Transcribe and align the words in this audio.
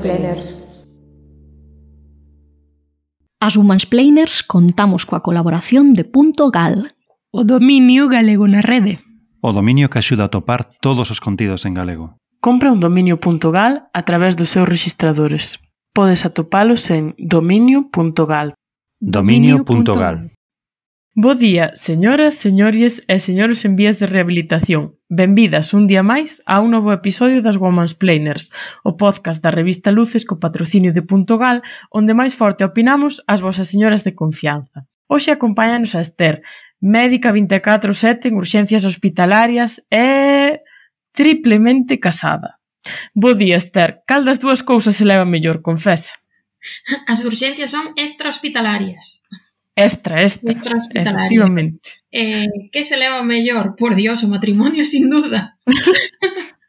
Humansplainers. 0.00 0.64
As 3.40 3.56
Humansplainers 3.56 4.42
contamos 4.42 5.04
coa 5.04 5.20
colaboración 5.20 5.92
de 5.92 6.04
Punto 6.08 6.48
Gal. 6.48 6.96
O 7.30 7.44
dominio 7.44 8.08
galego 8.08 8.48
na 8.48 8.64
rede. 8.64 9.04
O 9.44 9.52
dominio 9.52 9.92
que 9.92 10.00
axuda 10.00 10.26
a 10.26 10.32
topar 10.32 10.72
todos 10.80 11.12
os 11.12 11.20
contidos 11.20 11.68
en 11.68 11.76
galego. 11.76 12.16
Compra 12.40 12.72
un 12.72 12.80
dominio.gal 12.80 13.92
a 13.92 14.02
través 14.08 14.34
dos 14.40 14.48
seus 14.48 14.66
registradores. 14.66 15.60
Podes 15.92 16.24
atopalos 16.24 16.88
en 16.90 17.14
dominio.gal. 17.20 18.56
Dominio.gal. 19.00 20.32
Bo 21.22 21.34
día, 21.34 21.72
señoras, 21.74 22.34
señores 22.34 23.04
e 23.04 23.20
señores 23.20 23.68
en 23.68 23.76
vías 23.76 24.00
de 24.00 24.08
rehabilitación. 24.08 24.96
Benvidas 25.12 25.76
un 25.76 25.84
día 25.84 26.00
máis 26.00 26.40
a 26.48 26.64
un 26.64 26.72
novo 26.72 26.96
episodio 26.96 27.44
das 27.44 27.60
Women's 27.60 27.92
Planers, 27.92 28.48
o 28.88 28.96
podcast 28.96 29.44
da 29.44 29.52
revista 29.52 29.92
Luces 29.92 30.24
co 30.24 30.40
patrocinio 30.40 30.96
de 30.96 31.04
Punto 31.04 31.36
Gal, 31.36 31.60
onde 31.92 32.16
máis 32.16 32.32
forte 32.32 32.64
opinamos 32.64 33.20
as 33.28 33.44
vosas 33.44 33.68
señoras 33.68 34.00
de 34.00 34.16
confianza. 34.16 34.88
Hoxe 35.12 35.28
acompáñanos 35.28 35.92
a 35.92 36.00
Esther, 36.00 36.40
médica 36.80 37.36
24-7 37.36 38.32
en 38.32 38.40
urxencias 38.40 38.88
hospitalarias 38.88 39.84
e... 39.92 40.64
triplemente 41.12 42.00
casada. 42.00 42.64
Bo 43.12 43.36
día, 43.36 43.60
Esther. 43.60 44.00
Cal 44.08 44.24
das 44.24 44.40
dúas 44.40 44.64
cousas 44.64 44.96
se 44.96 45.04
leva 45.04 45.28
mellor, 45.28 45.60
confesa? 45.60 46.16
As 47.04 47.20
urxencias 47.20 47.76
son 47.76 47.92
extrahospitalarias. 48.00 49.20
Extra, 49.84 50.22
extra, 50.22 50.52
extra 50.52 50.76
efectivamente. 50.92 51.90
Eh, 52.12 52.46
que 52.72 52.84
se 52.84 52.96
leva 52.96 53.22
mellor? 53.22 53.76
Por 53.76 53.94
dios, 53.94 54.22
o 54.24 54.28
matrimonio 54.28 54.84
sin 54.84 55.08
duda. 55.08 55.56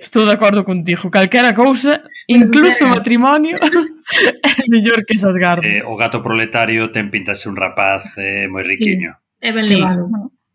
Estou 0.00 0.24
de 0.24 0.32
acordo 0.32 0.64
contigo. 0.64 1.10
Calquera 1.10 1.52
cousa, 1.52 2.02
incluso 2.26 2.84
o 2.84 2.88
matrimonio, 2.88 3.56
é 4.48 4.64
mellor 4.68 5.04
que 5.04 5.14
esas 5.14 5.36
gardas. 5.36 5.66
Eh, 5.66 5.82
o 5.84 5.96
gato 5.96 6.22
proletario 6.22 6.90
ten 6.90 7.10
pinta 7.10 7.34
ser 7.34 7.52
un 7.52 7.56
rapaz 7.56 8.16
eh, 8.16 8.48
moi 8.48 8.64
riquiño. 8.64 9.12
Sí, 9.12 9.44
é 9.44 9.50
ben 9.52 9.64
sí. 9.66 9.76
levado. 9.76 10.08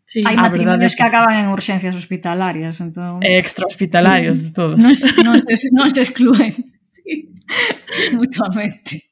Sí. 0.04 0.20
Ah, 0.24 0.30
Hai 0.32 0.36
matrimonios 0.36 0.94
que, 0.94 1.02
que 1.02 1.08
acaban 1.08 1.36
en 1.36 1.48
urxencias 1.52 1.94
hospitalarias. 1.94 2.80
Entón... 2.80 3.22
E 3.22 3.38
extra 3.38 3.66
hospitalarios 3.66 4.38
sí. 4.40 4.44
de 4.46 4.50
todos. 4.52 4.76
Non, 4.80 4.94
non, 5.22 5.36
se, 5.52 5.68
non 5.70 5.88
se 5.90 6.00
excluen. 6.02 6.54
Sí. 6.88 7.30
Mutuamente. 8.18 9.10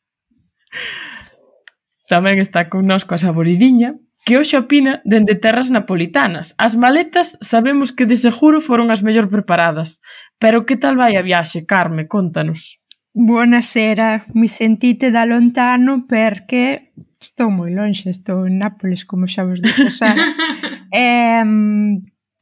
Tamén 2.12 2.36
está 2.44 2.68
connosco 2.68 3.16
a 3.16 3.22
Saboridiña, 3.24 3.96
que 4.28 4.36
hoxe 4.36 4.60
opina 4.60 5.00
dende 5.08 5.32
terras 5.32 5.72
napolitanas. 5.72 6.52
As 6.60 6.76
maletas 6.76 7.40
sabemos 7.40 7.88
que 7.88 8.04
de 8.04 8.20
seguro 8.20 8.60
foron 8.60 8.92
as 8.92 9.00
mellor 9.00 9.32
preparadas. 9.32 10.04
Pero 10.36 10.68
que 10.68 10.76
tal 10.76 11.00
vai 11.00 11.16
a 11.16 11.24
viaxe, 11.24 11.64
Carme? 11.64 12.12
Contanos. 12.12 12.76
Buonasera, 13.16 14.28
mi 14.36 14.52
sentite 14.52 15.08
da 15.08 15.24
lontano 15.24 16.04
perché 16.04 16.92
estou 17.16 17.48
moi 17.48 17.72
lonxe, 17.72 18.12
estou 18.12 18.44
en 18.44 18.60
Nápoles, 18.60 19.08
como 19.08 19.24
xa 19.24 19.48
vos 19.48 19.64
dixo 19.64 19.88
xa. 19.88 20.12
eh, 20.92 21.40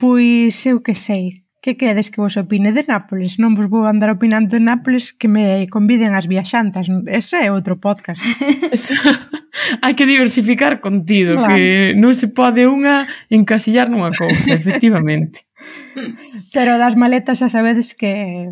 pois 0.02 0.66
eu 0.66 0.82
que 0.82 0.98
sei, 0.98 1.46
Que 1.61 1.77
credes 1.77 2.08
que 2.08 2.20
vos 2.20 2.41
opine 2.41 2.72
de 2.72 2.80
Nápoles? 2.89 3.36
Non 3.36 3.52
vos 3.52 3.68
vou 3.68 3.84
andar 3.84 4.08
opinando 4.08 4.57
de 4.57 4.64
Nápoles 4.64 5.12
que 5.12 5.29
me 5.29 5.68
conviden 5.68 6.17
as 6.17 6.24
viaxantas. 6.24 6.89
Ese 7.05 7.36
é 7.45 7.52
outro 7.52 7.77
podcast. 7.77 8.24
Hai 9.83 9.95
que 9.95 10.07
diversificar 10.07 10.80
contido, 10.80 11.36
claro. 11.36 11.52
que 11.52 11.92
non 12.01 12.17
se 12.17 12.33
pode 12.33 12.64
unha 12.64 13.05
encasillar 13.29 13.92
nunha 13.92 14.14
cousa, 14.17 14.57
efectivamente. 14.57 15.45
Pero 16.55 16.80
das 16.80 16.96
maletas 16.96 17.45
xa 17.45 17.52
sabedes 17.52 17.92
que 17.92 18.48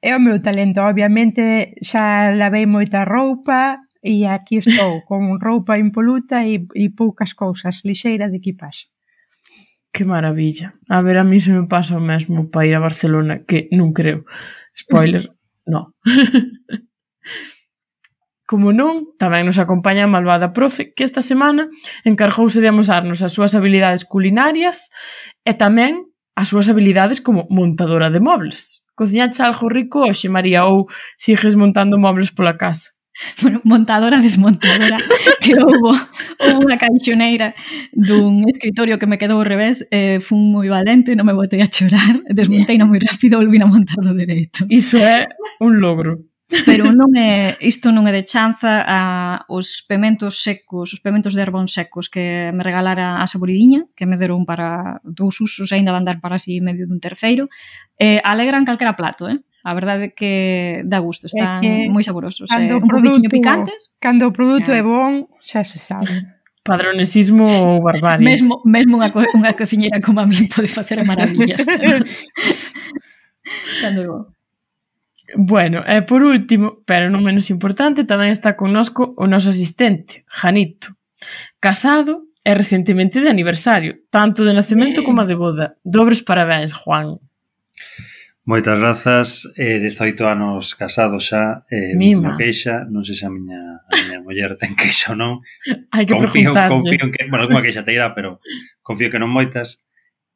é 0.00 0.12
o 0.16 0.22
meu 0.22 0.40
talento. 0.40 0.80
Obviamente 0.80 1.76
xa 1.84 2.32
lavei 2.32 2.64
moita 2.64 3.04
roupa 3.04 3.82
e 4.00 4.24
aquí 4.24 4.62
estou 4.62 5.04
con 5.04 5.36
roupa 5.36 5.76
impoluta 5.76 6.46
e, 6.46 6.64
e 6.74 6.84
poucas 6.94 7.34
cousas, 7.34 7.84
lixeira 7.84 8.30
de 8.30 8.38
equipaxe. 8.38 8.88
Que 9.92 10.04
maravilla. 10.04 10.74
A 10.88 11.00
ver, 11.02 11.18
a 11.18 11.24
mí 11.24 11.40
se 11.40 11.52
me 11.52 11.66
pasa 11.66 11.96
o 11.96 12.00
mesmo 12.00 12.50
para 12.50 12.66
ir 12.66 12.74
a 12.74 12.80
Barcelona, 12.80 13.44
que 13.44 13.68
non 13.72 13.92
creo. 13.92 14.24
Spoiler, 14.76 15.32
no. 15.66 15.94
Como 18.48 18.72
non, 18.72 19.12
tamén 19.20 19.44
nos 19.44 19.60
acompaña 19.60 20.08
a 20.08 20.12
malvada 20.12 20.56
profe 20.56 20.96
que 20.96 21.04
esta 21.04 21.20
semana 21.20 21.68
encargouse 22.08 22.64
de 22.64 22.72
amosarnos 22.72 23.20
as 23.20 23.36
súas 23.36 23.52
habilidades 23.52 24.08
culinarias 24.08 24.88
e 25.44 25.52
tamén 25.52 26.08
as 26.32 26.48
súas 26.48 26.72
habilidades 26.72 27.20
como 27.20 27.44
montadora 27.52 28.08
de 28.08 28.24
mobles. 28.24 28.80
Cociñache 28.96 29.44
algo 29.44 29.68
rico 29.68 30.08
hoxe, 30.08 30.32
María, 30.32 30.64
ou 30.64 30.88
sigues 31.20 31.60
montando 31.60 32.00
mobles 32.00 32.32
pola 32.32 32.56
casa? 32.56 32.96
bueno, 33.42 33.60
montadora 33.64 34.20
desmontadora 34.20 34.96
que 35.42 35.54
houbo, 35.58 35.92
houbo 36.38 36.58
unha 36.62 36.78
caixoneira 36.78 37.54
dun 37.92 38.46
escritorio 38.46 38.98
que 38.98 39.10
me 39.10 39.18
quedou 39.18 39.42
ao 39.42 39.48
revés 39.48 39.82
eh, 39.90 40.22
fun 40.22 40.54
moi 40.54 40.68
valente, 40.70 41.18
non 41.18 41.26
me 41.26 41.34
botei 41.34 41.60
a 41.62 41.68
chorar 41.70 42.22
desmontei 42.38 42.78
na 42.78 42.86
moi 42.86 43.02
rápido, 43.02 43.38
volví 43.38 43.58
a 43.58 43.66
montar 43.66 43.98
do 44.02 44.14
dereito. 44.14 44.66
Iso 44.70 44.98
é 44.98 45.26
un 45.58 45.82
logro. 45.82 46.28
Pero 46.64 46.96
non 46.96 47.12
é, 47.12 47.60
isto 47.60 47.92
non 47.92 48.08
é 48.08 48.12
de 48.16 48.24
chanza 48.24 48.80
a 48.80 49.44
os 49.52 49.84
pementos 49.84 50.40
secos, 50.40 50.96
os 50.96 51.00
pementos 51.04 51.36
de 51.36 51.44
herbón 51.44 51.68
secos 51.68 52.08
que 52.08 52.48
me 52.56 52.64
regalara 52.64 53.20
a 53.20 53.28
saboridiña, 53.28 53.84
que 53.92 54.08
me 54.08 54.16
deron 54.16 54.48
para 54.48 54.96
dous 55.04 55.44
usos, 55.44 55.68
aínda 55.76 55.92
van 55.92 56.08
dar 56.08 56.24
para 56.24 56.40
así 56.40 56.64
medio 56.64 56.88
dun 56.88 57.04
terceiro, 57.04 57.52
eh, 58.00 58.24
alegran 58.24 58.64
calquera 58.64 58.96
plato, 58.96 59.28
eh? 59.28 59.44
A 59.64 59.74
verdade 59.74 60.04
é 60.04 60.10
que 60.14 60.82
dá 60.86 61.00
gusto, 61.00 61.26
están 61.26 61.64
é 61.64 61.88
moi 61.88 62.04
saborosos. 62.06 62.46
Cando 62.46 62.74
eh, 62.74 62.78
un 62.78 62.86
produto, 62.86 63.28
picantes. 63.28 63.90
Cando 63.98 64.28
o 64.28 64.32
produto 64.32 64.70
é, 64.70 64.82
bon, 64.82 65.26
xa 65.42 65.66
se 65.66 65.78
sabe. 65.78 66.38
Padronesismo 66.62 67.42
ou 67.42 67.82
barbarie. 67.82 68.24
Mesmo, 68.24 68.62
mesmo 68.64 68.96
unha, 69.00 69.10
co 69.10 69.18
unha 69.34 69.56
cociñeira 69.58 70.00
como 70.00 70.22
a 70.22 70.26
mí 70.26 70.46
pode 70.46 70.70
facer 70.70 71.02
maravillas. 71.02 71.58
cando 73.82 74.02
é 74.02 74.06
bon. 74.06 74.22
Bueno, 75.36 75.82
e 75.84 76.00
por 76.02 76.22
último, 76.22 76.80
pero 76.88 77.12
non 77.12 77.20
menos 77.20 77.52
importante, 77.52 78.08
tamén 78.08 78.32
está 78.32 78.56
connosco 78.56 79.12
o 79.18 79.28
noso 79.28 79.52
asistente, 79.52 80.24
Janito. 80.24 80.96
Casado 81.60 82.32
e 82.40 82.56
recentemente 82.56 83.20
de 83.20 83.28
aniversario, 83.28 84.00
tanto 84.08 84.46
de 84.46 84.56
nacemento 84.56 85.02
eh. 85.02 85.04
como 85.04 85.28
de 85.28 85.36
boda. 85.36 85.76
Dobres 85.84 86.24
parabéns, 86.24 86.72
Juan. 86.72 87.20
Moitas 88.48 88.80
grazas, 88.80 89.44
eh, 89.58 89.78
18 89.78 90.26
anos 90.26 90.74
casado 90.74 91.20
xa, 91.20 91.66
eh, 91.68 91.92
Mima. 91.92 92.32
queixa, 92.40 92.88
non 92.88 93.04
sei 93.04 93.12
se 93.12 93.28
a 93.28 93.30
miña, 93.30 93.84
a 93.84 93.92
miña 93.92 94.24
muller 94.24 94.56
ten 94.56 94.72
queixa 94.72 95.12
ou 95.12 95.20
non. 95.20 95.44
Hai 95.92 96.08
que 96.08 96.16
confío, 96.16 96.56
confío 96.56 97.04
en 97.04 97.12
que, 97.12 97.28
bueno, 97.28 97.44
alguma 97.44 97.60
queixa 97.60 97.84
te 97.84 97.92
irá, 97.92 98.16
pero 98.16 98.40
confío 98.80 99.12
que 99.12 99.20
non 99.20 99.28
moitas. 99.28 99.84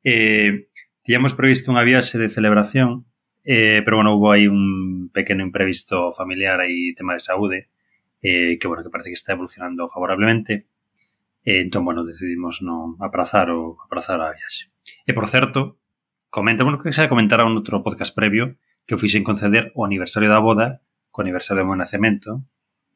Eh, 0.04 0.68
tiñamos 1.00 1.32
previsto 1.32 1.72
unha 1.72 1.88
viaxe 1.88 2.20
de 2.20 2.28
celebración, 2.28 3.08
eh, 3.48 3.80
pero 3.80 4.04
bueno, 4.04 4.12
houve 4.12 4.28
aí 4.28 4.44
un 4.44 5.08
pequeno 5.08 5.40
imprevisto 5.40 6.12
familiar 6.12 6.60
aí 6.60 6.92
tema 6.92 7.16
de 7.16 7.24
saúde, 7.24 7.72
eh, 8.20 8.60
que 8.60 8.68
bueno, 8.68 8.84
que 8.84 8.92
parece 8.92 9.08
que 9.08 9.16
está 9.16 9.32
evolucionando 9.32 9.88
favorablemente. 9.88 10.68
Eh, 11.48 11.64
entón, 11.64 11.88
bueno, 11.88 12.04
decidimos 12.04 12.60
non 12.60 13.00
aprazar 13.00 13.48
o 13.48 13.80
aprazar 13.80 14.20
a 14.20 14.36
viaxe. 14.36 14.68
E 15.08 15.16
por 15.16 15.32
certo, 15.32 15.80
Comenta, 16.32 16.64
bueno, 16.64 16.80
que 16.80 16.96
xa 16.96 17.12
comentara 17.12 17.44
un 17.44 17.52
outro 17.60 17.84
podcast 17.84 18.16
previo 18.16 18.56
que 18.88 18.96
eu 18.96 18.98
fixen 18.98 19.20
conceder 19.20 19.68
o 19.76 19.84
aniversario 19.84 20.32
da 20.32 20.40
boda 20.40 20.80
co 21.12 21.20
aniversario 21.20 21.60
do 21.60 21.68
meu 21.68 21.76
nacemento 21.76 22.40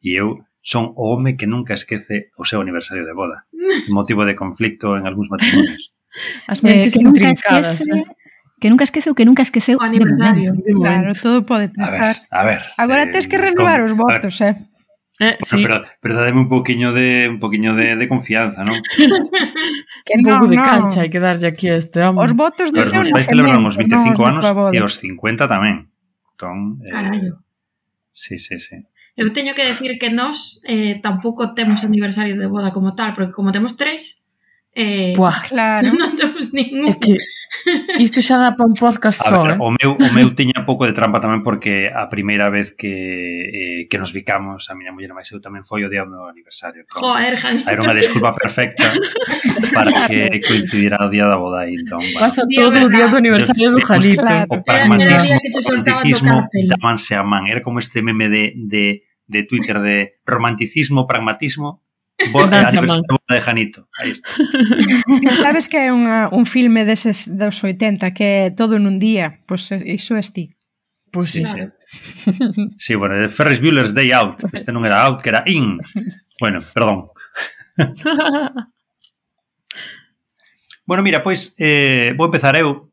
e 0.00 0.16
eu 0.16 0.40
son 0.64 0.96
o 0.96 1.12
home 1.12 1.36
que 1.36 1.44
nunca 1.44 1.76
esquece 1.76 2.32
o 2.40 2.48
seu 2.48 2.64
aniversario 2.64 3.04
de 3.04 3.12
boda. 3.12 3.44
Este 3.52 3.92
motivo 3.92 4.24
de 4.24 4.32
conflicto 4.32 4.96
en 4.96 5.04
algúns 5.04 5.28
matrimonios. 5.28 5.92
As 6.48 6.64
eh, 6.64 6.80
mentes 6.80 6.96
eh, 6.96 7.04
intrincadas, 7.04 7.84
eh? 7.84 8.08
que 8.56 8.72
nunca 8.72 8.88
esqueceu, 8.88 9.12
que 9.12 9.28
nunca 9.28 9.44
esqueceu 9.44 9.76
o 9.76 9.84
aniversario. 9.84 10.56
Claro, 10.56 11.12
todo 11.20 11.44
pode 11.44 11.68
pasar. 11.76 12.24
A 12.32 12.40
ver, 12.40 12.64
a 12.64 12.64
ver 12.64 12.72
Agora 12.80 13.04
eh, 13.04 13.12
tes 13.12 13.28
que 13.28 13.36
renovar 13.36 13.84
con, 13.84 13.92
os 13.92 13.94
votos, 14.00 14.32
ver, 14.40 14.56
eh. 14.56 14.75
Eh, 15.18 15.36
bueno, 15.36 15.36
sí. 15.40 15.62
pero, 15.62 15.84
pero 16.00 16.14
dademe 16.14 16.40
un 16.40 16.48
poquinho 16.48 16.92
de 16.92 17.28
un 17.30 17.40
poquinho 17.40 17.74
de, 17.74 17.96
de 17.96 18.06
confianza, 18.08 18.64
non? 18.64 18.76
que 20.04 20.12
un 20.12 20.24
pouco 20.28 20.44
no, 20.44 20.52
de 20.52 20.56
cancha 20.60 21.00
no. 21.00 21.02
hai 21.02 21.08
que 21.08 21.20
darlle 21.20 21.48
aquí 21.48 21.72
a 21.72 21.80
este 21.80 22.04
home. 22.04 22.20
Os 22.20 22.36
votos 22.36 22.68
de 22.68 22.84
León. 22.84 23.08
Os 23.16 23.24
celebran 23.24 23.64
os 23.64 23.80
25 23.80 24.12
no, 24.12 24.28
anos 24.28 24.44
e 24.76 24.78
os 24.84 25.00
50 25.00 25.48
tamén. 25.48 25.88
Entón, 26.36 26.84
eh, 26.84 26.92
Carallo. 26.92 27.40
Sí, 28.12 28.36
sí, 28.36 28.60
sí. 28.60 28.76
Eu 29.16 29.32
teño 29.32 29.56
que 29.56 29.64
decir 29.64 29.96
que 29.96 30.12
nós 30.12 30.60
eh, 30.68 31.00
tampouco 31.00 31.56
temos 31.56 31.80
aniversario 31.80 32.36
de 32.36 32.52
boda 32.52 32.76
como 32.76 32.92
tal, 32.92 33.16
porque 33.16 33.32
como 33.32 33.48
temos 33.56 33.80
tres, 33.80 34.20
eh, 34.76 35.16
Buah, 35.16 35.40
claro. 35.48 35.88
non 35.96 36.12
temos 36.20 36.52
ningún. 36.52 36.92
Es 36.92 37.00
que 37.00 37.16
Isto 37.98 38.20
xa 38.20 38.36
dá 38.38 38.54
para 38.54 38.66
un 38.68 38.76
podcast 38.76 39.20
a 39.22 39.30
só, 39.30 39.42
ver, 39.42 39.54
eh? 39.54 39.58
o, 39.58 39.70
meu, 39.70 39.96
o 39.96 40.08
meu 40.12 40.34
tiña 40.34 40.64
pouco 40.64 40.86
de 40.86 40.92
trampa 40.92 41.18
tamén 41.18 41.40
porque 41.40 41.88
a 41.88 42.06
primeira 42.06 42.50
vez 42.50 42.74
que, 42.74 42.92
eh, 42.92 43.80
que 43.88 43.96
nos 43.96 44.12
vicamos, 44.12 44.68
a 44.68 44.76
miña 44.76 44.92
muller 44.92 45.12
máis 45.16 45.30
eu 45.32 45.40
tamén 45.40 45.64
foi 45.64 45.84
o 45.84 45.90
día 45.90 46.04
do 46.04 46.12
meu 46.12 46.28
aniversario. 46.28 46.84
Como, 46.86 47.08
Joder, 47.08 47.34
Javi. 47.38 47.64
Era 47.64 47.80
unha 47.80 47.96
desculpa 47.96 48.36
perfecta 48.36 48.86
para 49.76 50.10
que 50.10 50.40
coincidira 50.44 51.00
o 51.00 51.08
día 51.08 51.26
da 51.26 51.40
boda. 51.40 51.64
Entón, 51.66 52.02
bueno. 52.02 52.22
Pasa 52.22 52.44
todo 52.44 52.76
o 52.76 52.90
día 52.90 53.06
do 53.08 53.16
aniversario 53.18 53.72
do 53.72 53.80
Janito. 53.80 54.22
Claro. 54.22 54.46
O 54.50 54.62
pragmatismo, 54.62 55.34
o 55.36 55.60
romanticismo 55.64 56.34
damanse 56.68 57.14
a 57.16 57.24
man. 57.24 57.48
Era 57.48 57.62
como 57.62 57.78
este 57.78 58.02
meme 58.02 58.28
de, 58.28 58.52
de 58.56 59.06
de 59.26 59.42
Twitter 59.42 59.80
de 59.80 60.20
romanticismo, 60.24 61.06
pragmatismo 61.06 61.82
Boa, 62.32 62.46
de 62.46 63.40
Janito. 63.40 63.88
Aí 64.00 64.10
está. 64.10 64.30
Sabes 65.44 65.68
que 65.68 65.76
é 65.76 65.92
unha, 65.92 66.32
un 66.32 66.48
filme 66.48 66.88
deses 66.88 67.28
dos 67.28 67.60
80 67.60 68.16
que 68.16 68.48
é 68.48 68.50
todo 68.50 68.80
nun 68.80 68.96
día? 68.96 69.44
Pois 69.44 69.68
pues 69.68 69.84
iso 69.84 70.16
é 70.16 70.24
ti. 70.24 70.56
Pois 71.12 71.28
pues 71.28 71.36
sí, 71.36 71.42
claro. 71.44 71.76
sí. 71.84 72.40
sí, 72.78 72.94
bueno, 72.96 73.28
Ferris 73.28 73.60
Bueller's 73.60 73.92
Day 73.92 74.16
Out. 74.16 74.48
Este 74.56 74.72
non 74.72 74.88
era 74.88 75.04
out, 75.04 75.20
que 75.20 75.28
era 75.28 75.44
in. 75.44 75.76
Bueno, 76.40 76.64
perdón. 76.72 77.12
bueno, 80.88 81.04
mira, 81.04 81.20
pois 81.20 81.52
eh, 81.60 82.16
vou 82.16 82.32
empezar 82.32 82.56
eu 82.56 82.88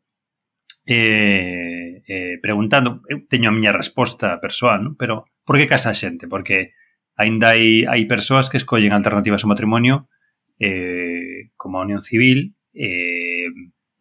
eh, 0.84 2.04
eh, 2.08 2.36
preguntando, 2.44 3.02
eu 3.08 3.24
teño 3.32 3.48
a 3.48 3.56
miña 3.56 3.72
resposta 3.72 4.36
persoal, 4.44 4.84
non? 4.84 5.00
pero 5.00 5.32
por 5.48 5.56
que 5.56 5.72
casa 5.72 5.92
a 5.92 5.98
xente? 5.98 6.28
Porque 6.28 6.76
Ainda 7.16 7.54
hai, 7.54 7.86
hai 7.86 8.04
persoas 8.10 8.50
que 8.50 8.58
escollen 8.58 8.94
alternativas 8.94 9.46
ao 9.46 9.52
matrimonio 9.52 10.10
eh, 10.58 11.54
como 11.56 11.78
a 11.78 11.86
unión 11.86 12.02
civil 12.02 12.58
eh, 12.74 13.50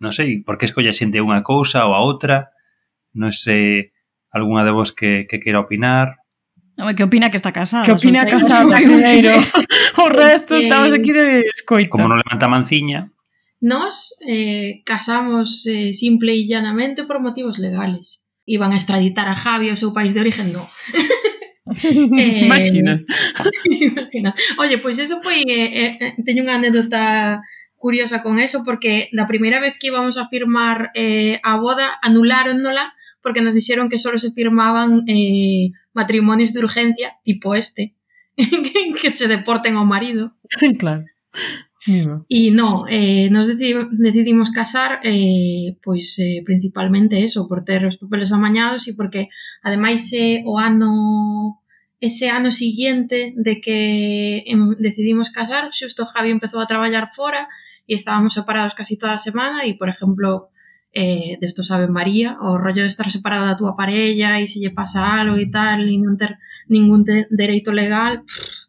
non 0.03 0.11
sei, 0.11 0.43
por 0.43 0.57
que 0.59 0.67
escolle 0.67 0.91
a 0.91 0.97
xente 0.97 1.23
unha 1.23 1.45
cousa 1.45 1.85
ou 1.85 1.93
a 1.93 2.01
outra 2.01 2.51
non 3.13 3.31
sei 3.31 3.93
algunha 4.33 4.65
de 4.65 4.73
vos 4.73 4.91
que, 4.91 5.29
que 5.29 5.39
queira 5.39 5.61
opinar 5.61 6.23
Home, 6.79 6.97
que 6.97 7.05
opina 7.05 7.29
que 7.29 7.37
está 7.37 7.53
casada? 7.53 7.85
Que 7.85 7.93
opina 7.93 8.25
casada, 8.25 8.75
primeiro. 8.75 9.37
o 9.99 10.09
resto 10.09 10.57
estamos 10.57 10.93
aquí 10.93 11.13
de 11.13 11.45
escoito. 11.53 11.93
Como 11.93 12.09
non 12.09 12.17
levanta 12.17 12.49
manciña. 12.49 13.13
Nos 13.61 14.17
eh, 14.27 14.81
casamos 14.83 15.69
eh, 15.69 15.93
simple 15.93 16.33
e 16.33 16.49
llanamente 16.49 17.05
por 17.05 17.21
motivos 17.21 17.61
legales. 17.61 18.27
Iban 18.49 18.73
a 18.73 18.81
extraditar 18.81 19.29
a 19.29 19.37
Javi 19.37 19.71
ao 19.71 19.79
seu 19.79 19.93
país 19.93 20.17
de 20.17 20.25
origen, 20.25 20.51
non. 20.51 20.67
Eh, 21.83 22.45
imaginas? 22.45 23.07
Oye, 24.59 24.79
pois 24.79 24.97
pues 24.97 24.99
eso 24.99 25.23
foi 25.23 25.43
eh, 25.47 25.97
eh, 26.01 26.15
teño 26.25 26.45
unha 26.45 26.61
anécdota 26.61 27.41
curiosa 27.83 28.23
con 28.23 28.39
eso 28.39 28.63
porque 28.63 29.11
da 29.11 29.27
primeira 29.27 29.59
vez 29.59 29.75
que 29.79 29.91
íbamos 29.91 30.15
a 30.17 30.29
firmar 30.31 30.95
eh, 30.95 31.41
a 31.43 31.59
boda 31.59 31.99
anuláronnola 32.03 32.95
porque 33.23 33.43
nos 33.43 33.55
dixeron 33.55 33.91
que 33.91 33.99
solo 33.99 34.19
se 34.19 34.31
firmaban 34.31 35.03
eh, 35.11 35.75
matrimonios 35.93 36.53
de 36.53 36.63
urgencia 36.63 37.19
tipo 37.25 37.55
este 37.55 37.95
que 38.37 39.15
che 39.15 39.27
deporten 39.29 39.77
ao 39.77 39.87
marido. 39.87 40.39
Claro. 40.79 41.05
Mira. 41.87 42.23
E 42.29 42.55
no, 42.55 42.87
eh, 42.87 43.27
nos 43.31 43.49
decidi 43.49 43.75
decidimos 43.91 44.55
casar 44.55 45.01
eh, 45.03 45.75
pois 45.83 46.15
eh, 46.23 46.43
principalmente 46.47 47.25
eso, 47.25 47.49
por 47.49 47.65
ter 47.65 47.83
os 47.83 47.99
papeles 47.99 48.31
amañados 48.31 48.87
e 48.87 48.95
porque 48.95 49.27
ademais 49.67 50.07
eh, 50.15 50.47
o 50.47 50.63
ano 50.63 51.62
ese 52.03 52.29
ano 52.29 52.51
siguiente 52.51 53.33
de 53.37 53.61
que 53.61 54.43
decidimos 54.79 55.31
casar, 55.31 55.71
justo 55.71 56.05
Javi 56.05 56.35
empezou 56.35 56.59
a 56.61 56.67
traballar 56.67 57.07
fora 57.15 57.47
e 57.87 57.95
estábamos 57.95 58.35
separados 58.35 58.75
casi 58.75 58.99
toda 58.99 59.15
a 59.15 59.23
semana 59.23 59.63
e, 59.71 59.79
por 59.79 59.87
exemplo, 59.87 60.51
eh, 60.91 61.39
desto 61.39 61.63
sabe 61.63 61.87
María, 61.87 62.43
o 62.43 62.59
rollo 62.59 62.83
de 62.83 62.91
estar 62.91 63.07
separado 63.07 63.47
da 63.47 63.55
túa 63.55 63.79
parella 63.79 64.43
e 64.43 64.51
se 64.51 64.59
lle 64.59 64.75
pasa 64.75 64.99
algo 64.99 65.39
e 65.39 65.47
tal 65.47 65.79
e 65.87 65.95
non 65.95 66.19
ter 66.19 66.43
ningún 66.67 67.07
te 67.07 67.31
dereito 67.31 67.71
legal, 67.71 68.27
pff, 68.27 68.67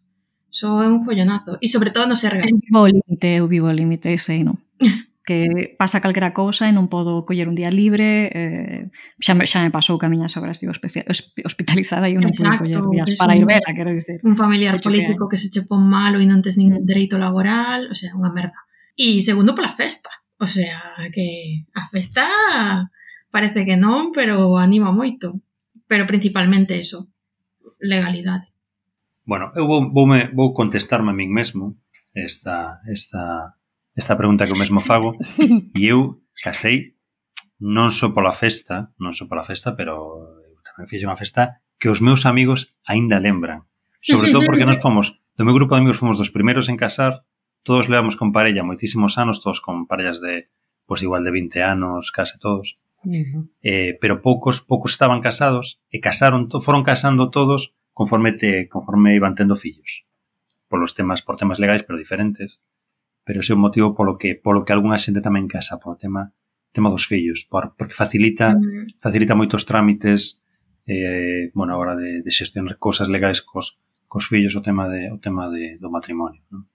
só 0.54 0.86
é 0.86 0.88
un 0.88 1.02
follonazo. 1.02 1.58
E 1.58 1.66
sobre 1.74 1.90
todo 1.90 2.06
no 2.06 2.14
ser 2.14 2.38
gay. 2.38 2.54
Eu 2.54 2.62
vivo 2.62 2.86
o 2.86 2.92
límite, 2.94 3.30
eu 3.42 3.46
vivo 3.50 3.66
o 3.66 3.74
límite 3.74 4.14
ese, 4.14 4.46
non? 4.46 4.62
que 5.26 5.76
pasa 5.80 6.04
calquera 6.04 6.36
cousa 6.36 6.68
e 6.68 6.76
non 6.76 6.92
podo 6.92 7.24
coller 7.24 7.48
un 7.48 7.56
día 7.56 7.72
libre, 7.72 8.28
eh, 8.36 8.92
xa, 9.24 9.32
me, 9.34 9.48
xa 9.48 9.64
me 9.64 9.72
pasou 9.72 9.96
que 9.96 10.06
a 10.08 10.12
miña 10.12 10.28
sobra 10.28 10.52
estivo 10.52 10.76
hospitalizada 10.76 12.12
e 12.12 12.20
eu 12.20 12.22
non 12.22 12.36
Exacto, 12.36 12.68
coller 12.68 12.84
días 12.92 13.16
para 13.16 13.36
ir 13.40 13.48
vela, 13.48 13.72
quero 13.72 13.96
dicir. 13.96 14.20
Un 14.28 14.36
familiar 14.36 14.76
Ocho 14.76 14.92
político 14.92 15.32
que, 15.32 15.40
que 15.40 15.42
se 15.42 15.48
che 15.48 15.64
pon 15.64 15.88
malo 15.88 16.20
e 16.20 16.28
non 16.28 16.44
tes 16.44 16.60
ningún 16.60 16.84
mm. 16.84 16.90
dereito 16.90 17.16
laboral, 17.16 17.88
o 17.88 17.96
sea, 17.96 18.12
unha 18.12 18.36
merda. 18.36 18.68
E 19.00 19.24
segundo 19.24 19.56
pola 19.56 19.72
festa, 19.72 20.12
o 20.36 20.48
sea, 20.48 21.08
que 21.16 21.64
a 21.72 21.88
festa 21.88 22.28
parece 23.32 23.64
que 23.64 23.80
non, 23.80 24.12
pero 24.12 24.60
anima 24.60 24.92
moito. 24.92 25.40
Pero 25.88 26.04
principalmente 26.04 26.76
eso, 26.80 27.08
legalidade. 27.80 28.52
Bueno, 29.24 29.56
eu 29.56 29.66
vou, 29.68 29.88
vou, 29.88 30.04
me, 30.04 30.28
vou 30.36 30.52
contestarme 30.52 31.12
a 31.12 31.18
min 31.18 31.32
mesmo 31.32 31.80
esta, 32.12 32.84
esta 32.92 33.56
esta 33.96 34.18
pregunta 34.18 34.46
que 34.46 34.54
eu 34.54 34.60
mesmo 34.60 34.82
fago 34.82 35.16
e 35.78 35.88
eu 35.88 36.22
casei 36.42 36.98
non 37.64 37.94
só 37.94 38.12
pola 38.12 38.34
festa, 38.36 38.92
non 39.00 39.16
só 39.16 39.24
pola 39.30 39.46
festa, 39.46 39.72
pero 39.78 39.96
eu 40.44 40.60
tamén 40.66 40.90
fixe 40.90 41.08
unha 41.08 41.18
festa 41.18 41.64
que 41.80 41.88
os 41.88 42.04
meus 42.04 42.26
amigos 42.28 42.76
aínda 42.84 43.22
lembran. 43.22 43.64
Sobre 44.04 44.36
todo 44.36 44.44
porque 44.44 44.68
nós 44.68 44.84
fomos, 44.84 45.16
do 45.40 45.48
meu 45.48 45.56
grupo 45.56 45.76
de 45.76 45.80
amigos 45.80 46.00
fomos 46.02 46.20
dos 46.20 46.28
primeiros 46.28 46.68
en 46.68 46.76
casar, 46.76 47.24
todos 47.64 47.88
levamos 47.88 48.20
con 48.20 48.36
parella 48.36 48.68
moitísimos 48.68 49.16
anos, 49.16 49.40
todos 49.40 49.64
con 49.64 49.88
parellas 49.88 50.20
de, 50.20 50.52
pois 50.84 51.00
igual 51.00 51.24
de 51.24 51.32
20 51.32 51.64
anos, 51.64 52.12
case 52.12 52.36
todos. 52.36 52.80
Uh 53.04 53.12
-huh. 53.12 53.44
eh, 53.64 54.00
pero 54.00 54.24
poucos 54.24 54.64
poucos 54.64 54.96
estaban 54.96 55.20
casados 55.20 55.84
e 55.92 56.00
casaron 56.00 56.48
to, 56.48 56.64
foron 56.64 56.88
casando 56.88 57.28
todos 57.28 57.76
conforme 57.92 58.32
te, 58.32 58.72
conforme 58.72 59.16
iban 59.16 59.36
tendo 59.36 59.56
fillos. 59.56 60.08
Polos 60.72 60.96
temas 60.96 61.20
por 61.24 61.36
temas 61.36 61.60
legais 61.60 61.84
pero 61.84 62.00
diferentes 62.00 62.64
pero 63.24 63.40
ese 63.40 63.54
é 63.54 63.56
o 63.56 63.60
motivo 63.60 63.96
polo 63.96 64.20
que 64.20 64.36
polo 64.36 64.64
que 64.64 64.76
algunha 64.76 65.00
xente 65.00 65.24
tamén 65.24 65.48
casa 65.48 65.80
polo 65.80 65.96
tema 65.96 66.32
tema 66.74 66.90
dos 66.90 67.06
fillos, 67.06 67.46
por, 67.46 67.78
porque 67.78 67.94
facilita 67.94 68.52
mm. 68.52 69.00
facilita 69.00 69.38
moitos 69.38 69.64
trámites 69.64 70.44
eh, 70.86 71.52
bueno, 71.54 71.74
a 71.74 71.78
hora 71.78 71.96
de, 71.96 72.22
de 72.22 72.32
xestionar 72.32 72.76
cosas 72.78 73.08
legais 73.08 73.40
cos, 73.42 73.80
cos 74.08 74.28
fillos 74.28 74.56
o 74.56 74.62
tema 74.62 74.90
de 74.90 75.12
o 75.12 75.18
tema 75.18 75.50
de, 75.50 75.78
do 75.80 75.90
matrimonio, 75.90 76.42
non? 76.52 76.68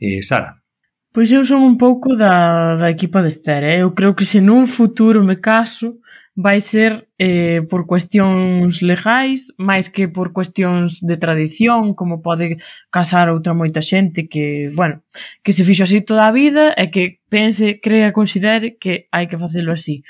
Eh, 0.00 0.20
Sara. 0.20 0.60
Pois 1.10 1.32
eu 1.32 1.42
son 1.42 1.66
un 1.66 1.74
pouco 1.74 2.14
da, 2.14 2.76
da 2.78 2.88
equipa 2.90 3.20
de 3.22 3.28
Esther, 3.28 3.62
eh? 3.64 3.82
eu 3.82 3.90
creo 3.96 4.14
que 4.14 4.24
se 4.24 4.38
nun 4.38 4.70
futuro 4.70 5.24
me 5.24 5.40
caso, 5.40 5.98
vai 6.40 6.60
ser 6.60 7.08
eh, 7.18 7.60
por 7.68 7.84
cuestións 7.84 8.80
legais, 8.80 9.52
máis 9.60 9.92
que 9.92 10.08
por 10.08 10.32
cuestións 10.32 11.04
de 11.04 11.20
tradición, 11.20 11.92
como 11.92 12.24
pode 12.24 12.56
casar 12.88 13.28
outra 13.28 13.52
moita 13.52 13.84
xente 13.84 14.24
que, 14.24 14.72
bueno, 14.72 15.04
que 15.44 15.52
se 15.52 15.68
fixo 15.68 15.84
así 15.84 16.00
toda 16.00 16.24
a 16.24 16.32
vida 16.32 16.72
e 16.80 16.88
que 16.88 17.20
pense, 17.28 17.76
crea, 17.76 18.16
considere 18.16 18.80
que 18.80 19.04
hai 19.12 19.28
que 19.28 19.36
facelo 19.36 19.76
así. 19.76 20.00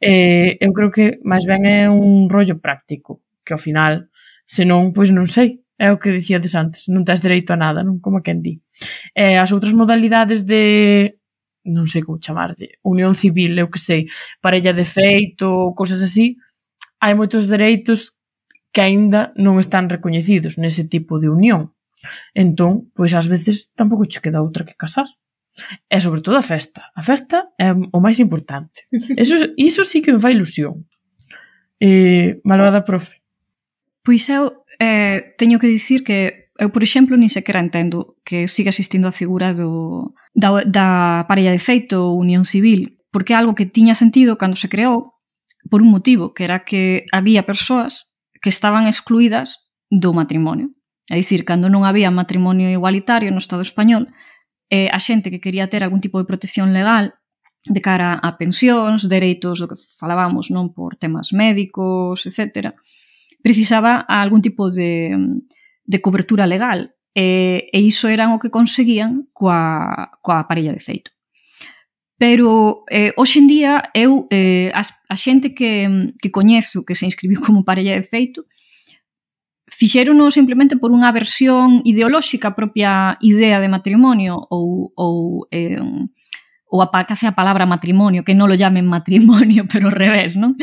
Eh, 0.00 0.56
eu 0.64 0.72
creo 0.72 0.88
que 0.88 1.20
máis 1.20 1.44
ben 1.44 1.68
é 1.68 1.92
un 1.92 2.32
rollo 2.32 2.56
práctico, 2.56 3.20
que 3.44 3.52
ao 3.52 3.60
final, 3.60 4.08
senón, 4.48 4.96
pois 4.96 5.12
non 5.12 5.28
sei, 5.28 5.60
é 5.76 5.92
o 5.92 6.00
que 6.00 6.08
dicíades 6.08 6.56
antes, 6.56 6.88
non 6.88 7.04
tens 7.04 7.20
dereito 7.20 7.52
a 7.52 7.60
nada, 7.60 7.84
non 7.84 8.00
como 8.00 8.24
quen 8.24 8.40
di. 8.40 8.64
Eh, 9.12 9.36
as 9.36 9.52
outras 9.52 9.76
modalidades 9.76 10.48
de 10.48 11.20
non 11.66 11.90
sei 11.90 12.06
como 12.06 12.22
chamarlle, 12.22 12.78
unión 12.86 13.18
civil, 13.18 13.58
eu 13.58 13.68
que 13.68 13.82
sei, 13.82 14.06
parella 14.40 14.72
de 14.72 14.86
feito, 14.86 15.74
cousas 15.74 16.00
así, 16.00 16.38
hai 17.02 17.12
moitos 17.18 17.50
dereitos 17.50 18.16
que 18.72 18.80
aínda 18.84 19.32
non 19.36 19.58
están 19.58 19.90
recoñecidos 19.90 20.56
nese 20.56 20.84
tipo 20.86 21.18
de 21.18 21.28
unión. 21.32 21.76
Entón, 22.36 22.92
pois 22.92 23.16
ás 23.16 23.26
veces 23.26 23.72
tampouco 23.72 24.04
che 24.04 24.20
queda 24.20 24.44
outra 24.44 24.68
que 24.68 24.76
casar. 24.76 25.08
E 25.88 25.96
sobre 26.00 26.20
todo 26.20 26.36
a 26.36 26.44
festa. 26.44 26.92
A 26.92 27.00
festa 27.00 27.48
é 27.56 27.72
o 27.72 27.98
máis 28.04 28.20
importante. 28.20 28.84
Eso, 29.16 29.40
iso 29.56 29.82
sí 29.84 30.04
que 30.04 30.12
me 30.12 30.20
fai 30.20 30.36
ilusión. 30.36 30.84
Eh, 31.80 32.40
malvada 32.44 32.84
profe. 32.84 33.24
Pois 34.04 34.28
eu 34.28 34.62
eh, 34.78 35.34
teño 35.40 35.58
que 35.58 35.72
dicir 35.72 36.04
que 36.04 36.45
Eu, 36.58 36.72
por 36.72 36.82
exemplo, 36.82 37.16
nin 37.20 37.28
sequera 37.28 37.60
entendo 37.60 38.16
que 38.24 38.48
siga 38.48 38.72
existindo 38.72 39.08
a 39.08 39.14
figura 39.14 39.52
do, 39.52 40.16
da, 40.32 40.64
da 40.64 40.88
parella 41.28 41.52
de 41.52 41.60
feito 41.60 42.00
ou 42.00 42.16
unión 42.16 42.48
civil, 42.48 42.96
porque 43.12 43.32
é 43.32 43.36
algo 43.36 43.52
que 43.52 43.68
tiña 43.68 43.92
sentido 43.92 44.40
cando 44.40 44.56
se 44.56 44.72
creou 44.72 45.16
por 45.68 45.84
un 45.84 45.90
motivo, 45.92 46.32
que 46.32 46.44
era 46.48 46.64
que 46.64 47.04
había 47.12 47.44
persoas 47.44 48.08
que 48.40 48.48
estaban 48.48 48.86
excluídas 48.88 49.60
do 49.90 50.16
matrimonio. 50.16 50.72
É 51.06 51.14
dicir, 51.14 51.44
cando 51.44 51.68
non 51.68 51.84
había 51.84 52.10
matrimonio 52.10 52.72
igualitario 52.72 53.30
no 53.30 53.42
Estado 53.42 53.62
español, 53.62 54.10
eh, 54.72 54.88
a 54.90 54.98
xente 54.98 55.30
que 55.30 55.44
quería 55.44 55.68
ter 55.70 55.84
algún 55.84 56.00
tipo 56.00 56.18
de 56.18 56.26
protección 56.26 56.72
legal 56.72 57.14
de 57.66 57.80
cara 57.82 58.14
a 58.16 58.38
pensións, 58.38 59.10
dereitos 59.10 59.58
do 59.58 59.68
que 59.68 59.78
falábamos 59.98 60.50
non 60.50 60.72
por 60.72 60.96
temas 60.96 61.34
médicos, 61.34 62.26
etc., 62.26 62.74
precisaba 63.42 64.02
algún 64.06 64.42
tipo 64.42 64.70
de 64.70 65.14
de 65.86 66.02
cobertura 66.02 66.46
legal 66.46 66.94
e, 67.14 67.70
e 67.72 67.78
iso 67.80 68.08
eran 68.08 68.34
o 68.34 68.40
que 68.42 68.50
conseguían 68.50 69.30
coa, 69.32 70.12
coa 70.20 70.44
parella 70.44 70.74
de 70.76 70.84
feito. 70.84 71.10
Pero 72.18 72.84
eh, 72.90 73.12
hoxe 73.16 73.40
en 73.40 73.46
día 73.46 73.92
eu 73.92 74.28
eh, 74.32 74.72
a, 74.72 74.82
a 74.84 75.16
xente 75.16 75.54
que, 75.54 76.12
que 76.20 76.32
coñezo 76.32 76.84
que 76.84 76.96
se 76.96 77.06
inscribiu 77.06 77.40
como 77.46 77.64
parella 77.64 77.96
de 77.96 78.04
feito 78.04 78.44
fixérono 79.76 80.30
simplemente 80.30 80.78
por 80.80 80.88
unha 80.94 81.12
versión 81.12 81.84
ideolóxica 81.84 82.56
propia 82.56 83.20
idea 83.20 83.60
de 83.60 83.68
matrimonio 83.68 84.40
ou, 84.48 84.94
ou, 84.96 85.44
eh, 85.52 85.82
ou 86.70 86.78
a, 86.80 86.88
case 87.04 87.28
a 87.28 87.36
palabra 87.36 87.68
matrimonio, 87.68 88.24
que 88.24 88.32
non 88.32 88.48
lo 88.48 88.56
llamen 88.56 88.88
matrimonio, 88.88 89.66
pero 89.70 89.92
ao 89.92 89.94
revés, 89.94 90.32
non? 90.38 90.56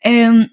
Eh, 0.00 0.48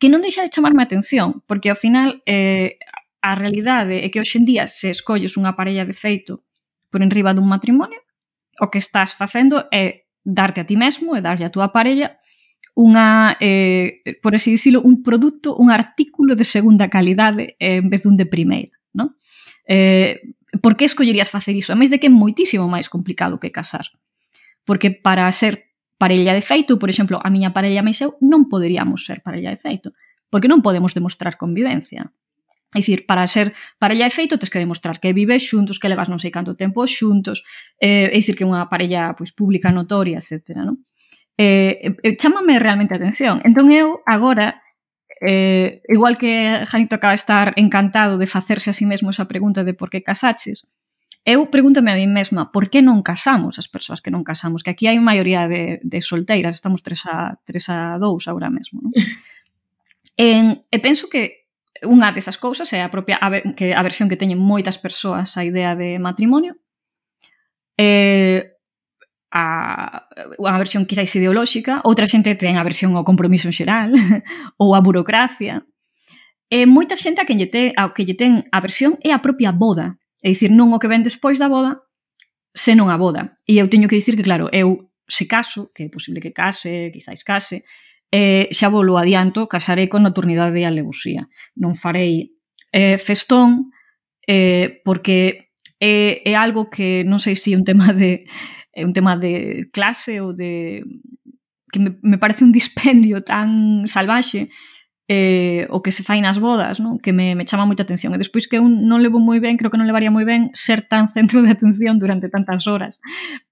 que 0.00 0.08
non 0.08 0.24
deixa 0.24 0.40
de 0.40 0.48
chamarme 0.48 0.80
a 0.80 0.88
atención, 0.88 1.44
porque 1.44 1.68
ao 1.68 1.76
final 1.76 2.24
eh, 2.24 2.80
a 3.24 3.32
realidade 3.32 4.04
é 4.04 4.12
que 4.12 4.20
hoxe 4.20 4.36
en 4.36 4.44
día 4.44 4.68
se 4.68 4.92
escolles 4.92 5.40
unha 5.40 5.56
parella 5.56 5.88
de 5.88 5.96
feito 5.96 6.44
por 6.92 7.00
enriba 7.00 7.32
dun 7.32 7.48
matrimonio, 7.48 8.04
o 8.60 8.68
que 8.68 8.76
estás 8.76 9.16
facendo 9.16 9.64
é 9.72 10.04
darte 10.20 10.60
a 10.60 10.68
ti 10.68 10.76
mesmo 10.76 11.16
e 11.16 11.24
darlle 11.24 11.48
a 11.48 11.52
túa 11.52 11.72
parella 11.72 12.20
unha, 12.76 13.38
eh, 13.38 14.02
por 14.20 14.34
así 14.34 14.50
dicilo, 14.50 14.82
un 14.82 15.00
produto, 15.00 15.54
un 15.56 15.70
artículo 15.70 16.34
de 16.34 16.44
segunda 16.44 16.90
calidade 16.92 17.56
eh, 17.56 17.80
en 17.80 17.88
vez 17.88 18.04
dun 18.04 18.18
de 18.18 18.28
primeira, 18.28 18.76
non? 18.92 19.16
Eh, 19.64 20.36
por 20.60 20.76
que 20.76 20.84
escollerías 20.84 21.32
facer 21.32 21.56
iso? 21.56 21.72
A 21.72 21.78
máis 21.78 21.88
de 21.88 21.96
que 21.96 22.10
é 22.10 22.12
moitísimo 22.12 22.68
máis 22.68 22.92
complicado 22.92 23.40
que 23.40 23.54
casar. 23.54 23.88
Porque 24.68 24.90
para 24.92 25.30
ser 25.32 25.72
parella 25.96 26.34
de 26.34 26.42
feito, 26.42 26.76
por 26.76 26.90
exemplo, 26.90 27.22
a 27.22 27.30
miña 27.30 27.56
parella 27.56 27.80
máis 27.80 28.02
eu 28.04 28.18
non 28.20 28.50
poderíamos 28.50 29.06
ser 29.06 29.22
parella 29.24 29.54
de 29.54 29.60
feito, 29.62 29.94
porque 30.28 30.50
non 30.50 30.60
podemos 30.60 30.92
demostrar 30.92 31.38
convivencia. 31.38 32.10
É 32.74 32.82
dicir, 32.82 33.06
para 33.06 33.22
ser 33.30 33.54
parella 33.78 34.10
de 34.10 34.14
feito, 34.14 34.34
tes 34.34 34.50
que 34.50 34.58
demostrar 34.58 34.98
que 34.98 35.14
vives 35.14 35.46
xuntos, 35.46 35.78
que 35.78 35.86
levas 35.86 36.10
non 36.10 36.18
sei 36.18 36.34
canto 36.34 36.58
tempo 36.58 36.82
xuntos, 36.90 37.46
eh, 37.78 38.10
é 38.10 38.18
dicir, 38.18 38.34
que 38.34 38.42
unha 38.42 38.66
parella 38.66 39.14
pois, 39.14 39.30
pública 39.30 39.70
notoria, 39.70 40.18
etc. 40.18 40.58
Non? 40.58 40.82
Eh, 41.38 41.94
eh, 42.02 42.14
chámame 42.18 42.58
realmente 42.58 42.94
a 42.94 42.98
atención. 42.98 43.38
Entón 43.46 43.70
eu, 43.70 44.02
agora, 44.06 44.58
eh, 45.22 45.82
igual 45.86 46.18
que 46.18 46.66
Janito 46.66 46.98
acaba 46.98 47.14
de 47.14 47.22
estar 47.22 47.54
encantado 47.54 48.18
de 48.18 48.26
facerse 48.26 48.70
a 48.70 48.76
sí 48.76 48.86
mesmo 48.86 49.14
esa 49.14 49.30
pregunta 49.30 49.62
de 49.62 49.74
por 49.74 49.86
que 49.86 50.02
casaches, 50.02 50.66
eu 51.24 51.48
pregúntame 51.48 51.90
a 51.90 51.96
mí 51.96 52.06
mesma 52.06 52.52
por 52.52 52.68
que 52.68 52.84
non 52.84 53.00
casamos 53.00 53.56
as 53.56 53.70
persoas 53.70 54.04
que 54.04 54.12
non 54.12 54.26
casamos, 54.26 54.60
que 54.60 54.74
aquí 54.74 54.84
hai 54.90 55.00
maioría 55.00 55.48
de, 55.48 55.80
de 55.80 55.98
solteiras, 56.04 56.58
estamos 56.58 56.84
3 56.84 57.00
a, 57.08 57.16
3 57.46 57.70
a 57.70 57.78
2 57.96 58.28
agora 58.28 58.52
mesmo. 58.52 58.84
Non? 58.84 58.92
en, 60.20 60.60
e 60.68 60.78
penso 60.84 61.08
que 61.08 61.43
unha 61.82 62.14
desas 62.14 62.38
cousas 62.38 62.70
é 62.70 62.84
a 62.84 62.92
propia 62.92 63.18
a 63.18 63.28
ver, 63.32 63.42
que 63.58 63.74
a 63.74 63.82
versión 63.82 64.06
que 64.06 64.20
teñen 64.20 64.38
moitas 64.38 64.78
persoas 64.78 65.34
a 65.34 65.42
idea 65.42 65.74
de 65.74 65.98
matrimonio. 65.98 66.54
Eh, 67.74 68.54
a 69.34 70.06
unha 70.38 70.60
versión 70.62 70.86
quizáis 70.86 71.10
ideolóxica, 71.18 71.82
outra 71.82 72.06
xente 72.06 72.38
ten 72.38 72.54
a 72.54 72.62
versión 72.62 72.94
ao 72.94 73.02
compromiso 73.02 73.50
en 73.50 73.54
xeral 73.56 73.90
ou 74.62 74.78
a 74.78 74.80
burocracia. 74.80 75.66
E 76.46 76.70
moita 76.70 76.94
xente 76.94 77.18
a 77.18 77.26
que 77.26 77.34
lle 77.34 77.50
ten, 77.50 77.74
ao 77.74 77.90
que 77.90 78.06
lle 78.06 78.14
ten 78.14 78.46
a 78.54 78.62
versión 78.62 78.94
é 79.02 79.10
a 79.10 79.18
propia 79.18 79.50
boda, 79.50 79.98
é 80.22 80.30
dicir, 80.30 80.54
non 80.54 80.70
o 80.70 80.78
que 80.78 80.86
ven 80.86 81.02
despois 81.02 81.42
da 81.42 81.50
boda, 81.50 81.82
senón 82.54 82.94
a 82.94 82.96
boda. 82.96 83.34
E 83.42 83.58
eu 83.58 83.66
teño 83.66 83.90
que 83.90 83.98
dicir 83.98 84.14
que 84.14 84.22
claro, 84.22 84.46
eu 84.54 84.86
se 85.10 85.26
caso, 85.26 85.74
que 85.74 85.84
é 85.84 85.88
posible 85.90 86.22
que 86.22 86.30
case, 86.30 86.94
quizáis 86.94 87.26
case, 87.26 87.66
eh, 88.10 88.48
xa 88.52 88.68
volo 88.68 88.98
adianto, 88.98 89.46
casarei 89.46 89.88
con 89.88 90.02
nocturnidade 90.02 90.60
e 90.60 90.68
alevosía. 90.68 91.28
Non 91.56 91.78
farei 91.78 92.34
eh, 92.72 92.98
festón 92.98 93.70
eh, 94.26 94.80
porque 94.84 95.50
é, 95.80 96.24
é 96.24 96.34
algo 96.34 96.70
que 96.70 97.04
non 97.04 97.20
sei 97.20 97.36
se 97.36 97.52
é 97.52 97.58
un 97.58 97.64
tema 97.64 97.92
de 97.92 98.24
é 98.74 98.82
un 98.82 98.92
tema 98.92 99.14
de 99.14 99.66
clase 99.70 100.18
ou 100.18 100.34
de 100.34 100.82
que 101.70 101.78
me, 101.78 101.98
me 102.02 102.18
parece 102.18 102.42
un 102.42 102.52
dispendio 102.54 103.22
tan 103.22 103.86
salvaxe 103.86 104.50
eh, 105.06 105.66
o 105.68 105.82
que 105.82 105.92
se 105.92 106.02
fai 106.02 106.20
nas 106.24 106.40
bodas, 106.40 106.80
non? 106.80 106.96
que 106.96 107.12
me, 107.12 107.36
me 107.36 107.44
chama 107.44 107.68
moita 107.68 107.84
atención. 107.84 108.16
E 108.16 108.18
despois 108.18 108.48
que 108.48 108.56
eu 108.56 108.64
non 108.64 109.04
levo 109.04 109.20
moi 109.20 109.36
ben, 109.36 109.60
creo 109.60 109.68
que 109.68 109.76
non 109.76 109.84
levaría 109.84 110.08
moi 110.08 110.24
ben 110.24 110.48
ser 110.56 110.88
tan 110.88 111.10
centro 111.16 111.44
de 111.44 111.52
atención 111.52 112.00
durante 112.00 112.32
tantas 112.32 112.64
horas. 112.64 112.96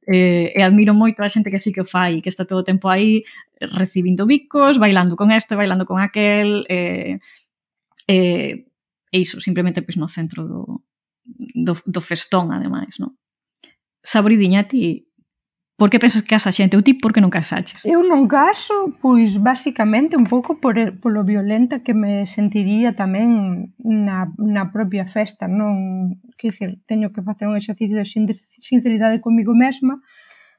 Eh, 0.08 0.56
e 0.56 0.60
admiro 0.64 0.96
moito 0.96 1.20
a 1.20 1.28
xente 1.28 1.52
que 1.52 1.60
así 1.60 1.68
que 1.68 1.84
o 1.84 1.88
fai, 1.88 2.24
que 2.24 2.32
está 2.32 2.48
todo 2.48 2.64
o 2.64 2.68
tempo 2.68 2.88
aí 2.88 3.28
recibindo 3.60 4.24
bicos, 4.24 4.80
bailando 4.80 5.14
con 5.14 5.30
este, 5.30 5.52
bailando 5.54 5.84
con 5.84 6.00
aquel, 6.00 6.64
eh, 6.72 7.20
eh, 8.08 8.64
e 9.12 9.16
iso, 9.20 9.40
simplemente 9.44 9.84
pois, 9.84 10.00
no 10.00 10.08
centro 10.08 10.48
do, 10.48 10.80
do, 11.52 11.76
do 11.84 12.00
festón, 12.00 12.48
ademais. 12.48 12.96
Non? 12.96 13.12
Sabridiña, 14.00 14.64
ti 14.64 15.11
Por 15.82 15.90
que 15.90 15.98
pensas 15.98 16.22
que 16.22 16.28
casa 16.28 16.54
xente? 16.54 16.78
Ou 16.78 16.86
ti 16.86 16.94
por 16.94 17.10
que 17.10 17.18
non 17.18 17.26
casaches? 17.26 17.82
Eu 17.82 18.06
non 18.06 18.30
caso, 18.30 18.94
pois 19.02 19.34
basicamente 19.34 20.14
un 20.14 20.30
pouco 20.30 20.62
por, 20.62 20.78
polo 21.02 21.26
violenta 21.26 21.82
que 21.82 21.90
me 21.90 22.22
sentiría 22.22 22.94
tamén 22.94 23.74
na, 23.82 24.30
na 24.38 24.70
propia 24.70 25.10
festa, 25.10 25.50
non, 25.50 26.22
que 26.38 26.54
dicir, 26.54 26.78
teño 26.86 27.10
que 27.10 27.26
facer 27.26 27.50
un 27.50 27.58
exercicio 27.58 27.98
de 27.98 28.06
sinceridade 28.62 29.18
comigo 29.18 29.58
mesma, 29.58 29.98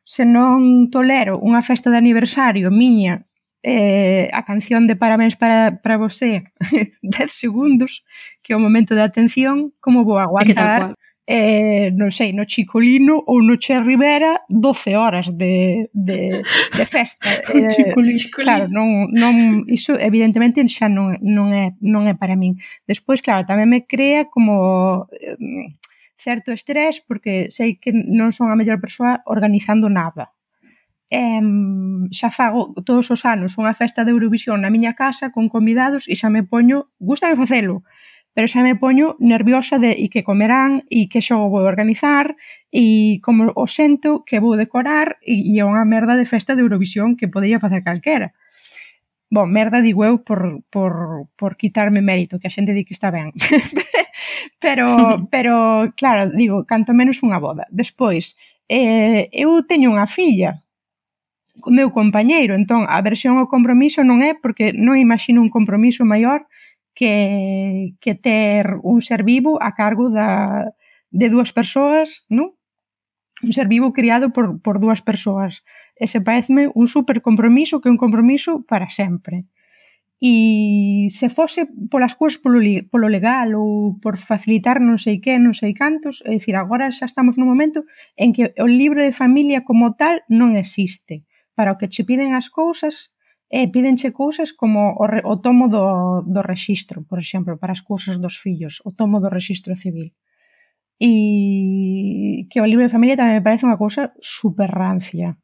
se 0.04 0.28
non 0.28 0.92
tolero 0.92 1.40
unha 1.40 1.64
festa 1.64 1.88
de 1.88 2.04
aniversario 2.04 2.68
miña 2.68 3.24
eh, 3.64 4.28
a 4.36 4.44
canción 4.44 4.92
de 4.92 5.00
Parabéns 5.00 5.40
para, 5.40 5.80
para 5.80 5.96
você 5.96 6.52
10 7.00 7.00
segundos, 7.32 8.04
que 8.44 8.52
é 8.52 8.60
o 8.60 8.64
momento 8.64 8.92
de 8.92 9.08
atención, 9.08 9.72
como 9.80 10.04
vou 10.04 10.20
aguantar 10.20 11.00
eh, 11.26 11.90
non 11.96 12.12
sei, 12.12 12.34
no 12.34 12.44
Chicolino 12.46 13.16
ou 13.16 13.40
no 13.42 13.56
Che 13.58 13.80
Rivera 13.80 14.44
12 14.50 14.96
horas 14.96 15.32
de, 15.32 15.90
de, 15.94 16.44
de 16.44 16.86
festa. 16.86 17.30
eh, 17.54 17.68
Chicolino. 17.70 18.20
Claro, 18.36 18.68
non, 18.68 19.08
non, 19.12 19.64
iso 19.68 19.96
evidentemente 19.96 20.60
xa 20.68 20.92
non, 20.92 21.16
non, 21.24 21.56
é, 21.56 21.76
non 21.80 22.08
é 22.12 22.14
para 22.14 22.36
min. 22.36 22.60
Despois, 22.84 23.24
claro, 23.24 23.48
tamén 23.48 23.72
me 23.72 23.88
crea 23.88 24.28
como 24.28 25.08
eh, 25.16 25.40
certo 26.20 26.52
estrés 26.52 27.00
porque 27.00 27.48
sei 27.52 27.80
que 27.80 27.96
non 27.96 28.36
son 28.36 28.52
a 28.52 28.60
mellor 28.60 28.84
persoa 28.84 29.24
organizando 29.24 29.88
nada. 29.88 30.36
eh, 31.14 31.42
xa 32.12 32.30
fago 32.34 32.74
todos 32.82 33.08
os 33.14 33.22
anos 33.22 33.54
unha 33.62 33.78
festa 33.78 34.02
de 34.02 34.12
Eurovisión 34.12 34.66
na 34.66 34.74
miña 34.74 34.98
casa 34.98 35.30
con 35.30 35.46
convidados 35.46 36.10
e 36.10 36.18
xa 36.18 36.34
me 36.34 36.42
poño, 36.42 36.90
gusta 36.98 37.30
de 37.30 37.38
facelo, 37.38 37.86
pero 38.34 38.50
xa 38.50 38.66
me 38.66 38.74
poño 38.76 39.16
nerviosa 39.22 39.78
de 39.78 39.94
e 39.94 40.10
que 40.10 40.26
comerán, 40.26 40.90
e 40.90 41.06
que 41.06 41.22
xogo 41.22 41.54
vou 41.54 41.64
organizar, 41.70 42.34
e 42.74 43.22
como 43.22 43.54
o 43.54 43.66
sento 43.70 44.26
que 44.26 44.42
vou 44.42 44.58
decorar, 44.58 45.22
e, 45.22 45.38
e 45.54 45.62
é 45.62 45.64
unha 45.64 45.86
merda 45.86 46.18
de 46.18 46.26
festa 46.26 46.58
de 46.58 46.66
Eurovisión 46.66 47.14
que 47.14 47.30
podría 47.30 47.62
facer 47.62 47.86
calquera. 47.86 48.34
Bon, 49.30 49.50
merda 49.50 49.82
digo 49.82 50.06
eu 50.06 50.22
por, 50.22 50.66
por, 50.74 51.26
por 51.38 51.58
quitarme 51.58 52.02
mérito, 52.02 52.42
que 52.42 52.50
a 52.50 52.54
xente 52.54 52.74
di 52.74 52.86
que 52.86 52.98
está 52.98 53.14
ben. 53.14 53.34
pero, 54.64 54.90
pero, 55.34 55.94
claro, 55.94 56.34
digo, 56.34 56.66
canto 56.66 56.94
menos 56.98 57.22
unha 57.22 57.38
boda. 57.38 57.70
Despois, 57.70 58.34
eh, 58.66 59.30
eu 59.30 59.62
teño 59.66 59.94
unha 59.94 60.10
filla, 60.10 60.66
o 61.62 61.70
meu 61.70 61.94
compañeiro, 61.94 62.58
entón 62.58 62.90
a 62.90 62.98
versión 63.06 63.38
ao 63.38 63.46
compromiso 63.46 64.02
non 64.02 64.26
é 64.26 64.34
porque 64.34 64.74
non 64.74 64.98
imagino 64.98 65.38
un 65.38 65.54
compromiso 65.54 66.02
maior 66.02 66.50
que, 66.94 67.96
que 68.00 68.16
ter 68.16 68.78
un 68.84 69.02
ser 69.02 69.24
vivo 69.24 69.62
a 69.62 69.74
cargo 69.74 70.10
da, 70.10 70.74
de 71.12 71.30
dúas 71.30 71.54
persoas, 71.54 72.26
non? 72.30 72.58
Un 73.44 73.52
ser 73.52 73.68
vivo 73.68 73.92
criado 73.92 74.32
por, 74.32 74.62
por 74.62 74.80
dúas 74.80 75.02
persoas. 75.02 75.62
Ese 75.96 76.22
parece 76.22 76.70
un 76.74 76.88
super 76.88 77.22
compromiso 77.22 77.82
que 77.82 77.90
é 77.90 77.94
un 77.94 78.02
compromiso 78.02 78.66
para 78.66 78.90
sempre. 78.90 79.46
E 80.24 81.12
se 81.12 81.28
fose 81.28 81.68
polas 81.92 82.16
cousas 82.16 82.40
polo, 82.40 82.64
polo 82.88 83.12
legal 83.12 83.60
ou 83.60 84.00
por 84.00 84.16
facilitar 84.16 84.80
non 84.80 84.96
sei 84.96 85.20
que, 85.20 85.36
non 85.36 85.52
sei 85.52 85.76
cantos, 85.76 86.24
é 86.24 86.32
dicir, 86.32 86.56
agora 86.56 86.88
xa 86.96 87.06
estamos 87.06 87.36
nun 87.36 87.52
momento 87.52 87.84
en 88.16 88.32
que 88.32 88.56
o 88.58 88.68
libro 88.70 89.04
de 89.04 89.12
familia 89.12 89.68
como 89.68 90.00
tal 90.00 90.24
non 90.32 90.56
existe. 90.56 91.28
Para 91.54 91.76
o 91.76 91.78
que 91.78 91.92
che 91.92 92.08
piden 92.08 92.34
as 92.34 92.48
cousas 92.48 93.13
E 93.54 93.70
pídenche 93.70 94.10
cousas 94.10 94.50
como 94.50 94.98
o, 94.98 95.06
re, 95.06 95.22
o 95.22 95.38
tomo 95.38 95.70
do, 95.70 96.26
do 96.26 96.42
rexistro, 96.42 97.06
por 97.06 97.22
exemplo, 97.22 97.54
para 97.62 97.78
as 97.78 97.86
cousas 97.86 98.18
dos 98.18 98.34
fillos, 98.42 98.82
o 98.82 98.90
tomo 98.90 99.22
do 99.22 99.30
rexistro 99.30 99.78
civil. 99.78 100.10
E 100.98 102.50
que 102.50 102.58
o 102.58 102.66
libro 102.66 102.82
de 102.82 102.90
familia 102.90 103.14
tamén 103.14 103.38
me 103.38 103.46
parece 103.46 103.70
unha 103.70 103.78
cousa 103.78 104.10
super 104.18 104.74
rancia. 104.74 105.38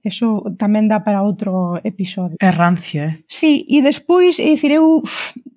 Eso 0.00 0.48
tamén 0.56 0.88
dá 0.88 1.04
para 1.04 1.20
outro 1.20 1.76
episodio. 1.84 2.40
É 2.40 2.48
rancio, 2.48 3.04
eh? 3.04 3.14
Sí, 3.28 3.68
e 3.68 3.84
despois, 3.84 4.40
é 4.40 4.56
dicir, 4.56 4.72
eu, 4.72 5.04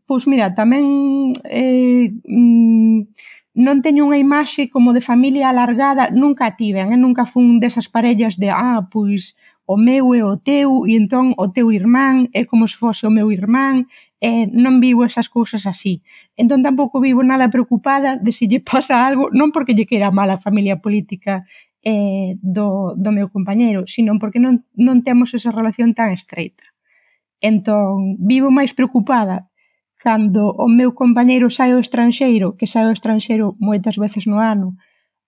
pois 0.03 0.27
mira, 0.27 0.51
tamén 0.51 1.32
eh, 1.48 2.12
mm, 2.12 3.08
non 3.55 3.79
teño 3.79 4.10
unha 4.10 4.20
imaxe 4.20 4.67
como 4.67 4.91
de 4.91 5.00
familia 5.00 5.48
alargada, 5.48 6.12
nunca 6.12 6.60
tiven, 6.60 6.91
eh? 6.91 7.00
nunca 7.00 7.24
fun 7.24 7.63
desas 7.63 7.88
parellas 7.88 8.36
de, 8.36 8.51
ah, 8.51 8.84
pois 8.91 9.39
o 9.65 9.77
meu 9.77 10.13
é 10.13 10.24
o 10.24 10.36
teu 10.36 10.84
e 10.88 11.00
entón 11.00 11.32
o 11.39 11.48
teu 11.48 11.72
irmán 11.72 12.27
é 12.36 12.43
como 12.43 12.67
se 12.67 12.75
fose 12.75 13.08
o 13.08 13.12
meu 13.12 13.32
irmán 13.32 13.88
e 14.20 14.48
non 14.51 14.84
vivo 14.84 15.08
esas 15.08 15.32
cousas 15.32 15.63
así. 15.63 16.03
Entón 16.36 16.60
tampouco 16.60 17.00
vivo 17.00 17.24
nada 17.24 17.48
preocupada 17.48 18.20
de 18.20 18.32
se 18.36 18.48
lle 18.51 18.60
pasa 18.60 19.08
algo, 19.08 19.32
non 19.32 19.55
porque 19.55 19.72
lle 19.72 19.88
queira 19.88 20.12
mal 20.12 20.27
a 20.32 20.41
familia 20.41 20.84
política 20.84 21.48
eh, 21.84 22.36
do, 22.43 22.96
do 23.00 23.12
meu 23.15 23.32
compañeiro, 23.32 23.88
sino 23.88 24.20
porque 24.20 24.39
non, 24.39 24.67
non 24.75 25.03
temos 25.03 25.32
esa 25.32 25.51
relación 25.51 25.96
tan 25.96 26.12
estreita. 26.12 26.63
Entón, 27.39 28.20
vivo 28.20 28.51
máis 28.51 28.75
preocupada 28.75 29.48
cando 30.03 30.51
o 30.60 30.67
meu 30.67 30.91
compañeiro 30.91 31.48
sai 31.48 31.72
ao 31.72 31.79
estranxeiro, 31.79 32.60
que 32.60 32.67
sai 32.67 32.84
ao 32.84 32.96
estranxeiro 32.96 33.55
moitas 33.63 33.96
veces 33.96 34.27
no 34.27 34.43
ano, 34.43 34.75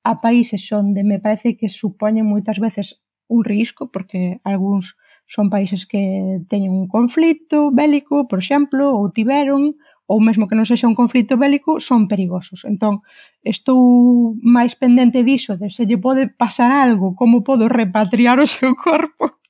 a 0.03 0.19
países 0.19 0.67
onde 0.75 1.07
me 1.07 1.23
parece 1.23 1.55
que 1.55 1.71
supoñen 1.71 2.27
moitas 2.27 2.59
veces 2.59 2.99
un 3.27 3.43
risco 3.43 3.91
porque 3.91 4.39
algúns 4.43 4.95
son 5.25 5.49
países 5.49 5.85
que 5.85 6.41
teñen 6.47 6.71
un 6.71 6.87
conflito 6.87 7.71
bélico, 7.71 8.27
por 8.29 8.39
exemplo, 8.39 8.93
ou 8.93 9.09
tiveron, 9.09 9.73
ou 10.05 10.21
mesmo 10.21 10.45
que 10.45 10.53
non 10.53 10.69
sexa 10.69 10.85
un 10.85 10.93
conflito 10.93 11.33
bélico, 11.33 11.81
son 11.81 12.05
perigosos. 12.05 12.61
Entón, 12.69 13.01
estou 13.41 14.37
máis 14.45 14.77
pendente 14.77 15.25
diso, 15.25 15.57
de 15.57 15.73
se 15.73 15.89
lle 15.89 15.97
pode 15.97 16.29
pasar 16.29 16.69
algo, 16.69 17.17
como 17.17 17.41
podo 17.41 17.65
repatriar 17.65 18.37
o 18.37 18.45
seu 18.45 18.77
corpo, 18.77 19.41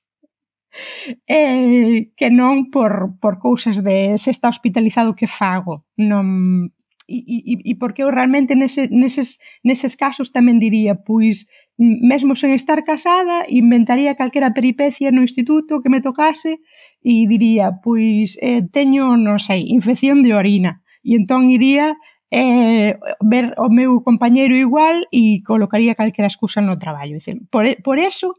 eh, 1.28 2.16
que 2.16 2.30
non 2.32 2.72
por, 2.72 3.20
por 3.20 3.36
cousas 3.44 3.84
de 3.84 4.16
se 4.16 4.32
está 4.32 4.48
hospitalizado 4.48 5.16
que 5.20 5.28
fago. 5.28 5.84
Non, 6.00 6.72
e, 7.08 7.20
e, 7.20 7.72
e 7.72 7.74
porque 7.76 8.02
eu 8.02 8.10
realmente 8.10 8.56
nese, 8.56 8.88
neses, 8.90 9.38
neses 9.60 10.00
casos 10.00 10.32
tamén 10.32 10.58
diría, 10.58 10.96
pois, 10.96 11.46
mesmo 11.78 12.36
sen 12.36 12.52
estar 12.56 12.84
casada, 12.84 13.44
inventaría 13.50 14.16
calquera 14.16 14.54
peripecia 14.54 15.12
no 15.12 15.22
instituto 15.22 15.82
que 15.82 15.90
me 15.92 16.02
tocase 16.02 16.64
e 17.04 17.28
diría, 17.28 17.84
pois 17.84 18.40
eh, 18.40 18.64
teño, 18.72 19.20
non 19.20 19.40
sei, 19.40 19.68
infección 19.68 20.24
de 20.24 20.32
orina. 20.32 20.82
E 21.04 21.20
entón 21.20 21.52
iría 21.52 22.00
eh, 22.32 22.96
ver 23.22 23.54
o 23.60 23.68
meu 23.70 24.02
compañeiro 24.02 24.56
igual 24.56 25.06
e 25.12 25.44
colocaría 25.44 26.00
calquera 26.00 26.32
excusa 26.32 26.64
no 26.64 26.80
traballo. 26.80 27.20
Dicir, 27.20 27.44
por, 27.52 27.68
por 27.84 28.00
eso, 28.00 28.34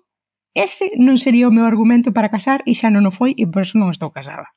ese 0.56 0.88
non 0.96 1.20
sería 1.20 1.48
o 1.48 1.54
meu 1.54 1.68
argumento 1.68 2.16
para 2.16 2.32
casar 2.32 2.64
e 2.64 2.72
xa 2.72 2.88
non 2.88 3.04
o 3.04 3.12
foi 3.12 3.36
e 3.36 3.44
por 3.44 3.68
eso 3.68 3.76
non 3.76 3.92
estou 3.92 4.08
casada. 4.10 4.56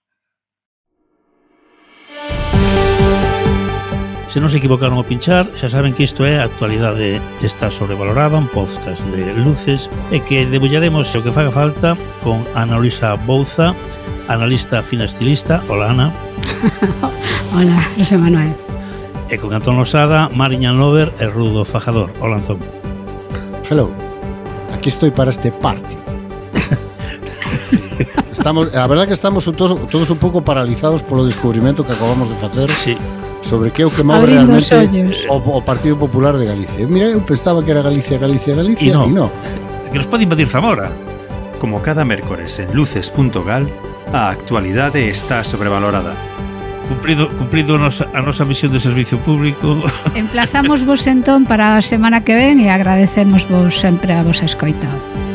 Se 4.29 4.37
non 4.37 4.45
se 4.53 4.61
equivocaron 4.61 5.01
ao 5.01 5.09
pinchar, 5.09 5.49
xa 5.57 5.73
saben 5.73 5.97
que 5.97 6.05
isto 6.05 6.21
é 6.21 6.37
a 6.37 6.45
actualidade 6.45 7.17
está 7.41 7.73
sobrevalorada, 7.73 8.37
un 8.37 8.45
podcast 8.45 9.01
de 9.09 9.33
luces, 9.33 9.89
e 10.13 10.21
que 10.21 10.45
debullaremos 10.45 11.09
o 11.17 11.25
que 11.25 11.33
faga 11.33 11.49
falta 11.49 11.97
con 12.21 12.45
Ana 12.53 12.77
Luisa 12.77 13.17
Bouza, 13.25 13.73
analista 14.29 14.85
fina 14.85 15.09
estilista. 15.09 15.65
Hola, 15.65 15.89
Ana. 15.89 16.07
Hola, 17.57 17.81
José 17.97 18.21
Manuel. 18.21 18.53
E 19.33 19.41
con 19.41 19.49
Antón 19.49 19.81
Losada, 19.81 20.29
Mariñan 20.29 20.77
Lover 20.77 21.09
e 21.17 21.25
Rudo 21.25 21.65
Fajador. 21.65 22.13
Hola, 22.21 22.37
Antón. 22.37 22.61
Hello. 23.65 23.89
Aquí 24.77 24.93
estoy 24.93 25.09
para 25.09 25.33
este 25.33 25.49
party. 25.49 25.97
estamos, 28.31 28.69
a 28.77 28.85
verdad 28.85 29.09
que 29.09 29.17
estamos 29.17 29.49
todos, 29.57 29.89
todos 29.89 30.13
un 30.13 30.21
pouco 30.21 30.45
paralizados 30.45 31.01
polo 31.01 31.25
descubrimento 31.25 31.81
que 31.81 31.97
acabamos 31.97 32.29
de 32.29 32.37
facer. 32.37 32.69
Sí 32.77 32.93
sobre 33.41 33.71
que 33.71 33.81
é 33.81 33.85
o 33.85 33.91
que 33.91 34.03
move 34.03 34.19
Abrindo 34.19 34.57
realmente 34.59 35.27
o, 35.29 35.35
o 35.35 35.61
Partido 35.61 35.97
Popular 35.97 36.37
de 36.37 36.45
Galicia. 36.45 36.87
Mira, 36.87 37.07
eu 37.07 37.21
pensaba 37.21 37.63
que 37.63 37.71
era 37.71 37.81
Galicia, 37.81 38.17
Galicia, 38.17 38.55
Galicia, 38.55 38.89
e 38.89 38.93
no. 38.93 39.07
No. 39.07 39.31
Que 39.91 39.97
nos 39.97 40.07
pode 40.07 40.23
invadir 40.23 40.47
Zamora. 40.47 40.91
Como 41.59 41.81
cada 41.81 42.05
mércores 42.05 42.59
en 42.59 42.73
luces.gal, 42.73 43.67
a 44.13 44.29
actualidade 44.29 45.09
está 45.09 45.43
sobrevalorada. 45.43 46.13
Cumprido, 46.87 47.29
cumprido 47.37 47.77
nosa 47.77 48.09
a 48.15 48.21
nosa 48.21 48.45
misión 48.45 48.73
de 48.73 48.79
servicio 48.79 49.19
público. 49.19 49.77
Emplazamos 50.15 50.81
vos 50.81 51.05
entón 51.05 51.45
para 51.45 51.77
a 51.77 51.81
semana 51.85 52.25
que 52.25 52.33
ven 52.33 52.57
e 52.57 52.73
agradecemos 52.73 53.45
vos 53.45 53.77
sempre 53.77 54.17
a 54.17 54.25
vos 54.25 54.41
escoitado. 54.41 55.28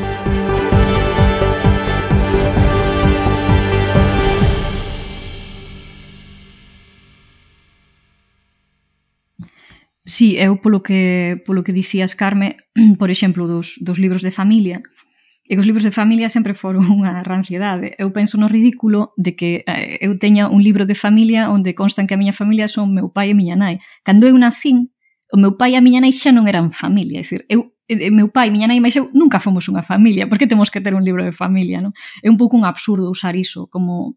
Sí, 10.05 10.37
eu 10.37 10.61
polo 10.61 10.85
que, 10.85 11.41
polo 11.49 11.65
que 11.65 11.73
dicías, 11.73 12.15
Carme, 12.15 12.57
por 13.01 13.09
exemplo, 13.09 13.49
dos, 13.49 13.81
dos 13.81 13.99
libros 13.99 14.21
de 14.21 14.31
familia, 14.31 14.83
E 15.45 15.57
que 15.57 15.61
os 15.61 15.67
libros 15.69 15.85
de 15.85 15.93
familia 15.93 16.33
sempre 16.33 16.57
foron 16.57 16.89
unha 16.89 17.21
ranciedade. 17.29 17.93
Eu 18.01 18.17
penso 18.17 18.41
no 18.41 18.49
ridículo 18.49 19.13
de 19.21 19.37
que 19.37 19.61
eh, 19.69 20.01
eu 20.01 20.17
teña 20.17 20.49
un 20.49 20.65
libro 20.65 20.89
de 20.89 20.97
familia 20.97 21.53
onde 21.53 21.77
constan 21.77 22.09
que 22.09 22.17
a 22.17 22.21
miña 22.21 22.33
familia 22.33 22.65
son 22.65 22.97
meu 22.97 23.13
pai 23.13 23.29
e 23.29 23.37
miña 23.37 23.53
nai. 23.53 23.77
Cando 24.01 24.25
eu 24.25 24.33
nacín, 24.41 24.89
o 25.29 25.37
meu 25.37 25.53
pai 25.61 25.77
e 25.77 25.77
a 25.77 25.85
miña 25.85 26.01
nai 26.01 26.17
xa 26.17 26.33
non 26.33 26.49
eran 26.49 26.73
familia. 26.73 27.21
É 27.21 27.25
dicir, 27.29 27.45
eu, 27.53 27.77
e, 27.85 28.09
meu 28.09 28.33
pai, 28.33 28.49
miña 28.49 28.73
nai, 28.73 28.81
mas 28.81 28.97
eu 28.97 29.13
nunca 29.13 29.37
fomos 29.37 29.69
unha 29.69 29.85
familia. 29.85 30.25
Por 30.25 30.41
que 30.41 30.49
temos 30.49 30.73
que 30.73 30.81
ter 30.81 30.97
un 30.97 31.05
libro 31.05 31.21
de 31.21 31.37
familia, 31.37 31.85
non? 31.85 31.93
É 32.25 32.33
un 32.33 32.41
pouco 32.41 32.57
un 32.57 32.65
absurdo 32.65 33.13
usar 33.13 33.37
iso 33.37 33.69
como 33.69 34.17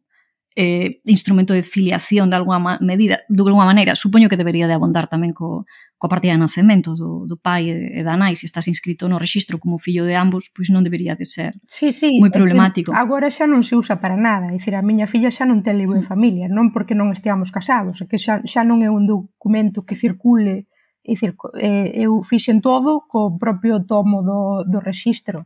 eh, 0.59 1.01
instrumento 1.05 1.53
de 1.53 1.61
filiación 1.61 2.31
de 2.31 2.35
alguma 2.35 2.79
medida, 2.81 3.19
de 3.29 3.41
alguma 3.41 3.65
maneira, 3.65 3.95
supoño 3.95 4.27
que 4.27 4.37
debería 4.37 4.65
de 4.65 4.73
abondar 4.73 5.05
tamén 5.05 5.29
co, 5.29 5.69
coa 6.01 6.09
partida 6.09 6.33
de 6.33 6.41
nacemento 6.41 6.97
do, 6.97 7.29
do 7.29 7.37
pai 7.37 7.69
e 7.69 8.01
da 8.01 8.17
nai, 8.17 8.33
se 8.33 8.49
estás 8.49 8.65
inscrito 8.65 9.05
no 9.05 9.21
registro 9.21 9.61
como 9.61 9.77
fillo 9.77 10.01
de 10.01 10.17
ambos, 10.17 10.49
pois 10.49 10.73
non 10.73 10.81
debería 10.81 11.13
de 11.13 11.29
ser 11.29 11.61
sí, 11.69 11.93
sí, 11.93 12.17
moi 12.17 12.33
problemático. 12.33 12.89
Que 12.89 12.97
agora 12.97 13.29
xa 13.29 13.45
non 13.45 13.61
se 13.61 13.77
usa 13.77 14.01
para 14.01 14.17
nada, 14.17 14.49
é 14.49 14.57
dicir, 14.57 14.73
a 14.73 14.81
miña 14.81 15.05
filla 15.05 15.29
xa 15.29 15.45
non 15.45 15.61
ten 15.61 15.77
libro 15.77 16.01
sí. 16.01 16.01
de 16.01 16.09
familia, 16.09 16.49
non 16.49 16.73
porque 16.73 16.97
non 16.97 17.13
esteamos 17.13 17.53
casados, 17.53 18.01
é 18.01 18.09
que 18.09 18.17
xa, 18.17 18.41
xa 18.41 18.65
non 18.65 18.81
é 18.81 18.89
un 18.89 19.05
documento 19.05 19.85
que 19.85 19.93
circule, 19.93 20.65
é 21.05 21.13
dicir, 21.13 21.37
eh, 21.61 21.93
eu 22.01 22.25
fixen 22.25 22.65
todo 22.65 23.05
co 23.05 23.37
propio 23.37 23.85
tomo 23.85 24.25
do, 24.25 24.65
do 24.65 24.81
registro, 24.81 25.45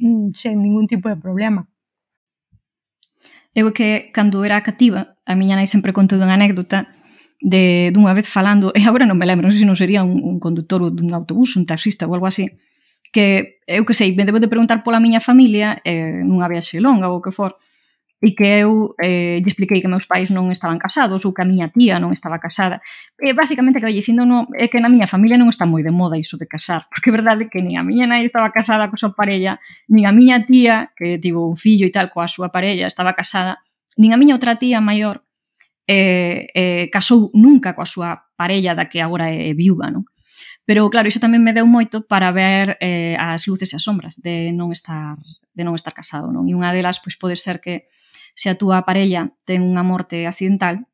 mm, 0.00 0.32
sen 0.32 0.56
ningún 0.64 0.88
tipo 0.88 1.12
de 1.12 1.20
problema. 1.20 1.68
Eu 3.54 3.70
que 3.70 4.10
cando 4.10 4.42
era 4.42 4.60
cativa, 4.66 5.14
a 5.26 5.34
miña 5.38 5.54
nai 5.54 5.70
sempre 5.70 5.94
contou 5.94 6.18
unha 6.18 6.34
anécdota 6.34 6.90
de 7.38 7.94
dunha 7.94 8.10
vez 8.10 8.26
falando, 8.26 8.74
e 8.74 8.82
agora 8.82 9.06
non 9.06 9.14
me 9.14 9.26
lembro, 9.30 9.46
non 9.46 9.54
sei 9.54 9.62
se 9.62 9.68
non 9.70 9.78
sería 9.78 10.02
un, 10.02 10.18
un 10.18 10.42
conductor 10.42 10.90
dun 10.90 11.14
autobús, 11.14 11.54
un 11.54 11.62
taxista 11.62 12.10
ou 12.10 12.18
algo 12.18 12.26
así, 12.26 12.50
que 13.14 13.62
eu 13.70 13.86
que 13.86 13.94
sei, 13.94 14.10
me 14.18 14.26
debo 14.26 14.42
de 14.42 14.50
preguntar 14.50 14.82
pola 14.82 14.98
miña 14.98 15.22
familia 15.22 15.78
eh, 15.86 16.26
nunha 16.26 16.50
viaxe 16.50 16.82
longa 16.82 17.06
ou 17.06 17.20
o 17.20 17.24
que 17.24 17.30
for, 17.30 17.54
e 18.22 18.34
que 18.34 18.64
eu 18.64 18.94
eh, 19.02 19.40
lle 19.42 19.50
expliquei 19.50 19.82
que 19.82 19.90
meus 19.90 20.06
pais 20.06 20.30
non 20.30 20.48
estaban 20.48 20.78
casados 20.78 21.24
ou 21.26 21.34
que 21.34 21.42
a 21.42 21.48
miña 21.48 21.68
tía 21.68 22.00
non 22.00 22.14
estaba 22.14 22.40
casada. 22.40 22.80
E 23.20 23.34
basicamente 23.34 23.82
que 23.82 23.90
dicindo 23.90 24.24
no, 24.24 24.48
é 24.54 24.70
que 24.70 24.80
na 24.80 24.88
miña 24.88 25.10
familia 25.10 25.36
non 25.36 25.50
está 25.50 25.66
moi 25.66 25.84
de 25.84 25.92
moda 25.92 26.16
iso 26.16 26.38
de 26.40 26.48
casar, 26.48 26.86
porque 26.92 27.10
é 27.10 27.14
verdade 27.14 27.50
que 27.52 27.60
nin 27.60 27.76
a 27.76 27.84
miña 27.84 28.08
nai 28.08 28.24
estaba 28.24 28.48
casada 28.54 28.88
coa 28.88 29.00
súa 29.00 29.12
parella, 29.12 29.60
nin 29.90 30.08
a 30.08 30.12
miña 30.14 30.46
tía, 30.46 30.94
que 30.96 31.18
tivo 31.20 31.44
un 31.44 31.58
fillo 31.58 31.84
e 31.84 31.92
tal 31.92 32.08
coa 32.08 32.30
súa 32.30 32.48
parella, 32.48 32.88
estaba 32.88 33.12
casada, 33.12 33.60
nin 34.00 34.14
a 34.14 34.16
miña 34.16 34.38
outra 34.38 34.56
tía 34.56 34.80
maior 34.80 35.26
eh, 35.86 36.48
eh, 36.54 36.88
casou 36.88 37.28
nunca 37.36 37.76
coa 37.76 37.84
súa 37.84 38.32
parella 38.40 38.72
da 38.72 38.88
que 38.88 39.04
agora 39.04 39.28
é 39.28 39.52
viúva, 39.52 39.92
non? 39.92 40.08
Pero 40.64 40.88
claro, 40.88 41.08
iso 41.08 41.20
tamén 41.20 41.44
me 41.44 41.52
deu 41.52 41.68
moito 41.68 42.08
para 42.08 42.32
ver 42.32 42.80
eh, 42.80 43.16
as 43.20 43.44
luces 43.44 43.72
e 43.72 43.76
as 43.76 43.84
sombras 43.84 44.16
de 44.16 44.48
non 44.56 44.72
estar 44.72 45.20
de 45.52 45.62
non 45.62 45.76
estar 45.76 45.92
casado, 45.92 46.32
non? 46.32 46.48
E 46.48 46.56
unha 46.56 46.72
delas 46.72 47.04
pois 47.04 47.20
pode 47.20 47.36
ser 47.36 47.60
que 47.60 47.88
se 48.32 48.48
a 48.48 48.58
túa 48.58 48.82
parella 48.82 49.30
ten 49.44 49.60
unha 49.60 49.84
morte 49.84 50.24
accidental, 50.24 50.88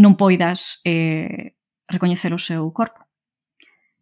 non 0.00 0.16
poidas 0.16 0.80
eh, 0.88 1.54
recoñecer 1.84 2.32
o 2.32 2.40
seu 2.40 2.64
corpo. 2.72 3.04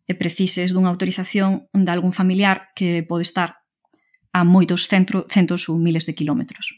E 0.06 0.14
precises 0.14 0.70
dunha 0.70 0.90
autorización 0.90 1.70
de 1.74 1.90
algún 1.90 2.14
familiar 2.14 2.70
que 2.74 3.02
pode 3.02 3.26
estar 3.26 3.62
a 4.30 4.46
moitos 4.46 4.86
centro, 4.86 5.26
centos 5.26 5.66
ou 5.66 5.78
miles 5.78 6.06
de 6.06 6.14
kilómetros. 6.14 6.70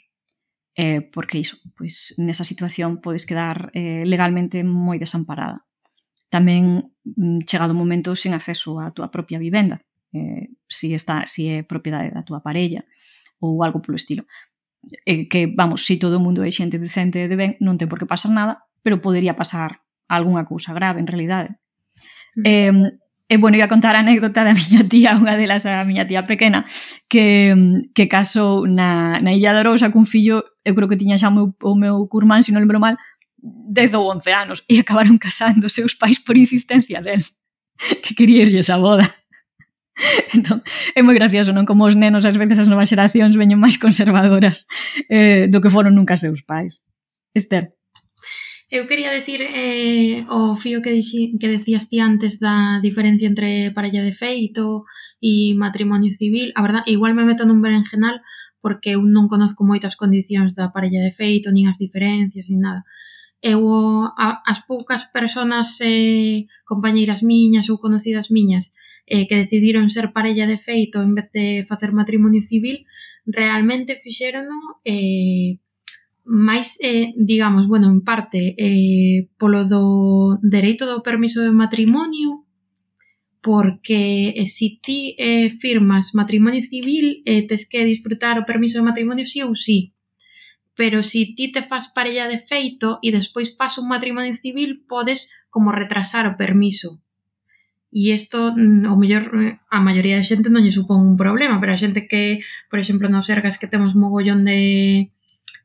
Eh, 0.72 1.04
porque 1.12 1.36
iso, 1.36 1.60
pois 1.76 2.16
nesa 2.16 2.48
situación 2.48 3.04
podes 3.04 3.28
quedar 3.28 3.68
eh, 3.76 4.04
legalmente 4.08 4.64
moi 4.64 4.96
desamparada. 4.96 5.68
Tamén 6.32 6.91
Mm, 7.04 7.42
chegado 7.46 7.74
o 7.74 7.78
momento 7.78 8.14
sen 8.14 8.30
acceso 8.30 8.78
á 8.78 8.94
túa 8.94 9.10
propia 9.10 9.42
vivenda, 9.42 9.82
eh, 10.14 10.54
si, 10.70 10.94
está, 10.94 11.26
si 11.26 11.50
é 11.50 11.66
propiedade 11.66 12.14
da 12.14 12.22
túa 12.22 12.38
parella 12.46 12.86
ou 13.42 13.66
algo 13.66 13.82
polo 13.82 13.98
estilo. 13.98 14.22
Eh, 15.06 15.26
que, 15.26 15.50
vamos, 15.50 15.82
si 15.82 15.98
todo 15.98 16.18
o 16.18 16.24
mundo 16.24 16.46
é 16.46 16.50
xente 16.54 16.78
decente 16.78 17.26
de 17.26 17.36
ben, 17.36 17.58
non 17.58 17.74
ten 17.74 17.90
por 17.90 17.98
que 17.98 18.06
pasar 18.06 18.30
nada, 18.30 18.62
pero 18.86 19.02
podería 19.02 19.34
pasar 19.34 19.82
algunha 20.06 20.46
cousa 20.46 20.70
grave, 20.70 21.02
en 21.02 21.10
realidade. 21.10 21.58
Mm. 22.38 22.46
Eh, 22.46 22.74
E, 23.32 23.38
bueno, 23.38 23.56
ia 23.56 23.66
contar 23.66 23.96
a 23.96 24.04
anécdota 24.04 24.44
da 24.44 24.52
miña 24.52 24.84
tía, 24.92 25.16
unha 25.20 25.40
delas 25.40 25.64
a 25.64 25.88
miña 25.88 26.04
tía 26.04 26.20
pequena, 26.20 26.68
que, 27.08 27.56
que 27.96 28.04
casou 28.04 28.68
na, 28.68 29.24
na 29.24 29.32
Illa 29.32 29.56
de 29.56 29.64
Arousa 29.64 29.88
cun 29.88 30.04
fillo, 30.04 30.44
eu 30.68 30.76
creo 30.76 30.84
que 30.84 31.00
tiña 31.00 31.16
xa 31.16 31.32
o 31.32 31.34
meu, 31.34 31.46
o 31.64 31.72
meu 31.72 31.96
curmán, 32.12 32.44
se 32.44 32.52
non 32.52 32.60
lembro 32.60 32.76
mal, 32.76 33.00
10 33.42 33.94
ou 33.94 34.10
11 34.14 34.30
anos 34.30 34.58
e 34.70 34.78
acabaron 34.78 35.18
casando 35.18 35.66
os 35.66 35.74
seus 35.74 35.94
pais 35.94 36.18
por 36.18 36.36
insistencia 36.36 37.02
del 37.02 37.20
que 38.02 38.14
quería 38.14 38.42
irlles 38.42 38.70
a 38.70 38.78
boda. 38.78 39.02
Entón, 40.34 40.62
é 40.94 41.02
moi 41.02 41.14
gracioso, 41.18 41.52
non? 41.52 41.66
Como 41.66 41.84
os 41.84 41.98
nenos, 41.98 42.24
ás 42.24 42.38
veces 42.38 42.62
as 42.62 42.70
novas 42.70 42.88
xeracións 42.88 43.34
veñen 43.36 43.60
máis 43.60 43.76
conservadoras 43.76 44.64
eh, 45.10 45.50
do 45.50 45.60
que 45.60 45.72
foron 45.74 45.98
nunca 45.98 46.16
seus 46.16 46.40
pais. 46.46 46.80
Esther. 47.34 47.74
Eu 48.72 48.88
quería 48.88 49.12
decir 49.12 49.44
eh, 49.44 50.24
o 50.32 50.56
fío 50.56 50.80
que, 50.80 50.96
dixi, 50.96 51.36
que 51.36 51.48
decías 51.48 51.92
ti 51.92 52.00
antes 52.00 52.40
da 52.40 52.80
diferencia 52.80 53.28
entre 53.28 53.68
parella 53.76 54.00
de 54.00 54.16
feito 54.16 54.88
e 55.20 55.52
matrimonio 55.52 56.08
civil. 56.16 56.56
A 56.56 56.62
verdad, 56.64 56.82
igual 56.88 57.12
me 57.12 57.28
meto 57.28 57.44
nun 57.44 57.60
berenjenal 57.60 58.24
porque 58.64 58.96
eu 58.96 59.04
non 59.04 59.28
conozco 59.28 59.66
moitas 59.66 59.98
condicións 59.98 60.56
da 60.56 60.72
parella 60.72 61.04
de 61.04 61.12
feito, 61.12 61.52
nin 61.52 61.68
as 61.68 61.76
diferencias, 61.76 62.48
nin 62.48 62.64
nada 62.64 62.80
eu 63.42 63.60
a, 64.16 64.40
as 64.46 64.64
poucas 64.64 65.02
persoas 65.10 65.78
eh, 65.82 66.46
compañeiras 66.64 67.20
miñas 67.22 67.68
ou 67.68 67.82
conocidas 67.82 68.30
miñas 68.30 68.70
eh, 69.10 69.26
que 69.26 69.36
decidiron 69.42 69.90
ser 69.90 70.14
parella 70.14 70.46
de 70.46 70.62
feito 70.62 71.02
en 71.02 71.12
vez 71.18 71.28
de 71.34 71.66
facer 71.68 71.90
matrimonio 71.92 72.40
civil 72.40 72.86
realmente 73.26 74.00
fixerono 74.02 74.80
eh, 74.86 75.58
máis, 76.24 76.78
eh, 76.80 77.14
digamos, 77.18 77.66
bueno, 77.66 77.90
en 77.90 78.00
parte 78.02 78.54
eh, 78.54 79.28
polo 79.38 79.66
do 79.66 80.38
dereito 80.42 80.86
do 80.86 81.02
permiso 81.02 81.42
de 81.42 81.50
matrimonio 81.50 82.46
porque 83.42 84.30
eh, 84.38 84.46
si 84.46 84.78
ti 84.78 85.18
eh, 85.18 85.50
firmas 85.58 86.14
matrimonio 86.14 86.62
civil 86.62 87.22
eh, 87.26 87.42
tes 87.46 87.66
que 87.66 87.84
disfrutar 87.84 88.38
o 88.38 88.46
permiso 88.46 88.78
de 88.78 88.86
matrimonio 88.86 89.26
sí 89.26 89.42
ou 89.42 89.54
sí 89.58 89.91
pero 90.74 91.02
si 91.02 91.34
ti 91.34 91.52
te 91.52 91.62
faz 91.62 91.92
parella 91.92 92.28
de 92.28 92.38
feito 92.40 92.98
e 93.04 93.12
despois 93.12 93.56
faz 93.56 93.76
un 93.76 93.88
matrimonio 93.88 94.34
civil, 94.36 94.84
podes 94.88 95.30
como 95.52 95.72
retrasar 95.72 96.24
o 96.26 96.36
permiso. 96.36 97.00
E 97.92 98.16
isto, 98.16 98.56
mm, 98.56 98.88
o 98.88 98.96
mellor, 98.96 99.24
eh, 99.36 99.60
a 99.68 99.78
maioría 99.84 100.16
da 100.16 100.24
xente 100.24 100.48
non 100.48 100.64
lle 100.64 100.72
supón 100.72 101.04
un 101.04 101.16
problema, 101.20 101.60
pero 101.60 101.76
a 101.76 101.82
xente 101.82 102.08
que, 102.08 102.40
por 102.72 102.80
exemplo, 102.80 103.12
nos 103.12 103.28
ergas 103.28 103.60
que 103.60 103.68
temos 103.68 103.92
mogollón 103.92 104.48
de, 104.48 105.12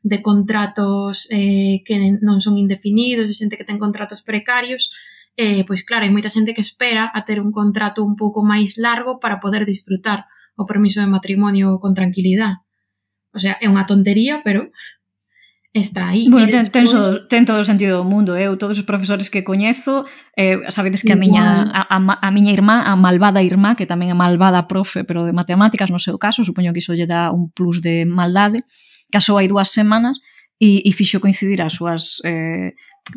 de 0.04 0.18
contratos 0.20 1.24
eh, 1.32 1.80
que 1.88 1.96
non 2.20 2.44
son 2.44 2.60
indefinidos, 2.60 3.24
de 3.24 3.38
xente 3.38 3.56
que 3.56 3.64
ten 3.64 3.80
contratos 3.80 4.20
precarios, 4.20 4.92
eh, 5.40 5.64
pois 5.64 5.80
claro, 5.88 6.04
hai 6.04 6.12
moita 6.12 6.28
xente 6.28 6.52
que 6.52 6.60
espera 6.60 7.08
a 7.08 7.24
ter 7.24 7.40
un 7.40 7.48
contrato 7.48 8.04
un 8.04 8.12
pouco 8.20 8.44
máis 8.44 8.76
largo 8.76 9.16
para 9.22 9.40
poder 9.40 9.64
disfrutar 9.64 10.28
o 10.52 10.68
permiso 10.68 11.00
de 11.00 11.08
matrimonio 11.08 11.80
con 11.80 11.96
tranquilidade. 11.96 12.60
O 13.32 13.38
sea, 13.38 13.54
é 13.62 13.66
unha 13.72 13.86
tontería, 13.86 14.42
pero 14.44 14.68
está 15.72 16.08
aí. 16.08 16.28
Bueno, 16.28 16.48
ten, 16.48 16.70
ten, 16.70 16.86
so, 16.86 17.26
ten 17.28 17.44
todo 17.44 17.60
o 17.60 17.64
sentido 17.64 17.98
do 17.98 18.04
mundo, 18.04 18.36
eu 18.36 18.56
todos 18.56 18.78
os 18.78 18.84
profesores 18.84 19.28
que 19.30 19.44
coñezo, 19.44 20.04
eh, 20.36 20.58
sabedes 20.68 21.02
que 21.02 21.12
a 21.12 21.16
miña 21.16 21.68
a, 21.72 21.84
a, 21.84 21.98
a 21.98 22.30
miña 22.30 22.52
irmá, 22.52 22.82
a 22.82 22.96
malvada 22.96 23.42
irmá, 23.42 23.76
que 23.76 23.86
tamén 23.86 24.08
é 24.10 24.16
malvada 24.16 24.64
profe, 24.66 25.04
pero 25.04 25.28
de 25.28 25.36
matemáticas 25.36 25.92
no 25.92 26.00
seu 26.00 26.16
caso, 26.16 26.44
supoño 26.44 26.72
que 26.72 26.80
iso 26.80 26.96
lle 26.96 27.06
dá 27.06 27.30
un 27.30 27.52
plus 27.52 27.84
de 27.84 28.08
maldade, 28.08 28.64
casou 29.12 29.36
hai 29.36 29.46
dúas 29.46 29.68
semanas 29.68 30.18
e, 30.60 30.82
e 30.82 30.90
fixo 30.92 31.20
coincidir 31.20 31.60
as 31.62 31.76
súas 31.76 32.18
eh, 32.24 32.74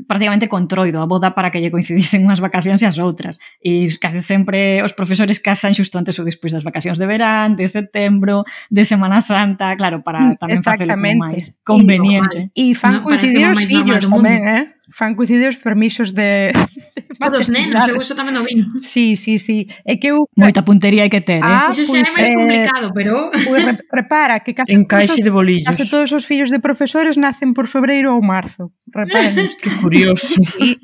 prácticamente 0.08 0.48
controido 0.48 1.02
a 1.02 1.06
boda 1.06 1.36
para 1.36 1.52
que 1.52 1.60
lle 1.60 1.72
coincidisen 1.72 2.24
unhas 2.24 2.40
vacacións 2.40 2.82
e 2.82 2.88
as 2.88 2.98
outras. 2.98 3.40
E 3.60 3.88
case 4.00 4.24
sempre 4.24 4.80
os 4.84 4.96
profesores 4.96 5.40
casan 5.40 5.76
xusto 5.76 6.00
antes 6.00 6.18
ou 6.20 6.26
despois 6.26 6.56
das 6.56 6.64
vacacións 6.64 6.98
de 6.98 7.06
verán, 7.08 7.56
de 7.56 7.68
setembro, 7.68 8.44
de 8.72 8.84
Semana 8.86 9.20
Santa, 9.20 9.76
claro, 9.76 10.04
para 10.04 10.34
mm, 10.34 10.40
tamén 10.40 10.60
facelo 10.64 10.96
máis 10.96 11.60
conveniente. 11.64 12.52
E 12.56 12.76
fan 12.76 13.02
no, 13.02 13.08
coincidir 13.08 13.48
os 13.52 13.62
fillos 13.64 14.08
tamén, 14.08 14.42
eh? 14.48 14.64
fan 14.92 15.16
coincidir 15.16 15.48
os 15.50 15.60
permisos 15.64 16.14
de... 16.14 16.52
Todos 17.22 17.50
nenos, 17.50 17.88
eu 17.88 18.02
iso 18.02 18.18
tamén 18.18 18.36
o 18.38 18.44
vino. 18.44 18.66
Sí, 18.82 19.16
sí, 19.16 19.38
sí. 19.38 19.70
É 19.86 19.96
que 19.98 20.10
eu... 20.12 20.26
Moita 20.36 20.66
puntería 20.66 21.06
hai 21.06 21.12
que 21.12 21.22
ter, 21.22 21.40
eh? 21.40 21.46
Ah, 21.46 21.72
iso 21.72 21.88
xa 21.88 22.02
é 22.02 22.04
pois, 22.04 22.18
máis 22.18 22.28
eh, 22.28 22.36
complicado, 22.36 22.88
pero... 22.92 23.14
Pois 23.32 23.64
Ui, 23.66 23.78
repara, 24.02 24.42
que 24.42 24.58
case, 24.58 24.74
Encaixe 24.74 25.22
de 25.22 25.32
bolillos. 25.32 25.70
case 25.70 25.86
todos 25.88 26.12
os 26.12 26.26
fillos 26.26 26.50
de 26.50 26.60
profesores 26.60 27.16
nacen 27.16 27.54
por 27.54 27.70
febreiro 27.70 28.14
ou 28.14 28.22
marzo. 28.22 28.74
Reparen. 28.90 29.48
que 29.62 29.70
curioso. 29.80 30.36
Sí. 30.42 30.78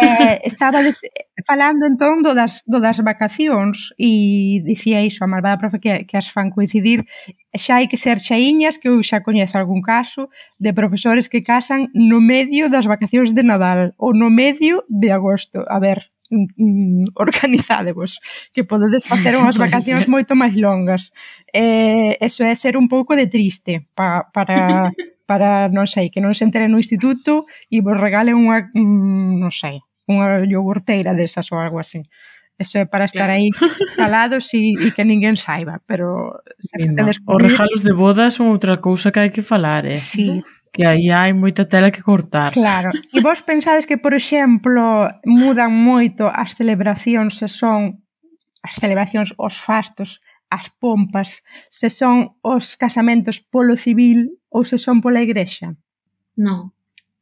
Eh, 0.00 0.40
estabades 0.42 1.04
falando 1.46 1.86
entón 1.86 2.24
do 2.24 2.32
das, 2.32 2.64
do 2.64 2.80
das 2.80 2.98
vacacións 3.04 3.92
e 4.00 4.64
dicía 4.64 5.04
iso 5.04 5.22
a 5.22 5.30
malvada 5.30 5.60
profe 5.60 5.78
que, 5.78 5.92
que 6.08 6.16
as 6.16 6.32
fan 6.32 6.50
coincidir 6.50 7.04
xa 7.54 7.80
hai 7.80 7.86
que 7.86 7.96
ser 7.96 8.18
xaíñas, 8.20 8.76
que 8.76 8.90
eu 8.90 8.98
xa 9.00 9.22
coñezo 9.22 9.56
algún 9.56 9.80
caso, 9.80 10.28
de 10.58 10.74
profesores 10.74 11.30
que 11.30 11.42
casan 11.42 11.88
no 11.94 12.20
medio 12.20 12.68
das 12.68 12.84
vacacións 12.90 13.32
de 13.32 13.42
Nadal 13.46 13.94
ou 13.96 14.12
no 14.12 14.28
medio 14.28 14.84
de 14.90 15.14
agosto. 15.14 15.62
A 15.70 15.78
ver, 15.78 16.10
mm, 16.30 16.46
mm, 16.58 17.04
organizadevos, 17.14 18.20
que 18.52 18.66
podedes 18.66 19.06
facer 19.06 19.34
unhas 19.40 19.56
pois 19.56 19.70
vacacións 19.70 20.10
moito 20.10 20.34
máis 20.34 20.54
longas. 20.58 21.14
Eh, 21.54 22.18
eso 22.20 22.42
é 22.44 22.54
ser 22.58 22.76
un 22.76 22.90
pouco 22.90 23.14
de 23.14 23.30
triste 23.30 23.86
pa, 23.94 24.26
para 24.34 24.90
para, 25.26 25.68
non 25.72 25.88
sei, 25.88 26.12
que 26.12 26.20
non 26.20 26.36
se 26.36 26.44
enteren 26.44 26.72
no 26.72 26.80
instituto 26.80 27.48
e 27.72 27.80
vos 27.80 27.96
regalen 27.96 28.36
unha, 28.36 28.68
mm, 28.76 29.40
non 29.40 29.48
sei, 29.48 29.80
unha 30.04 30.44
iogurteira 30.44 31.16
desas 31.16 31.48
ou 31.48 31.58
algo 31.60 31.80
así. 31.80 32.04
Eso 32.58 32.78
é 32.78 32.86
para 32.86 33.04
estar 33.04 33.26
claro. 33.26 33.32
aí 33.32 33.50
calados 33.96 34.54
e, 34.54 34.78
e 34.78 34.94
que 34.94 35.02
ninguén 35.02 35.34
saiba, 35.34 35.82
pero 35.86 36.38
se 36.58 36.78
sí, 36.78 36.88
no. 36.88 37.02
descubrir... 37.02 37.50
Os 37.50 37.58
regalos 37.58 37.82
de 37.82 37.92
boda 37.92 38.30
son 38.30 38.54
outra 38.54 38.78
cousa 38.78 39.10
que 39.10 39.18
hai 39.18 39.30
que 39.34 39.42
falar, 39.42 39.82
eh? 39.86 39.98
Sí. 39.98 40.38
Que 40.70 40.86
aí 40.86 41.10
hai 41.10 41.34
moita 41.34 41.66
tela 41.66 41.90
que 41.90 42.02
cortar. 42.02 42.54
Claro. 42.54 42.94
E 43.10 43.18
vos 43.18 43.42
pensades 43.42 43.86
que, 43.86 43.98
por 43.98 44.14
exemplo, 44.14 45.10
mudan 45.26 45.74
moito 45.74 46.30
as 46.30 46.54
celebracións 46.54 47.42
se 47.42 47.50
son 47.50 48.02
as 48.62 48.78
celebracións, 48.78 49.34
os 49.36 49.58
fastos, 49.58 50.22
as 50.48 50.70
pompas, 50.78 51.42
se 51.68 51.90
son 51.90 52.38
os 52.40 52.78
casamentos 52.78 53.42
polo 53.42 53.76
civil 53.76 54.38
ou 54.48 54.62
se 54.62 54.78
son 54.78 55.02
pola 55.02 55.20
igrexa? 55.26 55.74
Non. 56.38 56.70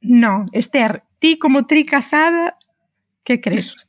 Non, 0.05 0.51
Esther, 0.53 1.03
ti 1.17 1.39
como 1.41 1.65
tri 1.65 1.89
casada, 1.89 2.59
que 3.25 3.41
crees? 3.41 3.89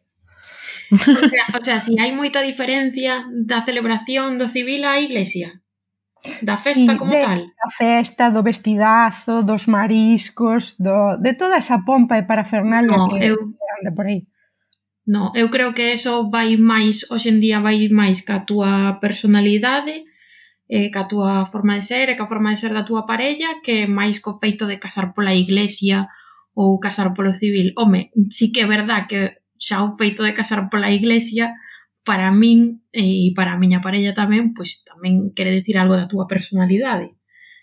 O 0.92 1.30
sea, 1.30 1.46
o 1.60 1.62
sea 1.64 1.80
si 1.80 1.96
hai 2.00 2.12
moita 2.12 2.42
diferencia 2.42 3.24
da 3.30 3.64
celebración 3.64 4.42
do 4.42 4.48
civil 4.50 4.84
á 4.84 5.00
iglesia. 5.00 5.64
Da 6.42 6.56
festa 6.58 6.94
sí, 6.94 6.98
como 6.98 7.12
de, 7.12 7.22
tal. 7.22 7.40
Da 7.52 7.70
festa, 7.70 8.32
do 8.32 8.44
vestidazo, 8.44 9.44
dos 9.44 9.68
mariscos, 9.68 10.80
do, 10.80 11.20
de 11.20 11.36
toda 11.36 11.60
esa 11.60 11.84
pompa 11.84 12.16
e 12.16 12.24
parafernalia 12.24 12.96
no, 12.96 13.12
que 13.12 13.20
eu, 13.20 13.36
anda 13.80 13.92
por 13.92 14.08
aí. 14.08 14.24
No, 15.04 15.36
eu 15.36 15.52
creo 15.52 15.76
que 15.76 15.92
eso 15.92 16.32
vai 16.32 16.56
máis, 16.56 17.04
hoxendía 17.12 17.60
vai 17.60 17.92
máis 17.92 18.24
ca 18.24 18.48
túa 18.48 19.04
personalidade, 19.04 20.08
eh, 20.72 20.88
ca 20.96 21.12
túa 21.12 21.44
forma 21.52 21.76
de 21.76 21.84
ser 21.84 22.08
e 22.08 22.16
ca 22.16 22.24
forma 22.32 22.56
de 22.56 22.60
ser 22.64 22.72
da 22.72 22.88
túa 22.88 23.04
parella 23.04 23.60
que 23.60 23.84
máis 23.84 24.24
co 24.24 24.40
feito 24.40 24.64
de 24.64 24.80
casar 24.80 25.12
pola 25.12 25.36
iglesia 25.36 26.08
ou 26.56 26.80
casar 26.80 27.12
polo 27.12 27.36
civil. 27.36 27.76
Home, 27.76 28.16
sí 28.32 28.56
que 28.56 28.64
é 28.64 28.68
verdad 28.68 29.12
que 29.12 29.43
xa 29.66 29.78
o 29.88 29.96
feito 29.96 30.22
de 30.28 30.36
casar 30.40 30.60
pola 30.68 30.92
iglesia 31.00 31.56
para 32.04 32.28
min 32.36 32.84
eh, 32.92 33.32
e 33.32 33.34
para 33.38 33.56
a 33.56 33.60
miña 33.62 33.80
parella 33.80 34.12
tamén, 34.12 34.52
pois 34.52 34.84
tamén 34.84 35.32
quere 35.32 35.56
decir 35.56 35.80
algo 35.80 35.96
da 35.96 36.12
túa 36.12 36.28
personalidade, 36.28 37.16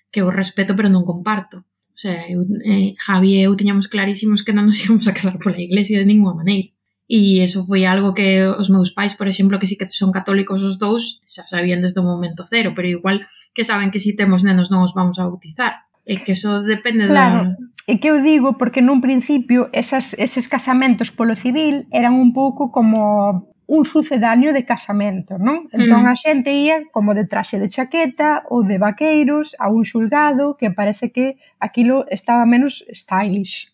que 0.08 0.24
eu 0.24 0.32
respeto 0.32 0.72
pero 0.72 0.88
non 0.88 1.04
comparto. 1.04 1.68
O 1.92 1.98
sea, 2.00 2.24
eu, 2.32 2.40
eh, 2.64 2.96
Javi 2.96 3.36
e 3.36 3.44
eu 3.44 3.52
teñamos 3.60 3.92
clarísimos 3.92 4.40
que 4.40 4.56
non 4.56 4.64
nos 4.64 4.80
íamos 4.84 5.04
a 5.04 5.12
casar 5.12 5.36
pola 5.36 5.60
iglesia 5.60 6.00
de 6.00 6.08
ninguna 6.08 6.40
maneira. 6.40 6.72
E 7.10 7.42
eso 7.44 7.66
foi 7.68 7.82
algo 7.84 8.14
que 8.16 8.46
os 8.46 8.70
meus 8.70 8.94
pais, 8.96 9.12
por 9.18 9.26
exemplo, 9.28 9.58
que 9.60 9.68
sí 9.68 9.76
que 9.76 9.90
son 9.90 10.14
católicos 10.14 10.62
os 10.64 10.78
dous, 10.80 11.20
xa 11.28 11.44
sabían 11.44 11.84
desde 11.84 12.00
o 12.00 12.06
momento 12.06 12.48
cero, 12.48 12.72
pero 12.72 12.88
igual 12.88 13.26
que 13.52 13.66
saben 13.66 13.90
que 13.92 14.00
si 14.00 14.16
temos 14.16 14.40
nenos 14.46 14.72
non 14.72 14.86
os 14.86 14.96
vamos 14.96 15.20
a 15.20 15.28
bautizar. 15.28 15.84
E 16.08 16.16
que 16.16 16.32
eso 16.32 16.64
depende 16.64 17.10
claro. 17.10 17.52
da 17.52 17.69
E 17.86 17.98
que 17.98 18.10
eu 18.12 18.20
digo 18.20 18.58
porque 18.60 18.84
nun 18.84 19.00
principio 19.00 19.72
esas, 19.72 20.12
eses 20.20 20.46
casamentos 20.46 21.08
polo 21.08 21.34
civil 21.34 21.88
eran 21.90 22.18
un 22.18 22.32
pouco 22.36 22.68
como 22.68 23.50
un 23.70 23.84
sucedáneo 23.84 24.52
de 24.52 24.66
casamento, 24.66 25.38
non? 25.38 25.70
Entón 25.70 26.02
mm. 26.02 26.10
a 26.10 26.14
xente 26.18 26.50
ía 26.50 26.90
como 26.90 27.14
de 27.14 27.30
traxe 27.30 27.54
de 27.62 27.70
chaqueta 27.70 28.42
ou 28.50 28.66
de 28.66 28.82
vaqueiros 28.82 29.54
a 29.62 29.70
un 29.70 29.86
xulgado 29.86 30.58
que 30.58 30.74
parece 30.74 31.14
que 31.14 31.38
aquilo 31.62 32.02
estaba 32.10 32.42
menos 32.50 32.82
stylish. 32.90 33.70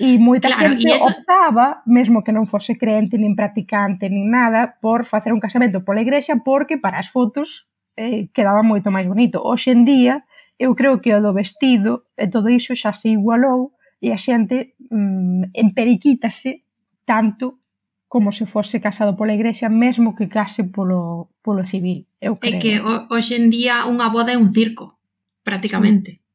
E 0.00 0.16
moita 0.16 0.48
claro, 0.48 0.80
xente 0.80 0.88
eso... 0.88 1.04
optaba, 1.04 1.84
mesmo 1.84 2.24
que 2.24 2.32
non 2.32 2.48
fose 2.48 2.80
creente, 2.80 3.20
nin 3.20 3.36
practicante, 3.36 4.08
nin 4.08 4.32
nada, 4.32 4.80
por 4.80 5.04
facer 5.04 5.36
un 5.36 5.44
casamento 5.44 5.84
pola 5.84 6.00
igrexa 6.00 6.40
porque 6.40 6.80
para 6.80 6.96
as 6.96 7.12
fotos 7.12 7.68
eh, 8.00 8.32
quedaba 8.32 8.64
moito 8.64 8.88
máis 8.88 9.04
bonito. 9.04 9.44
Hoxe 9.44 9.76
en 9.76 9.84
día, 9.84 10.24
eu 10.58 10.74
creo 10.74 11.00
que 11.00 11.14
o 11.14 11.20
do 11.20 11.32
vestido 11.32 12.04
e 12.16 12.28
todo 12.28 12.48
iso 12.48 12.74
xa 12.76 12.92
se 12.92 13.10
igualou 13.10 13.72
e 14.00 14.10
a 14.10 14.18
xente 14.18 14.74
mm, 14.90 15.54
emperiquítase 15.54 16.60
tanto 17.04 17.62
como 18.12 18.30
se 18.30 18.44
fose 18.44 18.76
casado 18.80 19.16
pola 19.16 19.32
igrexa, 19.32 19.72
mesmo 19.72 20.14
que 20.14 20.28
case 20.28 20.64
polo, 20.68 21.32
polo 21.40 21.64
civil, 21.64 22.04
eu 22.20 22.36
creo. 22.36 22.56
É 22.56 22.60
que 22.60 22.72
hoxe 23.08 23.40
en 23.40 23.48
día 23.48 23.88
unha 23.88 24.12
boda 24.12 24.34
é 24.34 24.38
un 24.38 24.52
circo, 24.52 25.00
prácticamente. 25.42 26.10
Sí. 26.12 26.20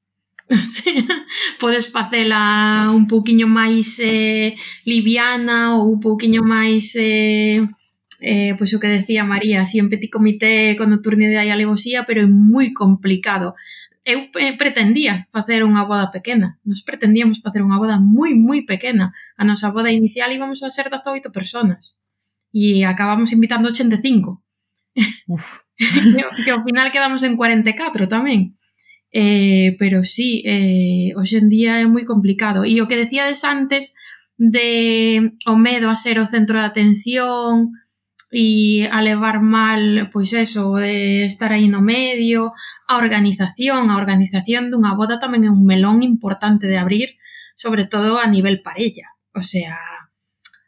O 0.47 0.55
sea, 0.55 1.03
podes 1.59 1.91
facela 1.91 2.87
un 2.95 3.11
pouquiño 3.11 3.51
máis 3.51 3.99
eh, 3.99 4.55
liviana 4.87 5.75
ou 5.75 5.91
un 5.91 5.99
pouquiño 5.99 6.39
máis 6.39 6.95
eh, 6.95 7.67
eh, 8.23 8.55
pois 8.55 8.71
o 8.71 8.79
que 8.79 8.87
decía 8.87 9.27
María, 9.27 9.67
así 9.67 9.75
en 9.75 9.91
petit 9.91 10.07
comité 10.07 10.79
con 10.79 10.89
nocturnidade 10.89 11.45
e 11.45 11.51
alevosía, 11.51 12.07
pero 12.07 12.23
é 12.23 12.29
moi 12.31 12.71
complicado 12.71 13.59
eu 14.07 14.31
eh, 14.39 14.55
pretendía 14.55 15.27
facer 15.35 15.67
unha 15.67 15.83
boda 15.83 16.07
pequena. 16.15 16.55
Nos 16.63 16.79
pretendíamos 16.79 17.43
facer 17.43 17.59
unha 17.59 17.75
boda 17.75 17.99
moi, 17.99 18.31
moi 18.31 18.63
pequena. 18.63 19.11
A 19.35 19.43
nosa 19.43 19.67
boda 19.75 19.91
inicial 19.91 20.31
íbamos 20.31 20.63
a 20.63 20.71
ser 20.71 20.87
18 20.87 21.27
personas. 21.35 21.99
E 22.55 22.87
acabamos 22.87 23.35
invitando 23.35 23.67
85. 23.67 24.39
Uf. 25.27 25.67
que, 25.77 26.23
que 26.47 26.51
ao 26.55 26.63
final 26.63 26.87
quedamos 26.95 27.21
en 27.27 27.35
44 27.35 28.07
tamén. 28.07 28.55
Eh, 29.11 29.75
pero 29.75 30.07
sí, 30.07 30.39
eh, 30.47 31.11
hoxe 31.19 31.43
en 31.43 31.51
día 31.51 31.83
é 31.83 31.85
moi 31.85 32.07
complicado. 32.07 32.63
E 32.63 32.79
o 32.79 32.87
que 32.87 32.95
decíades 32.95 33.43
antes 33.43 33.91
de 34.39 35.35
o 35.43 35.55
medo 35.59 35.91
a 35.91 35.99
ser 35.99 36.15
o 36.23 36.29
centro 36.29 36.63
de 36.63 36.67
atención, 36.71 37.75
e 38.31 38.87
a 38.91 38.99
levar 39.01 39.39
mal, 39.39 40.11
pois 40.11 40.33
eso, 40.33 40.75
de 40.75 41.25
estar 41.25 41.53
aí 41.53 41.67
no 41.67 41.79
medio, 41.81 42.51
a 42.87 42.97
organización, 42.97 43.89
a 43.89 43.95
organización 43.95 44.67
dunha 44.67 44.95
boda 44.99 45.19
tamén 45.19 45.47
é 45.47 45.51
un 45.51 45.63
melón 45.63 46.03
importante 46.03 46.67
de 46.67 46.75
abrir, 46.75 47.15
sobre 47.55 47.87
todo 47.87 48.19
a 48.19 48.27
nivel 48.27 48.59
parella. 48.59 49.15
O 49.31 49.41
sea, 49.41 49.79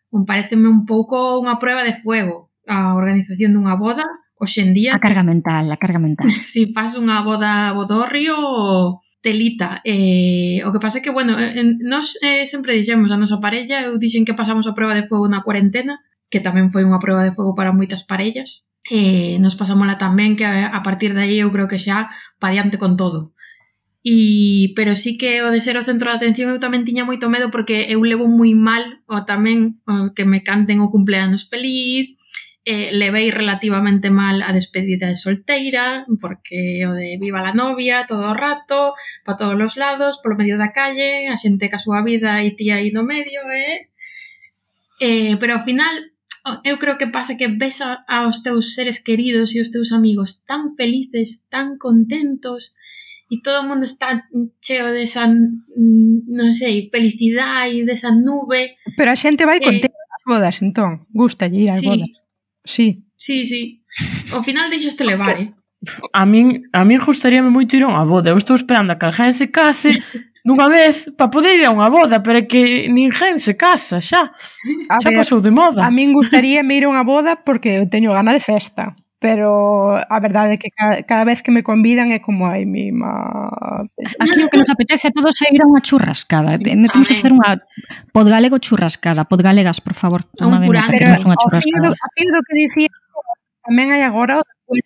un 0.09 0.23
pareceme 0.25 0.71
un 0.71 0.87
pouco 0.87 1.37
unha 1.37 1.59
prueba 1.59 1.83
de 1.83 1.99
fuego 1.99 2.49
a 2.69 2.95
organización 2.95 3.51
dunha 3.53 3.75
boda 3.75 4.05
hoxendía. 4.39 4.95
A 4.95 5.03
carga 5.03 5.23
mental, 5.23 5.67
a 5.67 5.77
carga 5.77 5.99
mental. 5.99 6.31
Si 6.51 6.71
faz 6.71 6.95
unha 6.95 7.21
boda 7.27 7.75
bodorrio 7.75 9.03
telita. 9.19 9.83
Eh, 9.83 10.63
o 10.63 10.71
que 10.71 10.79
pasa 10.79 10.99
é 10.99 11.03
que, 11.03 11.11
bueno, 11.11 11.35
en, 11.35 11.83
nos 11.83 12.15
eh, 12.23 12.47
sempre 12.47 12.73
dixemos 12.73 13.11
a 13.11 13.19
nosa 13.19 13.43
parella, 13.43 13.83
eu 13.83 13.99
dixen 13.99 14.23
que 14.23 14.37
pasamos 14.37 14.63
a 14.65 14.73
prueba 14.73 14.95
de 14.95 15.03
fuego 15.03 15.27
na 15.27 15.43
cuarentena, 15.43 15.99
que 16.31 16.39
tamén 16.39 16.69
foi 16.73 16.85
unha 16.85 17.01
prueba 17.01 17.25
de 17.25 17.35
fogo 17.35 17.57
para 17.57 17.75
moitas 17.75 18.05
parellas. 18.05 18.69
E 18.87 19.37
nos 19.43 19.59
pasámola 19.59 19.99
tamén 19.99 20.39
que 20.39 20.47
a 20.47 20.81
partir 20.81 21.11
de 21.13 21.21
aí 21.25 21.37
eu 21.43 21.51
creo 21.51 21.67
que 21.67 21.81
xa 21.81 22.09
pa 22.39 22.53
diante 22.53 22.79
con 22.79 22.95
todo. 22.95 23.35
E, 24.03 24.71
pero 24.79 24.95
sí 24.95 25.17
que 25.19 25.43
o 25.43 25.51
de 25.51 25.59
ser 25.59 25.75
o 25.75 25.83
centro 25.83 26.07
de 26.09 26.15
atención 26.15 26.47
eu 26.49 26.63
tamén 26.63 26.87
tiña 26.87 27.03
moito 27.03 27.27
medo 27.27 27.51
porque 27.51 27.91
eu 27.91 27.99
levo 28.07 28.31
moi 28.31 28.55
mal 28.55 29.03
o 29.11 29.27
tamén 29.27 29.83
o 29.83 30.15
que 30.15 30.23
me 30.23 30.39
canten 30.39 30.79
o 30.79 30.87
cumpleanos 30.87 31.51
feliz, 31.51 32.15
eh, 32.63 32.91
levei 32.93 33.27
relativamente 33.31 34.07
mal 34.09 34.41
a 34.41 34.53
despedida 34.53 35.07
de 35.11 35.17
solteira, 35.17 36.05
porque 36.21 36.85
o 36.87 36.93
de 36.95 37.17
viva 37.19 37.41
la 37.41 37.53
novia 37.53 38.05
todo 38.07 38.31
o 38.31 38.37
rato, 38.37 38.93
pa 39.25 39.35
todos 39.35 39.59
os 39.59 39.75
lados, 39.75 40.19
polo 40.23 40.39
medio 40.39 40.55
da 40.55 40.71
calle, 40.71 41.27
a 41.27 41.35
xente 41.35 41.67
ca 41.71 41.83
súa 41.83 41.99
vida 42.09 42.39
e 42.45 42.55
tía 42.55 42.79
aí 42.79 42.89
no 42.95 43.03
medio, 43.03 43.41
eh? 43.51 43.91
eh 44.99 45.33
pero 45.39 45.59
ao 45.59 45.65
final 45.67 45.93
Oh, 46.45 46.57
eu 46.63 46.79
creo 46.79 46.97
que 46.97 47.07
pasa 47.07 47.35
que 47.35 47.47
ves 47.47 47.81
a, 47.81 48.03
aos 48.07 48.43
teus 48.43 48.75
seres 48.75 48.99
queridos 48.99 49.53
e 49.55 49.61
os 49.61 49.71
teus 49.71 49.91
amigos 49.91 50.43
tan 50.47 50.75
felices, 50.79 51.43
tan 51.51 51.77
contentos 51.77 52.75
e 53.29 53.41
todo 53.41 53.61
o 53.61 53.67
mundo 53.67 53.83
está 53.83 54.25
cheo 54.61 54.89
desa, 54.89 55.27
mm, 55.27 56.31
non 56.33 56.49
sei, 56.55 56.89
felicidade 56.89 57.77
e 57.77 57.85
desa 57.85 58.09
nube. 58.09 58.79
Pero 58.97 59.13
a 59.13 59.19
xente 59.19 59.45
vai 59.45 59.61
eh, 59.61 59.65
contenta 59.67 59.93
ás 59.93 60.25
bodas, 60.25 60.57
entón, 60.65 61.05
gusta 61.13 61.45
ir 61.45 61.69
ás 61.69 61.79
sí, 61.79 61.87
bodas. 61.87 62.11
Sí. 62.65 62.87
Sí, 63.19 63.45
sí. 63.45 63.61
Ao 64.33 64.41
final 64.41 64.71
deixaste 64.71 65.03
levar, 65.03 65.37
eh? 65.37 65.53
A 66.11 66.25
min, 66.25 66.67
a 66.73 66.83
min 66.83 66.99
gustaríame 66.99 67.53
moito 67.53 67.77
ir 67.77 67.85
a 67.85 67.91
unha 67.91 68.03
boda. 68.03 68.33
Eu 68.33 68.39
estou 68.39 68.57
esperando 68.57 68.91
a 68.91 68.97
que 68.97 69.05
alguén 69.05 69.31
se 69.31 69.47
case 69.53 69.95
dunha 70.43 70.67
vez 70.67 71.11
para 71.17 71.31
poder 71.31 71.59
ir 71.59 71.65
a 71.67 71.73
unha 71.73 71.91
boda, 71.91 72.23
pero 72.23 72.39
é 72.39 72.45
que 72.47 72.87
ninguén 72.87 73.39
se 73.39 73.55
casa 73.59 73.99
xa. 73.99 74.31
A 74.89 74.97
xa 74.99 75.09
ver, 75.11 75.19
pasou 75.19 75.39
de 75.43 75.51
moda. 75.51 75.83
A 75.85 75.91
min 75.91 76.15
gustaría 76.15 76.63
me 76.63 76.79
ir 76.79 76.87
a 76.87 76.91
unha 76.91 77.03
boda 77.03 77.39
porque 77.43 77.79
eu 77.79 77.85
teño 77.87 78.15
gana 78.15 78.31
de 78.31 78.41
festa. 78.43 78.95
Pero 79.19 79.99
a 79.99 80.17
verdade 80.23 80.55
é 80.55 80.57
que 80.57 80.71
cada, 80.71 81.03
cada 81.03 81.27
vez 81.27 81.43
que 81.43 81.51
me 81.51 81.59
convidan 81.59 82.15
é 82.15 82.23
como 82.23 82.47
ai 82.47 82.63
mi 82.63 82.87
ma... 82.95 83.83
Aquí 83.99 84.39
o 84.39 84.47
que 84.47 84.55
nos 84.55 84.71
apetece 84.71 85.11
a 85.11 85.11
todos 85.11 85.35
é 85.43 85.51
ir 85.51 85.59
a 85.59 85.67
unha 85.67 85.83
churrascada. 85.83 86.55
Sí, 86.55 86.63
Temos 86.63 86.87
que 86.87 87.03
facer 87.03 87.35
unha 87.35 87.59
podgalego 88.15 88.63
churrascada. 88.63 89.27
Podgalegas, 89.27 89.83
por 89.83 89.91
favor, 89.91 90.23
toma 90.39 90.63
de 90.63 90.71
Pero 90.71 91.19
unha 91.19 91.35
churrascada. 91.35 91.59
A 91.59 91.67
fin 91.67 91.75
do, 91.83 91.91
fin 92.15 92.27
do 92.31 92.39
que 92.47 92.53
dicía 92.55 92.91
tamén 93.67 93.91
hai 93.91 94.07
agora 94.07 94.39
o 94.39 94.71
de 94.71 94.83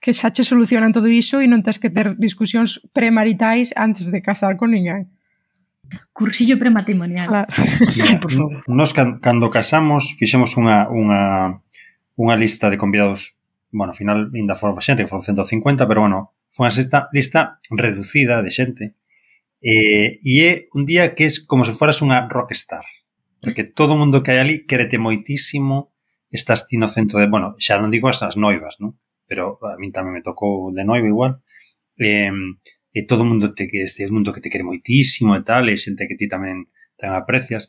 que 0.00 0.14
xa 0.14 0.30
che 0.30 0.46
solucionan 0.46 0.94
todo 0.94 1.10
iso 1.10 1.42
e 1.42 1.46
non 1.50 1.62
tens 1.66 1.82
que 1.82 1.90
ter 1.90 2.14
discusións 2.14 2.78
premaritais 2.94 3.74
antes 3.74 4.10
de 4.14 4.22
casar 4.22 4.54
con 4.54 4.70
ninguén. 4.70 5.10
Cursillo 6.12 6.58
prematrimonial. 6.58 7.26
Claro. 7.26 7.48
Por 8.22 8.30
favor. 8.30 8.62
Nos 8.68 8.92
cando 8.94 9.50
casamos 9.50 10.14
fixemos 10.14 10.54
unha, 10.54 10.86
unha, 10.86 11.58
unha 12.14 12.34
lista 12.36 12.70
de 12.70 12.78
convidados 12.78 13.38
bueno, 13.70 13.92
ao 13.92 13.98
final 13.98 14.30
ainda 14.32 14.56
foron 14.56 14.80
xente, 14.80 15.04
que 15.04 15.10
foron 15.10 15.24
150, 15.24 15.84
pero 15.84 16.00
bueno, 16.00 16.32
foi 16.48 16.68
unha 16.68 16.72
lista, 16.72 17.08
lista 17.12 17.40
reducida 17.68 18.40
de 18.40 18.50
xente. 18.50 18.84
Eh, 19.60 20.22
e 20.22 20.34
é 20.46 20.52
un 20.72 20.86
día 20.86 21.12
que 21.12 21.26
é 21.26 21.30
como 21.44 21.66
se 21.66 21.74
foras 21.74 22.00
unha 22.00 22.24
rockstar. 22.30 22.86
Porque 23.42 23.66
todo 23.66 23.94
o 23.94 24.00
mundo 24.00 24.22
que 24.24 24.32
hai 24.34 24.40
ali 24.40 24.54
querete 24.64 24.96
moitísimo, 24.96 25.92
estás 26.32 26.66
ti 26.66 26.80
no 26.80 26.88
centro 26.88 27.20
de, 27.20 27.28
bueno, 27.28 27.54
xa 27.60 27.76
non 27.76 27.92
digo 27.92 28.08
as 28.08 28.22
noivas, 28.38 28.80
non? 28.80 28.96
pero 29.28 29.60
a 29.60 29.76
min 29.76 29.92
tamén 29.92 30.16
me 30.16 30.24
tocou 30.24 30.72
de 30.72 30.82
noivo 30.82 31.06
igual, 31.06 31.32
e, 32.00 32.32
e 32.90 33.00
todo 33.04 33.22
o 33.22 33.28
mundo 33.28 33.52
te 33.52 33.68
que 33.68 33.84
este 33.84 34.08
mundo 34.08 34.32
que 34.32 34.40
te 34.40 34.48
quere 34.48 34.64
moitísimo 34.64 35.36
e 35.36 35.44
tal, 35.44 35.68
e 35.68 35.76
xente 35.76 36.08
que 36.08 36.16
ti 36.16 36.26
tamén 36.26 36.72
ten 36.96 37.12
aprecias. 37.12 37.68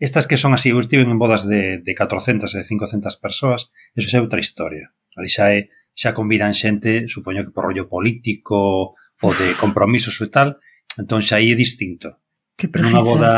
Estas 0.00 0.26
que 0.26 0.40
son 0.40 0.56
así, 0.56 0.72
eu 0.72 0.80
estive 0.80 1.06
en 1.06 1.20
bodas 1.20 1.46
de, 1.46 1.78
de 1.84 1.92
400 1.94 2.50
e 2.56 2.64
500 2.64 3.20
persoas, 3.20 3.70
eso 3.94 4.08
xa 4.08 4.18
é 4.18 4.24
outra 4.24 4.42
historia. 4.42 4.90
Ali 5.14 5.30
xa 5.30 5.52
é, 5.54 5.70
xa 5.94 6.16
convidan 6.16 6.56
xente, 6.56 7.06
supoño 7.06 7.44
que 7.46 7.54
por 7.54 7.70
rollo 7.70 7.86
político 7.86 8.96
ou 9.22 9.30
de 9.36 9.54
compromisos 9.60 10.18
e 10.18 10.28
tal, 10.32 10.58
entón 10.98 11.22
xa 11.22 11.38
aí 11.38 11.52
é 11.52 11.56
distinto. 11.56 12.18
Que 12.58 12.66
Pero 12.66 12.90
Unha 12.90 13.04
boda 13.04 13.32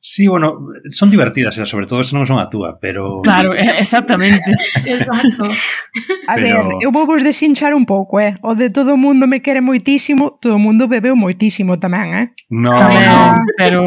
Sí, 0.00 0.28
bueno, 0.28 0.68
son 0.90 1.10
divertidas, 1.10 1.58
eh, 1.58 1.66
sobre 1.66 1.86
todo 1.86 2.04
se 2.06 2.14
non 2.14 2.22
son 2.22 2.38
a 2.38 2.46
túa, 2.46 2.78
pero... 2.78 3.18
Claro, 3.26 3.50
eh, 3.50 3.82
exactamente. 3.82 4.46
Exacto. 4.86 5.50
A 6.30 6.38
pero... 6.38 6.78
ver, 6.78 6.86
eu 6.86 6.94
vou 6.94 7.02
vos 7.02 7.18
desinchar 7.26 7.74
un 7.74 7.82
pouco, 7.82 8.22
eh? 8.22 8.38
O 8.46 8.54
de 8.54 8.70
todo 8.70 8.94
o 8.94 9.00
mundo 9.00 9.26
me 9.26 9.42
quere 9.42 9.58
moitísimo, 9.58 10.38
todo 10.38 10.54
o 10.54 10.62
mundo 10.62 10.86
bebeu 10.86 11.18
moitísimo 11.18 11.82
tamén, 11.82 12.14
eh? 12.14 12.26
No, 12.46 12.78
tamén, 12.78 13.10
no. 13.10 13.42
pero... 13.58 13.80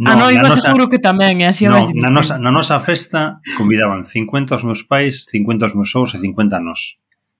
No, 0.00 0.10
a 0.10 0.14
noiva 0.16 0.48
nosa, 0.48 0.64
seguro 0.64 0.88
que 0.88 0.98
tamén, 0.98 1.44
é 1.44 1.52
así 1.52 1.68
no, 1.70 1.78
na, 1.92 2.10
nosa, 2.10 2.34
na 2.34 2.50
nosa 2.50 2.82
festa 2.82 3.38
convidaban 3.54 4.02
50 4.02 4.58
os 4.58 4.64
meus 4.66 4.82
pais, 4.82 5.22
50 5.30 5.70
os 5.70 5.74
meus 5.76 5.92
sous 5.92 6.16
e 6.16 6.18
50 6.18 6.58
nos. 6.58 6.66
nós. 6.66 6.80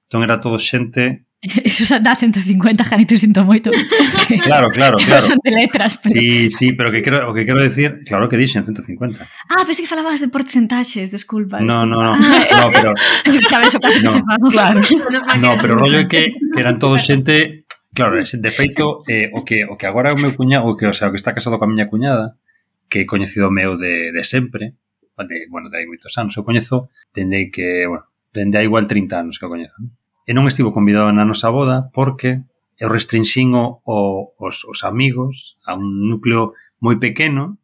Entón 0.06 0.22
era 0.22 0.38
todo 0.38 0.60
xente 0.62 1.26
Esos 1.44 1.92
dá 2.02 2.14
150 2.14 2.84
janito 2.84 3.16
sinto 3.20 3.44
moito. 3.44 3.70
Claro, 4.42 4.72
claro, 4.72 4.96
claro. 5.04 5.20
Son 5.20 5.36
de 5.44 5.50
letras. 5.52 6.00
Pero... 6.00 6.16
Sí, 6.16 6.48
sí, 6.48 6.72
pero 6.72 6.90
que 6.90 7.02
quero, 7.02 7.28
o 7.28 7.34
que 7.34 7.44
quero 7.44 7.60
decir, 7.60 8.00
claro 8.08 8.28
que 8.32 8.40
dixen 8.40 8.64
150. 8.64 9.20
Ah, 9.52 9.62
pensei 9.68 9.84
que 9.84 9.90
falabas 9.90 10.24
de 10.24 10.32
porcentaxes, 10.32 11.12
desculpa. 11.12 11.60
No, 11.60 11.84
no, 11.84 12.00
no, 12.00 12.16
no, 12.16 12.66
pero... 12.72 12.96
Cabezo, 13.52 13.78
paso 13.78 14.00
no, 14.00 14.10
chefamos, 14.10 14.52
claro. 14.56 14.80
no, 15.36 15.50
pero 15.60 15.76
rollo 15.76 16.00
é 16.00 16.08
que, 16.08 16.32
que 16.32 16.60
eran 16.60 16.80
todos 16.80 17.04
xente... 17.04 17.68
Claro, 17.94 18.18
de 18.18 18.50
feito, 18.50 19.06
eh, 19.06 19.30
o, 19.30 19.44
que, 19.44 19.62
o 19.70 19.78
que 19.78 19.86
agora 19.86 20.10
é 20.10 20.14
o 20.14 20.18
meu 20.18 20.34
cuñado, 20.34 20.66
o 20.66 20.74
que, 20.74 20.82
o 20.82 20.96
sea, 20.96 21.08
o 21.08 21.12
que 21.14 21.20
está 21.20 21.30
casado 21.30 21.62
coa 21.62 21.70
miña 21.70 21.86
cuñada, 21.86 22.34
que 22.90 23.04
é 23.04 23.06
coñecido 23.06 23.54
meu 23.54 23.78
de, 23.78 24.10
de 24.10 24.22
sempre, 24.26 24.74
de, 25.14 25.46
bueno, 25.46 25.70
de 25.70 25.78
hai 25.78 25.86
moitos 25.86 26.10
anos, 26.18 26.34
o 26.34 26.42
coñezo 26.42 26.90
dende 27.14 27.54
que, 27.54 27.86
bueno, 27.86 28.10
dende 28.34 28.58
hai 28.58 28.66
igual 28.66 28.90
30 28.90 29.14
anos 29.14 29.38
que 29.38 29.46
o 29.46 29.52
coñezo, 29.52 29.78
non? 29.78 29.94
e 30.24 30.32
non 30.32 30.48
estivo 30.48 30.72
convidado 30.72 31.12
na 31.12 31.28
nosa 31.28 31.52
boda 31.52 31.92
porque 31.92 32.44
eu 32.80 32.88
restrinxín 32.90 33.54
o, 33.54 33.84
o, 33.84 34.32
os, 34.40 34.64
os 34.64 34.80
amigos 34.82 35.60
a 35.68 35.76
un 35.76 36.08
núcleo 36.08 36.56
moi 36.80 36.96
pequeno 36.98 37.60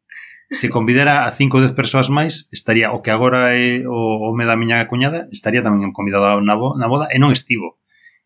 se 0.51 0.69
convidara 0.69 1.25
a 1.25 1.31
5 1.31 1.55
ou 1.57 1.63
10 1.63 1.79
persoas 1.79 2.11
máis, 2.11 2.51
estaría 2.51 2.91
o 2.91 3.03
que 3.03 3.15
agora 3.15 3.55
é 3.55 3.87
o 3.87 4.27
home 4.27 4.43
da 4.43 4.59
miña 4.59 4.83
cuñada, 4.91 5.31
estaría 5.31 5.63
tamén 5.63 5.95
convidado 5.95 6.43
na, 6.43 6.59
bo, 6.59 6.75
na 6.75 6.91
boda 6.91 7.07
e 7.15 7.23
non 7.23 7.31
estivo. 7.31 7.79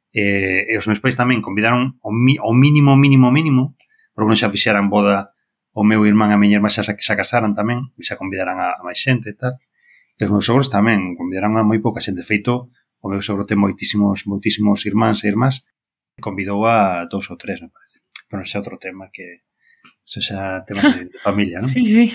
E, 0.08 0.64
e 0.64 0.74
os 0.80 0.88
meus 0.88 1.04
pais 1.04 1.20
tamén 1.20 1.44
convidaron 1.44 2.00
o, 2.00 2.08
mi, 2.08 2.40
o 2.40 2.56
mínimo, 2.56 2.96
mínimo, 2.96 3.28
mínimo, 3.28 3.76
porque 4.16 4.30
non 4.32 4.40
xa 4.40 4.48
fixeran 4.48 4.88
boda 4.88 5.36
o 5.76 5.84
meu 5.84 6.00
irmán 6.08 6.32
e 6.32 6.34
a 6.34 6.40
miña 6.40 6.56
irmá 6.56 6.72
xa, 6.72 6.80
xa, 6.80 6.96
xa 6.96 7.12
casaran 7.12 7.52
tamén, 7.52 7.92
e 8.00 8.02
xa 8.06 8.16
convidaran 8.16 8.56
a, 8.56 8.80
a 8.80 8.82
máis 8.86 8.96
xente 8.96 9.28
e 9.28 9.36
tal. 9.36 9.60
E 10.16 10.24
os 10.24 10.32
meus 10.32 10.48
sogros 10.48 10.72
tamén 10.72 11.12
convidaran 11.20 11.52
a 11.60 11.66
moi 11.66 11.76
pouca 11.84 12.00
xente. 12.00 12.24
Feito, 12.24 12.72
o 13.04 13.12
meu 13.12 13.20
sogro 13.20 13.44
ten 13.44 13.60
moitísimos, 13.60 14.24
moitísimos 14.24 14.88
irmáns 14.88 15.20
e 15.22 15.28
irmás, 15.28 15.60
convidou 16.24 16.64
a 16.64 17.04
dous 17.04 17.28
ou 17.28 17.36
tres, 17.36 17.60
me 17.60 17.68
parece. 17.68 18.00
Pero 18.32 18.40
xa 18.48 18.64
outro 18.64 18.80
tema 18.80 19.12
que 19.12 19.44
xa 20.08 20.20
xa 20.24 20.40
tema 20.64 20.88
de, 20.88 21.12
de 21.12 21.18
familia, 21.20 21.60
non? 21.60 21.68
Sí, 21.76 21.84
sí. 21.84 22.06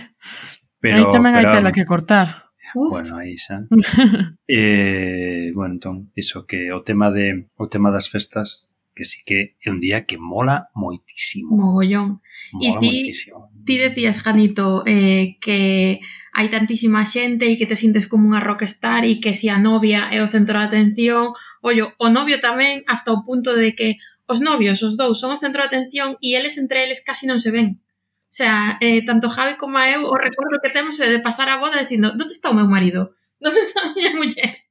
Pero, 0.82 0.98
aí 0.98 1.06
tamén 1.14 1.38
hai 1.38 1.46
tela 1.46 1.70
que 1.70 1.86
cortar. 1.86 2.50
Uf. 2.74 2.90
Bueno, 2.98 3.22
aí 3.22 3.38
xa. 3.38 3.70
eh, 4.50 5.54
bueno, 5.54 5.78
entón, 5.78 6.10
iso 6.18 6.50
que 6.50 6.74
o 6.74 6.82
tema 6.82 7.14
de 7.14 7.54
o 7.54 7.70
tema 7.70 7.94
das 7.94 8.10
festas 8.10 8.66
que 8.98 9.06
sí 9.06 9.22
que 9.22 9.56
é 9.62 9.70
un 9.70 9.78
día 9.78 10.10
que 10.10 10.18
mola 10.18 10.74
moitísimo. 10.74 11.54
Mogollón. 11.54 12.26
Mola 12.50 12.66
e 12.66 12.70
ti, 12.82 12.90
moitísimo. 12.90 13.54
ti 13.62 13.78
decías, 13.78 14.26
Janito, 14.26 14.82
eh, 14.90 15.38
que 15.38 16.02
hai 16.34 16.48
tantísima 16.50 17.06
xente 17.06 17.46
e 17.50 17.58
que 17.58 17.70
te 17.70 17.80
sintes 17.80 18.06
como 18.06 18.30
unha 18.30 18.44
rockstar 18.44 19.06
e 19.06 19.18
que 19.24 19.34
si 19.34 19.48
a 19.50 19.58
novia 19.58 20.10
é 20.14 20.22
o 20.22 20.32
centro 20.32 20.58
de 20.60 20.66
atención, 20.70 21.34
ollo, 21.62 21.96
o 21.98 22.08
novio 22.10 22.38
tamén 22.40 22.86
hasta 22.86 23.10
o 23.12 23.24
punto 23.26 23.56
de 23.56 23.74
que 23.78 23.98
os 24.30 24.40
novios, 24.40 24.84
os 24.86 24.94
dous, 24.94 25.18
son 25.18 25.34
o 25.34 25.42
centro 25.42 25.66
de 25.66 25.70
atención 25.70 26.16
e 26.22 26.38
eles 26.38 26.56
entre 26.62 26.86
eles 26.86 27.02
casi 27.02 27.26
non 27.26 27.42
se 27.42 27.50
ven. 27.50 27.82
O 28.30 28.36
sea, 28.40 28.78
eh, 28.78 29.02
tanto 29.02 29.34
Javi 29.34 29.58
como 29.58 29.82
eu, 29.82 30.06
o 30.06 30.14
recordo 30.14 30.62
que 30.62 30.70
temos 30.70 31.02
é 31.02 31.10
de 31.10 31.26
pasar 31.26 31.50
a 31.50 31.58
boda 31.58 31.82
dicindo, 31.82 32.14
onde 32.14 32.30
está 32.30 32.54
o 32.54 32.58
meu 32.58 32.70
marido? 32.70 33.18
Onde 33.42 33.60
está 33.66 33.82
a 33.90 33.94
miña 33.94 34.14
muller? 34.14 34.70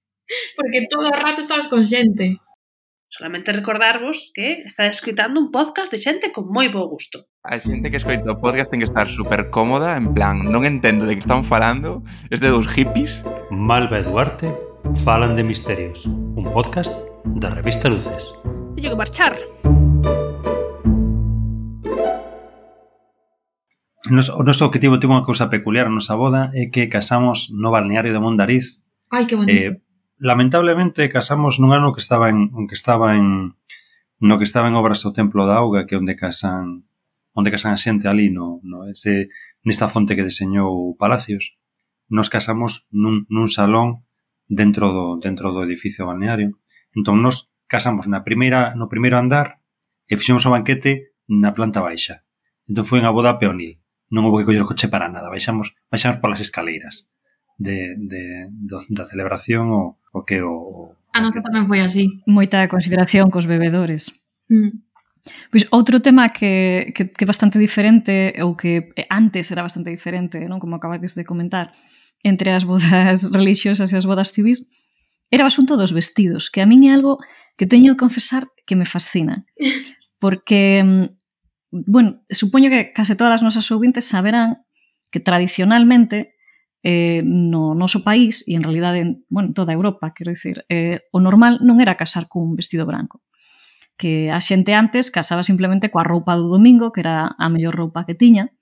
Porque 0.54 0.86
todo 0.86 1.10
o 1.10 1.18
rato 1.24 1.42
estabas 1.42 1.66
con 1.66 1.82
xente. 1.82 2.38
Solamente 3.10 3.52
recordarvos 3.52 4.30
que 4.34 4.64
está 4.66 4.84
escritando 4.84 5.40
un 5.40 5.50
podcast 5.50 5.90
de 5.90 5.96
xente 5.96 6.28
con 6.28 6.44
moi 6.52 6.68
bo 6.68 6.84
gusto. 6.92 7.24
A 7.40 7.56
xente 7.56 7.88
que 7.88 7.96
escoita 7.96 8.28
o 8.28 8.36
podcast 8.36 8.68
ten 8.68 8.84
que 8.84 8.88
estar 8.88 9.08
super 9.08 9.48
cómoda, 9.48 9.96
en 9.96 10.12
plan, 10.12 10.44
non 10.44 10.68
entendo 10.68 11.08
de 11.08 11.16
que 11.16 11.24
están 11.24 11.40
falando, 11.40 12.04
es 12.28 12.44
de 12.44 12.52
dos 12.52 12.68
hippies. 12.68 13.24
Malva 13.48 13.96
e 13.96 14.04
Duarte 14.04 14.52
falan 15.08 15.32
de 15.40 15.40
misterios, 15.40 16.04
un 16.04 16.44
podcast 16.52 16.92
da 17.24 17.48
revista 17.48 17.88
Luces. 17.88 18.36
Teño 18.76 18.92
que 18.92 19.00
marchar. 19.00 19.40
Nos, 24.12 24.28
o 24.28 24.44
noso 24.44 24.68
objetivo 24.68 25.00
tivo 25.00 25.16
unha 25.16 25.24
cousa 25.24 25.48
peculiar 25.48 25.88
na 25.88 25.96
nosa 25.96 26.12
boda 26.12 26.52
é 26.52 26.68
que 26.68 26.92
casamos 26.92 27.48
no 27.56 27.72
balneario 27.72 28.12
de 28.12 28.20
Mondariz. 28.20 28.84
Ai, 29.08 29.24
que 29.24 29.32
bonito. 29.32 29.56
Eh, 29.56 29.80
lamentablemente 30.18 31.08
casamos 31.08 31.62
nun 31.62 31.70
ano 31.72 31.94
que 31.94 32.02
estaba 32.02 32.28
en, 32.28 32.50
que 32.66 32.74
estaba 32.74 33.14
en 33.14 33.54
no 34.18 34.34
que 34.38 34.44
estaba 34.44 34.66
en 34.66 34.74
obras 34.74 35.06
do 35.06 35.14
Templo 35.14 35.46
da 35.46 35.62
Auga, 35.62 35.86
que 35.86 35.94
é 35.94 36.00
onde 36.00 36.18
casan 36.18 36.90
onde 37.38 37.54
casan 37.54 37.70
a 37.70 37.78
xente 37.78 38.10
ali 38.10 38.34
no, 38.34 38.58
no 38.66 38.90
ese, 38.90 39.30
nesta 39.62 39.86
fonte 39.86 40.18
que 40.18 40.26
deseñou 40.26 40.98
Palacios. 40.98 41.54
Nos 42.10 42.26
casamos 42.26 42.90
nun, 42.90 43.30
nun 43.30 43.46
salón 43.46 44.02
dentro 44.50 44.90
do 44.90 45.04
dentro 45.22 45.54
do 45.54 45.62
edificio 45.62 46.08
balneario. 46.10 46.58
Entón 46.90 47.22
nos 47.22 47.54
casamos 47.70 48.10
na 48.10 48.26
primeira 48.26 48.74
no 48.74 48.90
primeiro 48.90 49.22
andar 49.22 49.62
e 50.10 50.18
fixemos 50.18 50.42
o 50.48 50.54
banquete 50.54 51.14
na 51.30 51.54
planta 51.54 51.78
baixa. 51.78 52.26
Entón 52.66 52.84
foi 52.88 52.98
unha 52.98 53.14
boda 53.14 53.38
peonil. 53.38 53.78
Non 54.10 54.26
houve 54.26 54.42
que 54.42 54.50
coller 54.50 54.64
o 54.64 54.70
coche 54.70 54.88
para 54.90 55.12
nada, 55.12 55.30
baixamos, 55.30 55.76
baixamos 55.92 56.18
polas 56.18 56.40
escaleiras 56.40 57.06
de, 57.58 57.98
de, 57.98 58.46
do, 58.50 58.78
da 58.94 59.04
celebración 59.04 59.70
o, 59.74 59.98
o 60.14 60.24
que 60.24 60.40
o, 60.40 60.54
o 60.54 60.98
A 61.12 61.20
nosa 61.20 61.42
tamén 61.42 61.66
foi 61.66 61.82
así. 61.82 62.22
Moita 62.30 62.70
consideración 62.70 63.26
cos 63.32 63.50
bebedores. 63.50 64.14
Mm. 64.46 64.86
Pois 65.50 65.66
outro 65.74 66.00
tema 66.00 66.30
que, 66.30 66.94
que, 66.94 67.10
que 67.10 67.24
é 67.26 67.28
bastante 67.28 67.58
diferente 67.58 68.32
ou 68.40 68.54
que 68.54 68.94
antes 69.10 69.50
era 69.50 69.66
bastante 69.66 69.90
diferente, 69.90 70.38
non 70.46 70.62
como 70.62 70.78
acabades 70.78 71.18
de 71.18 71.26
comentar, 71.26 71.74
entre 72.22 72.54
as 72.54 72.62
bodas 72.62 73.26
religiosas 73.36 73.90
e 73.90 73.98
as 73.98 74.06
bodas 74.06 74.30
civis, 74.30 74.62
era 75.28 75.44
o 75.44 75.50
asunto 75.50 75.76
dos 75.76 75.92
vestidos, 75.92 76.48
que 76.48 76.62
a 76.62 76.68
min 76.70 76.88
é 76.88 76.94
algo 76.94 77.18
que 77.58 77.66
teño 77.66 77.98
que 77.98 78.04
confesar 78.06 78.46
que 78.64 78.78
me 78.78 78.86
fascina. 78.86 79.44
Porque, 80.22 80.82
mm, 80.86 81.84
bueno, 81.90 82.22
supoño 82.30 82.70
que 82.70 82.94
case 82.94 83.18
todas 83.18 83.42
as 83.42 83.44
nosas 83.44 83.66
ouvintes 83.74 84.06
saberán 84.06 84.64
que 85.10 85.20
tradicionalmente 85.20 86.37
eh, 86.82 87.22
no 87.24 87.74
noso 87.74 88.06
país 88.06 88.44
e 88.46 88.54
en 88.54 88.62
realidade 88.62 89.02
en 89.02 89.10
bueno, 89.28 89.52
toda 89.52 89.74
Europa, 89.74 90.14
quero 90.14 90.30
dicir, 90.30 90.64
eh, 90.68 91.06
o 91.10 91.18
normal 91.18 91.58
non 91.62 91.82
era 91.82 91.98
casar 91.98 92.30
cun 92.30 92.54
vestido 92.54 92.86
branco 92.86 93.22
que 93.98 94.30
a 94.30 94.40
xente 94.40 94.72
antes 94.72 95.10
casaba 95.10 95.42
simplemente 95.42 95.90
coa 95.90 96.06
roupa 96.06 96.38
do 96.38 96.46
domingo, 96.48 96.94
que 96.94 97.02
era 97.02 97.34
a 97.34 97.46
mellor 97.50 97.74
roupa 97.74 98.06
que 98.06 98.14
tiña, 98.14 98.54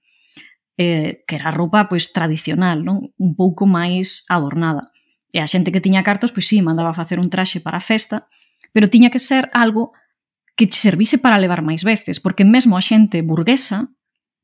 eh, 0.80 1.22
que 1.28 1.36
era 1.36 1.52
roupa 1.52 1.86
pois 1.92 2.10
tradicional, 2.10 2.82
non? 2.82 3.12
un 3.20 3.32
pouco 3.36 3.68
máis 3.68 4.24
adornada. 4.32 4.90
E 5.30 5.38
a 5.38 5.46
xente 5.46 5.70
que 5.70 5.84
tiña 5.84 6.00
cartos, 6.02 6.32
pois 6.32 6.48
sí, 6.48 6.64
mandaba 6.64 6.96
facer 6.96 7.20
un 7.20 7.28
traxe 7.28 7.60
para 7.60 7.76
a 7.76 7.84
festa, 7.84 8.32
pero 8.72 8.88
tiña 8.88 9.12
que 9.12 9.20
ser 9.20 9.52
algo 9.52 9.92
que 10.56 10.72
che 10.72 10.80
servise 10.80 11.20
para 11.20 11.36
levar 11.36 11.60
máis 11.60 11.84
veces, 11.84 12.16
porque 12.16 12.48
mesmo 12.48 12.80
a 12.80 12.82
xente 12.82 13.20
burguesa 13.20 13.92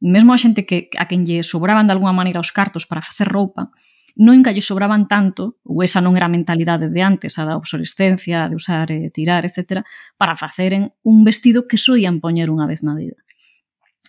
mesmo 0.02 0.34
a 0.34 0.38
xente 0.42 0.66
que 0.66 0.90
a 0.98 1.06
quen 1.06 1.22
lle 1.22 1.46
sobraban 1.46 1.86
de 1.86 1.94
alguna 1.94 2.10
maneira 2.10 2.42
os 2.42 2.50
cartos 2.50 2.90
para 2.90 3.06
facer 3.06 3.30
roupa, 3.30 3.70
nunca 4.18 4.50
lle 4.50 4.60
sobraban 4.60 5.06
tanto, 5.06 5.62
ou 5.62 5.80
esa 5.86 6.02
non 6.02 6.18
era 6.18 6.26
a 6.26 6.34
mentalidade 6.34 6.90
de 6.90 7.00
antes, 7.00 7.38
a 7.38 7.46
da 7.46 7.54
obsolescencia, 7.54 8.50
de 8.50 8.58
usar 8.58 8.90
e 8.90 9.14
tirar, 9.14 9.46
etc., 9.46 9.86
para 10.18 10.34
faceren 10.34 10.90
un 11.06 11.22
vestido 11.22 11.70
que 11.70 11.78
soían 11.78 12.18
poñer 12.18 12.50
unha 12.50 12.66
vez 12.66 12.82
na 12.82 12.98
vida. 12.98 13.16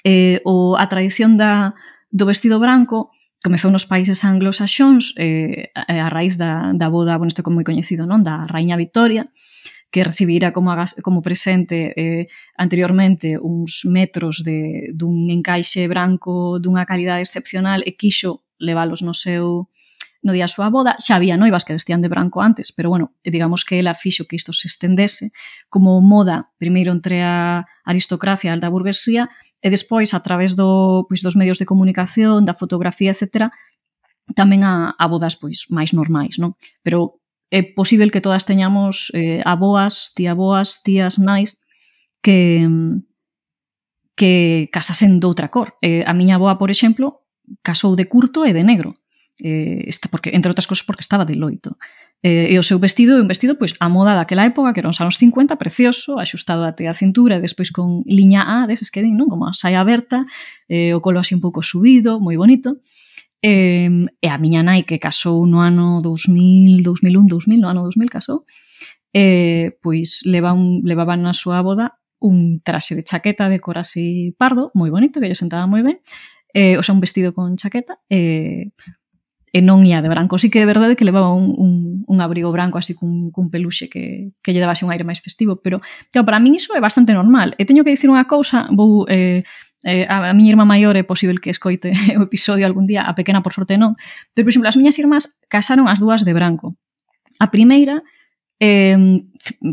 Eh, 0.03 0.41
o 0.43 0.75
a 0.75 0.89
tradición 0.89 1.37
da, 1.37 1.77
do 2.09 2.25
vestido 2.25 2.57
branco 2.57 3.13
comezou 3.39 3.69
nos 3.69 3.85
países 3.85 4.25
anglosaxóns 4.25 5.13
eh, 5.15 5.69
a, 5.77 6.07
a 6.07 6.09
raíz 6.09 6.41
da, 6.41 6.73
da 6.73 6.89
boda, 6.89 7.15
bueno, 7.21 7.31
isto 7.31 7.45
como 7.45 7.61
moi 7.61 7.67
coñecido, 7.67 8.09
non? 8.09 8.25
da 8.25 8.43
Raíña 8.49 8.75
Victoria, 8.75 9.29
que 9.93 10.03
recibira 10.03 10.51
como, 10.51 10.73
como 11.03 11.21
presente 11.21 11.93
eh, 11.95 12.27
anteriormente 12.57 13.37
uns 13.37 13.85
metros 13.85 14.41
de, 14.41 14.89
dun 14.89 15.29
encaixe 15.29 15.85
branco 15.85 16.57
dunha 16.57 16.89
calidade 16.89 17.21
excepcional 17.21 17.85
e 17.85 17.93
quixo 17.93 18.41
leválos 18.57 19.05
no 19.05 19.13
seu 19.13 19.69
no 20.25 20.31
día 20.33 20.47
a 20.47 20.51
súa 20.51 20.73
boda, 20.73 20.97
xa 20.97 21.19
había 21.19 21.37
noivas 21.37 21.61
que 21.61 21.77
vestían 21.77 22.01
de 22.01 22.09
branco 22.09 22.41
antes, 22.41 22.71
pero 22.71 22.89
bueno, 22.89 23.13
digamos 23.21 23.67
que 23.67 23.77
ela 23.77 23.93
fixo 23.93 24.25
que 24.25 24.39
isto 24.39 24.49
se 24.55 24.71
estendese 24.71 25.29
como 25.69 25.99
moda, 26.01 26.49
primeiro 26.57 26.89
entre 26.95 27.21
a 27.21 27.67
aristocracia 27.85 28.49
e 28.49 28.51
a 28.51 28.55
alta 28.55 28.71
burguesía, 28.71 29.29
e 29.61 29.67
despois 29.69 30.15
a 30.15 30.23
través 30.23 30.55
do, 30.55 31.05
pois, 31.11 31.21
dos 31.21 31.35
medios 31.35 31.59
de 31.59 31.67
comunicación, 31.67 32.47
da 32.47 32.55
fotografía, 32.55 33.11
etc., 33.11 33.51
tamén 34.31 34.63
a, 34.63 34.95
a 34.95 35.05
bodas 35.11 35.35
pois 35.35 35.67
máis 35.67 35.91
normais, 35.91 36.39
non? 36.39 36.55
Pero 36.81 37.19
é 37.53 37.61
posible 37.61 38.09
que 38.09 38.25
todas 38.25 38.49
teñamos 38.49 39.13
eh, 39.13 39.45
aboas, 39.45 40.09
tía 40.17 40.33
boas, 40.33 40.81
tías 40.81 41.21
nais 41.21 41.53
que 42.25 42.65
que 44.15 44.69
casasen 44.73 45.21
doutra 45.21 45.49
cor. 45.53 45.77
Eh, 45.81 46.01
a 46.05 46.13
miña 46.13 46.41
aboa, 46.41 46.57
por 46.57 46.69
exemplo, 46.69 47.25
casou 47.61 47.93
de 47.93 48.09
curto 48.09 48.45
e 48.45 48.53
de 48.53 48.65
negro. 48.65 48.97
Eh, 49.41 49.85
esta, 49.89 50.09
porque, 50.09 50.29
entre 50.33 50.49
outras 50.49 50.69
cosas 50.69 50.85
porque 50.85 51.05
estaba 51.05 51.25
de 51.25 51.37
loito. 51.37 51.77
Eh, 52.23 52.53
e 52.53 52.55
o 52.57 52.63
seu 52.63 52.79
vestido 52.79 53.17
é 53.17 53.21
un 53.21 53.27
vestido 53.27 53.59
pois 53.59 53.75
a 53.81 53.89
moda 53.89 54.15
daquela 54.15 54.45
época, 54.45 54.71
que 54.71 54.81
eran 54.81 54.93
os 54.93 55.01
anos 55.01 55.17
50, 55.17 55.57
precioso, 55.57 56.21
axustado 56.21 56.63
até 56.65 56.87
a 56.87 56.95
cintura, 56.95 57.37
e 57.37 57.43
despois 57.43 57.69
con 57.69 58.05
liña 58.05 58.45
A, 58.45 58.65
deses 58.65 58.93
que 58.93 59.01
din, 59.01 59.17
non? 59.17 59.29
Como 59.29 59.49
a 59.49 59.53
saia 59.53 59.81
aberta, 59.81 60.25
eh, 60.69 60.93
o 60.93 61.01
colo 61.01 61.19
así 61.19 61.35
un 61.37 61.43
pouco 61.43 61.65
subido, 61.65 62.21
moi 62.21 62.37
bonito. 62.37 62.81
Eh, 63.43 64.07
e 64.23 64.27
a 64.31 64.39
miña 64.39 64.63
nai 64.63 64.87
que 64.87 65.03
casou 65.03 65.43
no 65.43 65.59
ano 65.59 65.99
2000, 65.99 66.79
2001, 66.79 67.27
2000, 67.27 67.59
no 67.59 67.67
ano 67.67 67.83
2000 67.83 68.07
casou, 68.07 68.47
eh, 69.11 69.75
pois 69.83 70.23
leva 70.23 70.55
un, 70.55 70.79
levaban 70.87 71.27
na 71.27 71.35
súa 71.35 71.59
boda 71.59 71.99
un 72.23 72.63
traxe 72.63 72.95
de 72.95 73.03
chaqueta 73.03 73.51
de 73.51 73.59
cor 73.59 73.77
así 73.77 74.31
pardo, 74.39 74.71
moi 74.71 74.87
bonito, 74.87 75.19
que 75.19 75.27
lle 75.27 75.35
sentaba 75.35 75.67
moi 75.67 75.83
ben, 75.83 75.99
eh, 76.55 76.79
o 76.79 76.83
sea, 76.87 76.95
un 76.95 77.03
vestido 77.03 77.35
con 77.35 77.59
chaqueta, 77.59 77.99
eh, 78.07 78.71
e 79.53 79.61
non 79.61 79.85
ia 79.85 80.01
de 80.01 80.09
branco. 80.09 80.41
Sí 80.41 80.49
que 80.49 80.63
é 80.63 80.65
verdade 80.65 80.97
que 80.97 81.05
levaba 81.05 81.29
un, 81.29 81.53
un, 81.53 81.73
un 82.09 82.17
abrigo 82.25 82.49
branco 82.49 82.81
así 82.81 82.97
cun, 82.97 83.29
cun 83.29 83.53
peluxe 83.53 83.85
que, 83.85 84.33
que 84.41 84.49
lle 84.49 84.63
daba 84.63 84.73
así 84.73 84.81
un 84.81 84.89
aire 84.89 85.05
máis 85.05 85.21
festivo, 85.21 85.61
pero 85.61 85.77
claro, 86.09 86.25
para 86.25 86.41
min 86.41 86.57
iso 86.57 86.73
é 86.73 86.81
bastante 86.81 87.13
normal. 87.13 87.53
E 87.61 87.67
teño 87.69 87.85
que 87.85 87.93
dicir 87.93 88.09
unha 88.09 88.25
cousa, 88.25 88.65
vou 88.73 89.05
eh, 89.05 89.45
Eh, 89.83 90.07
a, 90.07 90.31
a 90.31 90.33
miña 90.33 90.55
irmá 90.55 90.63
maior 90.63 90.95
é 90.95 91.03
posible 91.03 91.43
que 91.43 91.51
escoite 91.51 91.91
o 92.19 92.23
episodio 92.23 92.63
algún 92.63 92.87
día, 92.87 93.03
a 93.03 93.13
pequena 93.13 93.43
por 93.43 93.51
sorte 93.51 93.75
non, 93.75 93.91
pero, 94.31 94.47
por 94.47 94.51
exemplo, 94.55 94.71
as 94.71 94.79
miñas 94.79 94.95
irmás 94.95 95.27
casaron 95.51 95.91
as 95.91 95.99
dúas 95.99 96.23
de 96.23 96.31
branco. 96.31 96.79
A 97.37 97.51
primeira, 97.51 97.99
eh, 98.63 98.95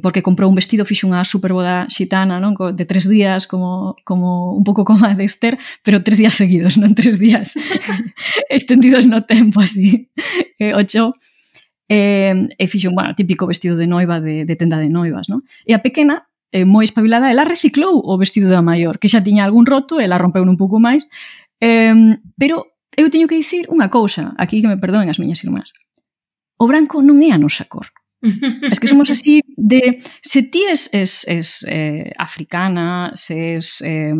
porque 0.02 0.22
comprou 0.22 0.50
un 0.50 0.58
vestido, 0.58 0.82
fixo 0.82 1.06
unha 1.06 1.22
superboda 1.22 1.86
xitana, 1.86 2.42
non? 2.42 2.58
de 2.58 2.84
tres 2.90 3.06
días, 3.06 3.46
como, 3.46 3.94
como 4.02 4.50
un 4.58 4.66
pouco 4.66 4.82
como 4.82 5.06
a 5.06 5.14
de 5.14 5.22
Esther, 5.22 5.54
pero 5.86 6.02
tres 6.02 6.18
días 6.18 6.34
seguidos, 6.34 6.74
non 6.74 6.90
tres 6.98 7.22
días 7.22 7.54
extendidos 8.50 9.06
no 9.06 9.22
tempo, 9.22 9.62
así. 9.62 10.10
Eh, 10.58 10.74
ocho, 10.74 11.14
eh, 11.86 12.34
e 12.58 12.64
fixo 12.66 12.90
un 12.90 12.98
bueno, 12.98 13.14
típico 13.14 13.46
vestido 13.46 13.78
de 13.78 13.86
noiva 13.86 14.18
de, 14.18 14.42
de 14.42 14.54
tenda 14.58 14.82
de 14.82 14.90
noivas, 14.90 15.30
non? 15.30 15.46
E 15.62 15.70
a 15.70 15.82
pequena 15.82 16.29
eh, 16.52 16.66
moi 16.66 16.84
espabilada, 16.84 17.30
ela 17.30 17.46
reciclou 17.46 18.02
o 18.02 18.18
vestido 18.18 18.50
da 18.50 18.62
maior, 18.62 18.98
que 18.98 19.08
xa 19.08 19.22
tiña 19.22 19.46
algún 19.46 19.66
roto, 19.66 19.98
ela 19.98 20.18
rompeu 20.18 20.42
un 20.42 20.58
pouco 20.58 20.78
máis, 20.78 21.06
eh, 21.62 22.18
pero 22.36 22.70
eu 22.96 23.08
teño 23.08 23.30
que 23.30 23.38
dicir 23.38 23.70
unha 23.70 23.88
cousa, 23.88 24.34
aquí 24.36 24.60
que 24.60 24.70
me 24.70 24.80
perdoen 24.80 25.08
as 25.08 25.18
miñas 25.18 25.42
irmás. 25.46 25.70
O 26.60 26.68
branco 26.68 27.00
non 27.00 27.22
é 27.24 27.32
a 27.32 27.40
nosa 27.40 27.64
cor. 27.64 27.88
Es 28.70 28.78
que 28.80 28.86
somos 28.86 29.08
así 29.08 29.40
de... 29.56 30.02
Se 30.20 30.42
ti 30.42 30.64
es, 30.68 30.90
es, 30.92 31.24
es 31.26 31.64
eh, 31.66 32.12
africana, 32.18 33.12
se 33.14 33.56
es 33.56 33.80
eh, 33.80 34.12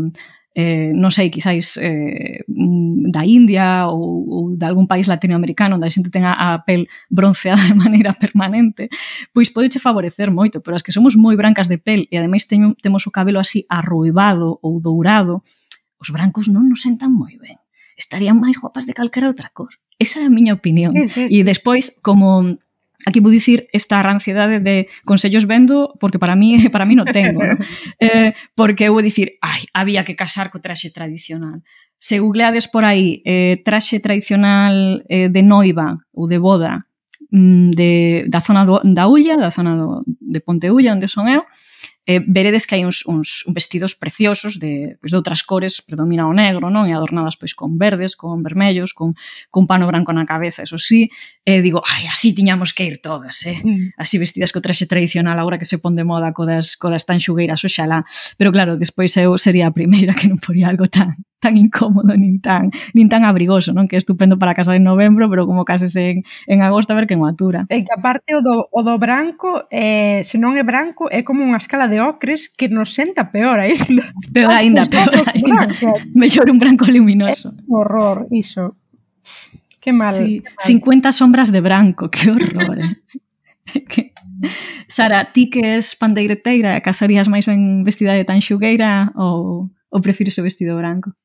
eh, 0.55 0.91
non 0.91 1.15
sei, 1.15 1.31
quizáis 1.31 1.79
eh, 1.79 2.43
da 2.47 3.23
India 3.23 3.87
ou, 3.87 4.27
ou 4.27 4.43
de 4.59 4.67
algún 4.67 4.91
país 4.91 5.07
latinoamericano 5.07 5.79
onde 5.79 5.87
a 5.87 5.95
xente 5.95 6.11
ten 6.11 6.27
a, 6.27 6.35
a 6.35 6.67
pel 6.67 6.91
bronceada 7.07 7.63
de 7.71 7.79
maneira 7.83 8.15
permanente, 8.19 8.91
pois 9.31 9.51
podeche 9.55 9.79
favorecer 9.79 10.35
moito, 10.35 10.59
pero 10.59 10.75
as 10.75 10.83
que 10.83 10.91
somos 10.91 11.15
moi 11.15 11.39
brancas 11.39 11.71
de 11.71 11.79
pel 11.79 12.11
e 12.11 12.19
ademais 12.19 12.51
teño, 12.51 12.75
temos 12.83 13.07
o 13.07 13.15
cabelo 13.15 13.39
así 13.39 13.63
arruibado 13.71 14.59
ou 14.59 14.83
dourado, 14.83 15.47
os 16.03 16.11
brancos 16.11 16.51
non 16.51 16.67
nos 16.67 16.83
sentan 16.83 17.15
moi 17.15 17.39
ben. 17.39 17.59
Estarían 17.95 18.41
máis 18.41 18.59
guapas 18.59 18.89
de 18.89 18.97
calquera 18.97 19.31
outra 19.31 19.53
cor. 19.55 19.71
Esa 20.01 20.25
é 20.25 20.27
a 20.27 20.33
miña 20.33 20.57
opinión. 20.57 20.97
Sí, 20.97 21.05
sí, 21.07 21.29
sí. 21.29 21.37
E 21.37 21.45
despois, 21.45 21.93
como 22.01 22.57
Aquí 23.07 23.21
vou 23.21 23.33
dicir 23.33 23.69
esta 23.73 24.01
ansiedade 24.05 24.61
de 24.61 24.89
consellos 25.05 25.47
vendo, 25.47 25.95
porque 26.01 26.19
para 26.19 26.37
mí 26.37 26.57
para 26.75 26.85
mí 26.85 26.95
non 26.95 27.09
tengo, 27.09 27.41
¿no? 27.41 27.57
eh, 28.01 28.37
porque 28.53 28.89
eu 28.89 28.93
vou 28.93 29.03
dicir, 29.05 29.41
ai, 29.41 29.65
había 29.73 30.05
que 30.05 30.17
casar 30.17 30.53
co 30.53 30.61
traxe 30.61 30.93
tradicional. 30.93 31.65
Se 32.01 32.21
googleades 32.21 32.69
por 32.69 32.85
aí 32.85 33.21
eh, 33.25 33.61
traxe 33.65 34.01
tradicional 34.01 35.05
eh, 35.09 35.29
de 35.29 35.43
noiva 35.45 36.01
ou 36.13 36.29
de 36.29 36.41
boda 36.41 36.85
mm, 37.33 37.71
de, 37.73 37.93
da 38.29 38.41
zona 38.41 38.65
do, 38.65 38.81
da 38.85 39.09
Ulla, 39.09 39.37
da 39.37 39.51
zona 39.51 39.77
do, 39.77 40.05
de 40.05 40.41
Ponte 40.41 40.69
Ulla, 40.69 40.93
onde 40.93 41.09
son 41.09 41.29
eu, 41.29 41.41
eh, 41.41 41.70
eh, 42.07 42.21
veredes 42.27 42.67
que 42.67 42.75
hai 42.75 42.85
uns, 42.85 43.05
uns 43.05 43.45
vestidos 43.47 43.95
preciosos 43.95 44.59
de, 44.59 44.97
pois, 45.01 45.13
de 45.13 45.19
outras 45.21 45.45
cores, 45.45 45.85
predomina 45.85 46.27
o 46.27 46.35
negro, 46.35 46.73
non? 46.73 46.89
E 46.89 46.93
adornadas 46.97 47.37
pois 47.37 47.53
con 47.53 47.77
verdes, 47.77 48.17
con 48.17 48.41
vermellos, 48.43 48.97
con, 48.97 49.15
con 49.53 49.69
pano 49.69 49.87
branco 49.87 50.11
na 50.11 50.25
cabeza, 50.25 50.65
eso 50.65 50.81
sí. 50.81 51.13
E 51.45 51.59
eh, 51.59 51.61
digo, 51.61 51.85
ai, 51.85 52.09
así 52.09 52.33
tiñamos 52.33 52.73
que 52.73 52.89
ir 52.89 53.05
todas, 53.05 53.45
eh? 53.47 53.61
Mm. 53.61 53.95
Así 54.01 54.17
vestidas 54.17 54.51
co 54.51 54.65
traxe 54.65 54.89
tradicional 54.89 55.37
agora 55.39 55.61
que 55.61 55.69
se 55.69 55.79
pon 55.79 55.95
de 55.95 56.03
moda 56.03 56.33
codas, 56.33 56.75
codas 56.81 57.05
tan 57.05 57.21
xugueiras, 57.21 57.63
oxalá. 57.63 58.03
Pero 58.41 58.51
claro, 58.51 58.81
despois 58.81 59.15
eu 59.21 59.37
sería 59.37 59.69
a 59.69 59.77
primeira 59.77 60.17
que 60.17 60.27
non 60.27 60.41
poría 60.41 60.73
algo 60.73 60.89
tan 60.89 61.15
tan 61.41 61.57
incómodo 61.57 62.15
nin 62.17 62.41
tan 62.41 62.71
nin 62.93 63.09
tan 63.09 63.25
abrigoso, 63.25 63.73
non? 63.73 63.89
Que 63.89 63.97
é 63.97 64.01
estupendo 64.01 64.37
para 64.37 64.53
casar 64.53 64.77
en 64.77 64.85
novembro, 64.85 65.27
pero 65.33 65.49
como 65.49 65.65
cases 65.65 65.97
en, 65.97 66.23
en 66.47 66.61
agosto 66.61 66.93
a 66.93 66.97
ver 67.01 67.09
quen 67.09 67.25
en 67.25 67.33
atura. 67.33 67.61
E 67.73 67.83
que 67.83 67.93
aparte 67.97 68.37
o 68.37 68.45
do, 68.45 68.69
o 68.69 68.81
do 68.85 69.01
branco, 69.01 69.65
eh, 69.73 70.21
se 70.23 70.37
non 70.37 70.55
é 70.61 70.63
branco, 70.63 71.09
é 71.09 71.25
como 71.25 71.43
unha 71.43 71.59
escala 71.59 71.89
de 71.89 71.99
ocres 72.05 72.53
que 72.53 72.69
nos 72.69 72.93
senta 72.93 73.33
peor 73.33 73.59
aínda. 73.59 74.13
Peor 74.31 74.53
aínda, 74.53 74.85
peor 74.87 75.25
ainda. 75.33 75.67
Mellor 76.13 76.53
un 76.53 76.61
branco 76.61 76.85
luminoso. 76.87 77.51
É 77.51 77.65
un 77.67 77.73
horror, 77.73 78.29
iso. 78.31 78.77
Que 79.81 79.97
mal. 79.97 80.13
Sí, 80.13 80.45
que 80.45 80.53
mal. 80.85 81.09
50 81.09 81.17
sombras 81.17 81.49
de 81.49 81.61
branco, 81.65 82.13
que 82.13 82.31
horror. 82.31 82.79
Eh? 82.85 83.01
que... 83.89 84.13
Sara, 84.89 85.33
ti 85.33 85.49
que 85.49 85.77
es 85.81 85.97
pandeireteira, 85.97 86.81
casarías 86.85 87.33
máis 87.33 87.49
ben 87.49 87.85
vestida 87.85 88.13
de 88.13 88.29
tan 88.29 88.45
xugueira 88.45 89.13
ou, 89.17 89.73
ou 89.89 89.99
prefires 90.05 90.37
o 90.37 90.45
vestido 90.45 90.77
branco? 90.77 91.17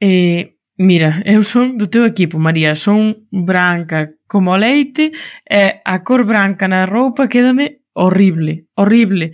Eh, 0.00 0.56
mira, 0.76 1.22
eu 1.24 1.42
son 1.42 1.76
do 1.76 1.86
teu 1.88 2.04
equipo, 2.04 2.38
María, 2.38 2.74
son 2.76 3.26
branca 3.32 4.12
como 4.28 4.52
o 4.52 4.56
leite 4.56 5.12
e 5.48 5.80
a 5.84 6.04
cor 6.04 6.24
branca 6.24 6.68
na 6.68 6.84
roupa 6.84 7.28
quédame 7.28 7.80
horrible, 7.94 8.68
horrible. 8.76 9.32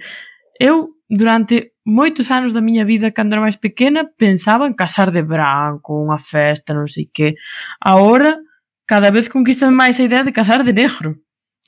Eu 0.60 0.94
durante 1.08 1.74
moitos 1.84 2.30
anos 2.30 2.54
da 2.54 2.62
miña 2.62 2.84
vida 2.86 3.10
cando 3.10 3.34
era 3.34 3.42
máis 3.42 3.58
pequena 3.58 4.06
pensaba 4.06 4.66
en 4.70 4.74
casar 4.78 5.10
de 5.10 5.26
branco, 5.26 5.98
unha 5.98 6.18
festa, 6.18 6.70
non 6.70 6.86
sei 6.86 7.10
que. 7.10 7.34
Agora 7.82 8.38
cada 8.86 9.10
vez 9.10 9.26
conquistame 9.26 9.74
máis 9.74 9.98
a 9.98 10.06
idea 10.06 10.22
de 10.22 10.30
casar 10.30 10.62
de 10.62 10.72
negro. 10.72 11.18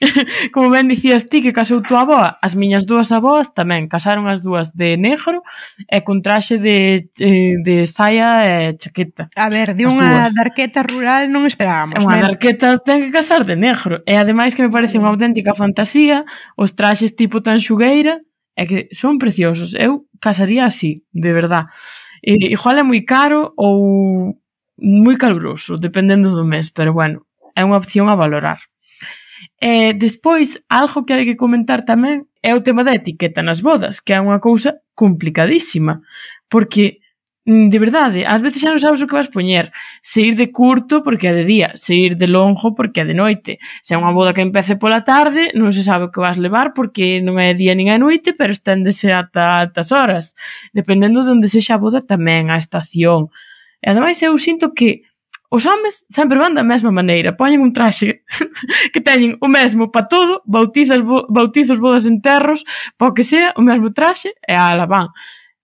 como 0.55 0.71
ben 0.71 0.89
dicías 0.89 1.27
ti 1.27 1.43
que 1.43 1.53
casou 1.53 1.81
tua 1.81 2.05
aboa, 2.05 2.39
as 2.41 2.55
miñas 2.55 2.85
dúas 2.85 3.13
aboas 3.13 3.53
tamén 3.53 3.89
casaron 3.89 4.29
as 4.29 4.45
dúas 4.45 4.77
de 4.77 4.97
negro 4.97 5.43
e 5.89 6.05
con 6.05 6.21
traxe 6.21 6.61
de, 6.61 7.11
eh, 7.19 7.57
de 7.65 7.85
saia 7.89 8.45
e 8.45 8.77
chaqueta. 8.77 9.33
A 9.35 9.49
ver, 9.49 9.75
de 9.75 9.89
unha 9.89 10.29
darqueta 10.31 10.85
rural 10.85 11.29
non 11.33 11.49
esperábamos. 11.49 12.01
Unha 12.05 12.31
darqueta 12.31 12.79
ten 12.81 13.09
que 13.09 13.11
casar 13.11 13.45
de 13.49 13.57
negro. 13.57 14.05
E 14.05 14.15
ademais 14.17 14.53
que 14.53 14.65
me 14.65 14.73
parece 14.73 15.01
unha 15.01 15.13
auténtica 15.13 15.57
fantasía 15.57 16.29
os 16.55 16.77
traxes 16.77 17.17
tipo 17.17 17.41
tan 17.41 17.59
xugueira 17.61 18.21
é 18.55 18.67
que 18.67 18.87
son 18.95 19.19
preciosos. 19.19 19.75
Eu 19.75 20.07
casaría 20.21 20.65
así, 20.65 21.05
de 21.11 21.33
verdad. 21.33 21.67
E, 22.23 22.55
igual 22.55 22.79
é 22.79 22.85
moi 22.87 23.03
caro 23.03 23.53
ou 23.59 24.39
moi 24.79 25.17
caluroso, 25.19 25.79
dependendo 25.79 26.35
do 26.35 26.45
mes, 26.45 26.71
pero 26.71 26.93
bueno, 26.95 27.27
é 27.55 27.63
unha 27.63 27.79
opción 27.79 28.11
a 28.11 28.19
valorar. 28.19 28.59
E 29.65 29.95
despois, 29.95 30.63
algo 30.69 31.07
que 31.07 31.17
hai 31.17 31.25
que 31.25 31.41
comentar 31.41 31.89
tamén 31.89 32.29
é 32.45 32.53
o 32.53 32.61
tema 32.61 32.85
da 32.85 32.93
etiqueta 32.93 33.41
nas 33.41 33.65
bodas, 33.65 33.97
que 33.97 34.13
é 34.13 34.21
unha 34.21 34.37
cousa 34.37 34.77
complicadísima, 34.93 36.05
porque 36.53 37.01
mm, 37.49 37.73
de 37.73 37.79
verdade, 37.81 38.21
ás 38.29 38.45
veces 38.45 38.61
xa 38.61 38.69
non 38.69 38.85
sabes 38.85 39.01
o 39.01 39.09
que 39.09 39.17
vas 39.17 39.33
poñer. 39.33 39.73
Se 40.05 40.21
ir 40.21 40.37
de 40.37 40.53
curto 40.53 41.01
porque 41.01 41.33
é 41.33 41.35
de 41.41 41.49
día, 41.49 41.73
se 41.81 41.97
ir 41.97 42.21
de 42.21 42.29
longo 42.29 42.77
porque 42.77 43.01
é 43.01 43.09
de 43.09 43.17
noite. 43.17 43.57
Se 43.81 43.97
é 43.97 44.01
unha 44.01 44.13
boda 44.13 44.37
que 44.37 44.45
empece 44.45 44.77
pola 44.77 45.01
tarde, 45.01 45.57
non 45.57 45.73
se 45.73 45.81
sabe 45.81 46.05
o 46.09 46.13
que 46.13 46.21
vas 46.21 46.37
levar 46.37 46.77
porque 46.77 47.25
non 47.25 47.41
é 47.41 47.57
día 47.57 47.73
nin 47.73 47.89
é 47.89 47.97
noite, 47.97 48.37
pero 48.37 48.53
esténdese 48.53 49.17
ata 49.17 49.65
altas 49.65 49.97
horas. 49.97 50.37
Dependendo 50.77 51.25
de 51.25 51.33
onde 51.33 51.49
sexa 51.49 51.81
a 51.81 51.81
boda 51.81 52.05
tamén, 52.05 52.53
a 52.53 52.61
estación. 52.61 53.33
E 53.81 53.89
ademais 53.89 54.21
eu 54.21 54.37
sinto 54.37 54.77
que 54.77 55.09
Os 55.55 55.67
homes 55.67 56.05
sempre 56.11 56.37
van 56.37 56.51
da 56.51 56.67
mesma 56.67 56.91
maneira, 56.91 57.31
poñen 57.39 57.63
un 57.63 57.71
traxe 57.71 58.27
que 58.93 58.99
teñen 58.99 59.39
o 59.39 59.47
mesmo 59.47 59.87
pa 59.95 60.03
todo, 60.11 60.43
bautizas, 60.43 60.99
bo, 60.99 61.31
bautizos, 61.31 61.79
bodas, 61.79 62.11
enterros, 62.11 62.67
pa 62.99 63.15
que 63.15 63.23
sea, 63.23 63.55
o 63.55 63.63
mesmo 63.63 63.95
traxe 63.95 64.35
e 64.43 64.51
ala 64.51 64.83
van. 64.91 65.15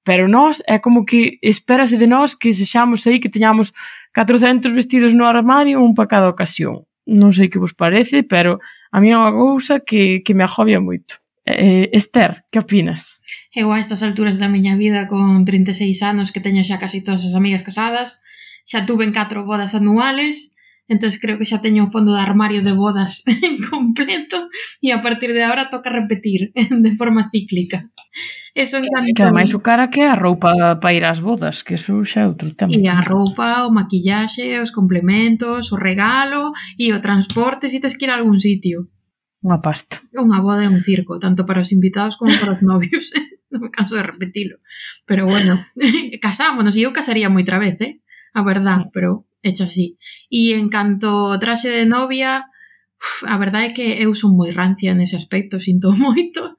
Pero 0.07 0.31
nós 0.31 0.63
é 0.63 0.79
como 0.79 1.03
que 1.03 1.43
espérase 1.43 1.99
de 1.99 2.07
nós 2.07 2.39
que 2.39 2.55
sexamos 2.55 3.03
aí 3.11 3.19
que 3.19 3.35
teñamos 3.35 3.75
400 4.15 4.71
vestidos 4.79 5.11
no 5.11 5.27
armario 5.27 5.83
un 5.83 5.99
pa 5.99 6.07
cada 6.07 6.31
ocasión. 6.31 6.87
Non 7.11 7.35
sei 7.35 7.51
que 7.51 7.59
vos 7.59 7.75
parece, 7.75 8.23
pero 8.23 8.63
a 8.95 9.03
mí 9.03 9.11
é 9.11 9.19
unha 9.19 9.35
cousa 9.35 9.83
que, 9.83 10.23
que 10.23 10.39
me 10.39 10.47
agobia 10.47 10.79
moito. 10.79 11.19
Eh, 11.43 11.91
Esther, 11.91 12.47
que 12.47 12.63
opinas? 12.63 13.19
Eu 13.51 13.75
a 13.75 13.83
estas 13.83 14.07
alturas 14.07 14.39
da 14.39 14.47
miña 14.47 14.79
vida 14.79 15.11
con 15.11 15.43
36 15.43 15.99
anos 16.07 16.31
que 16.31 16.39
teño 16.39 16.63
xa 16.63 16.79
casi 16.79 17.03
todas 17.03 17.27
as 17.27 17.35
amigas 17.35 17.67
casadas, 17.67 18.23
xa 18.71 18.87
tuven 18.87 19.11
catro 19.11 19.43
bodas 19.43 19.75
anuales, 19.75 20.55
entón 20.87 21.11
creo 21.19 21.39
que 21.39 21.49
xa 21.51 21.59
teño 21.59 21.87
un 21.87 21.91
fondo 21.91 22.15
de 22.15 22.23
armario 22.23 22.63
de 22.63 22.71
bodas 22.71 23.27
en 23.49 23.59
completo 23.59 24.47
e 24.79 24.95
a 24.95 25.03
partir 25.03 25.35
de 25.35 25.43
ahora 25.43 25.75
toca 25.75 25.91
repetir 25.91 26.55
de 26.85 26.93
forma 26.95 27.31
cíclica. 27.35 27.91
Eso 28.55 28.79
encanta. 28.79 29.15
Que 29.15 29.23
ademais 29.27 29.55
o 29.55 29.63
cara 29.63 29.91
que 29.91 30.03
a 30.07 30.15
roupa 30.15 30.79
para 30.79 30.95
ir 30.95 31.03
ás 31.03 31.19
bodas, 31.19 31.67
que 31.67 31.75
eso 31.75 31.99
xa 32.07 32.23
é 32.23 32.31
outro 32.31 32.55
tema. 32.55 32.71
E 32.71 32.87
a 32.87 33.03
roupa, 33.03 33.67
o 33.67 33.75
maquillaxe, 33.75 34.63
os 34.63 34.71
complementos, 34.71 35.75
o 35.75 35.77
regalo 35.79 36.55
e 36.79 36.95
o 36.95 37.03
transporte 37.03 37.67
se 37.67 37.79
si 37.79 37.83
tes 37.83 37.99
que 37.99 38.07
ir 38.07 38.15
a 38.15 38.19
algún 38.19 38.39
sitio. 38.39 38.91
Unha 39.43 39.63
pasta. 39.63 40.03
Unha 40.15 40.43
boda 40.43 40.67
é 40.67 40.71
un 40.71 40.83
circo, 40.83 41.19
tanto 41.19 41.43
para 41.47 41.63
os 41.63 41.71
invitados 41.75 42.15
como 42.19 42.31
para 42.39 42.55
os 42.55 42.63
novios. 42.71 43.11
non 43.51 43.67
me 43.67 43.71
canso 43.71 43.99
de 43.99 44.07
repetilo. 44.07 44.63
Pero 45.07 45.27
bueno, 45.27 45.59
casámonos 46.23 46.79
e 46.79 46.87
eu 46.87 46.95
casaría 46.95 47.31
moi 47.31 47.43
vez, 47.43 47.79
eh? 47.83 48.00
a 48.33 48.43
verdad, 48.43 48.91
pero 48.93 49.27
hecha 49.43 49.65
así. 49.65 49.99
E 50.31 50.55
en 50.55 50.69
canto 50.69 51.39
traxe 51.39 51.69
de 51.69 51.85
novia, 51.85 52.47
uf, 52.99 53.25
a 53.27 53.37
verdade 53.39 53.73
é 53.73 53.75
que 53.77 53.87
eu 54.05 54.13
son 54.15 54.37
moi 54.37 54.51
rancia 54.53 54.95
nese 54.95 55.17
aspecto, 55.17 55.61
sinto 55.61 55.93
moito, 56.05 56.57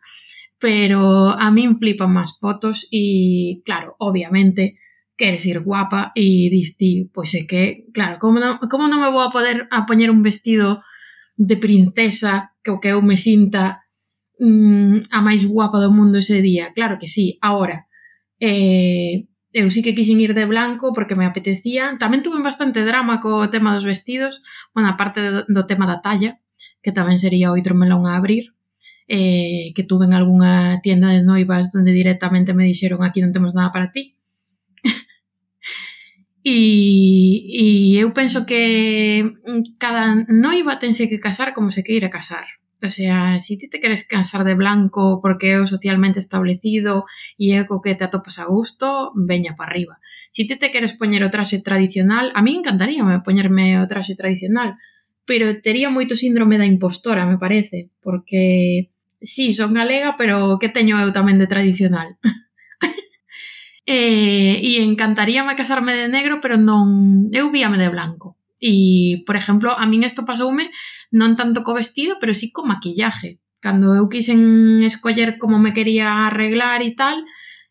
pero 0.61 1.33
a 1.33 1.47
min 1.49 1.77
flipan 1.81 2.11
máis 2.13 2.37
fotos 2.37 2.85
e, 2.93 3.61
claro, 3.65 3.97
obviamente, 3.97 4.77
queres 5.17 5.45
ir 5.45 5.61
guapa 5.61 6.11
e 6.17 6.49
diste, 6.49 7.09
pois 7.13 7.33
é 7.37 7.45
que, 7.45 7.85
claro, 7.93 8.17
como 8.17 8.41
non, 8.41 8.57
como 8.69 8.89
non 8.89 9.01
me 9.01 9.13
vou 9.13 9.21
a 9.21 9.33
poder 9.33 9.69
a 9.69 9.85
poñer 9.85 10.09
un 10.09 10.25
vestido 10.25 10.81
de 11.37 11.57
princesa 11.57 12.53
que 12.63 12.71
o 12.73 12.81
que 12.81 12.93
eu 12.93 13.01
me 13.01 13.17
sinta 13.17 13.85
mm, 14.41 15.13
a 15.13 15.19
máis 15.21 15.45
guapa 15.45 15.77
do 15.81 15.93
mundo 15.93 16.21
ese 16.21 16.41
día? 16.41 16.73
Claro 16.73 16.97
que 16.97 17.09
sí, 17.09 17.37
agora, 17.41 17.85
eh, 18.41 19.29
eu 19.53 19.67
sí 19.71 19.83
que 19.83 19.95
quixen 19.95 20.19
ir 20.23 20.33
de 20.33 20.45
blanco 20.45 20.93
porque 20.95 21.15
me 21.15 21.27
apetecía. 21.27 21.99
Tamén 21.99 22.23
tuve 22.23 22.39
bastante 22.39 22.87
drama 22.87 23.19
co 23.19 23.51
tema 23.51 23.75
dos 23.75 23.83
vestidos, 23.83 24.39
bueno, 24.71 24.87
aparte 24.89 25.19
do 25.47 25.63
tema 25.67 25.85
da 25.87 25.99
talla, 25.99 26.39
que 26.79 26.95
tamén 26.95 27.19
sería 27.19 27.51
outro 27.51 27.75
melón 27.75 28.07
a 28.07 28.15
abrir, 28.15 28.55
eh, 29.11 29.75
que 29.75 29.83
tuve 29.83 30.07
en 30.07 30.15
algunha 30.15 30.79
tienda 30.79 31.11
de 31.11 31.21
noivas 31.21 31.71
donde 31.75 31.91
directamente 31.91 32.55
me 32.55 32.63
dixeron 32.63 33.03
aquí 33.03 33.19
non 33.19 33.35
temos 33.35 33.51
nada 33.51 33.75
para 33.75 33.91
ti. 33.91 34.15
e, 36.47 36.57
e 37.51 37.65
eu 37.99 38.15
penso 38.15 38.47
que 38.47 39.35
cada 39.75 40.15
noiva 40.31 40.79
tense 40.79 41.11
que 41.11 41.19
casar 41.19 41.51
como 41.51 41.75
se 41.75 41.83
queira 41.83 42.07
casar. 42.07 42.60
O 42.83 42.89
sea, 42.89 43.39
si 43.39 43.57
ti 43.57 43.69
te 43.69 43.79
queres 43.79 44.07
cansar 44.07 44.43
de 44.43 44.55
blanco 44.55 45.21
porque 45.21 45.53
é 45.53 45.57
o 45.61 45.69
socialmente 45.69 46.17
establecido 46.17 47.05
e 47.37 47.53
é 47.53 47.69
co 47.69 47.77
que 47.77 47.93
te 47.93 48.09
atopas 48.09 48.41
a 48.41 48.49
gusto, 48.49 49.13
veña 49.13 49.53
para 49.53 49.69
arriba. 49.69 50.01
Si 50.33 50.47
ti 50.47 50.57
te 50.57 50.73
queres 50.73 50.97
poñer 50.97 51.21
o 51.21 51.29
traxe 51.29 51.61
tradicional, 51.61 52.33
a 52.33 52.41
mí 52.41 52.57
encantaríame 52.57 53.21
poñerme 53.21 53.77
o 53.77 53.85
traxe 53.85 54.17
tradicional, 54.17 54.81
pero 55.29 55.61
tería 55.61 55.93
moito 55.93 56.17
síndrome 56.17 56.57
da 56.57 56.65
impostora, 56.65 57.29
me 57.29 57.37
parece, 57.37 57.93
porque 58.01 58.89
sí, 59.21 59.53
son 59.53 59.77
galega, 59.77 60.17
pero 60.17 60.57
que 60.57 60.73
teño 60.73 60.97
eu 60.97 61.13
tamén 61.13 61.37
de 61.37 61.45
tradicional? 61.45 62.17
eh, 63.85 64.57
e 64.57 64.81
encantaríame 64.81 65.53
casarme 65.53 65.93
de 65.93 66.09
negro, 66.09 66.41
pero 66.41 66.57
non... 66.57 67.29
Eu 67.29 67.53
víame 67.53 67.77
de 67.77 67.93
blanco. 67.93 68.41
E, 68.61 69.25
por 69.25 69.37
exemplo, 69.37 69.73
a 69.73 69.85
min 69.89 70.05
isto 70.05 70.25
pasoume 70.25 70.69
non 71.11 71.35
tanto 71.35 71.61
co 71.61 71.75
vestido, 71.75 72.17
pero 72.19 72.33
sí 72.33 72.49
co 72.51 72.63
maquillaje. 72.63 73.43
Cando 73.61 73.93
eu 73.93 74.09
quixen 74.09 74.81
escoller 74.81 75.37
como 75.37 75.61
me 75.61 75.75
quería 75.75 76.25
arreglar 76.25 76.81
e 76.81 76.97
tal, 76.97 77.21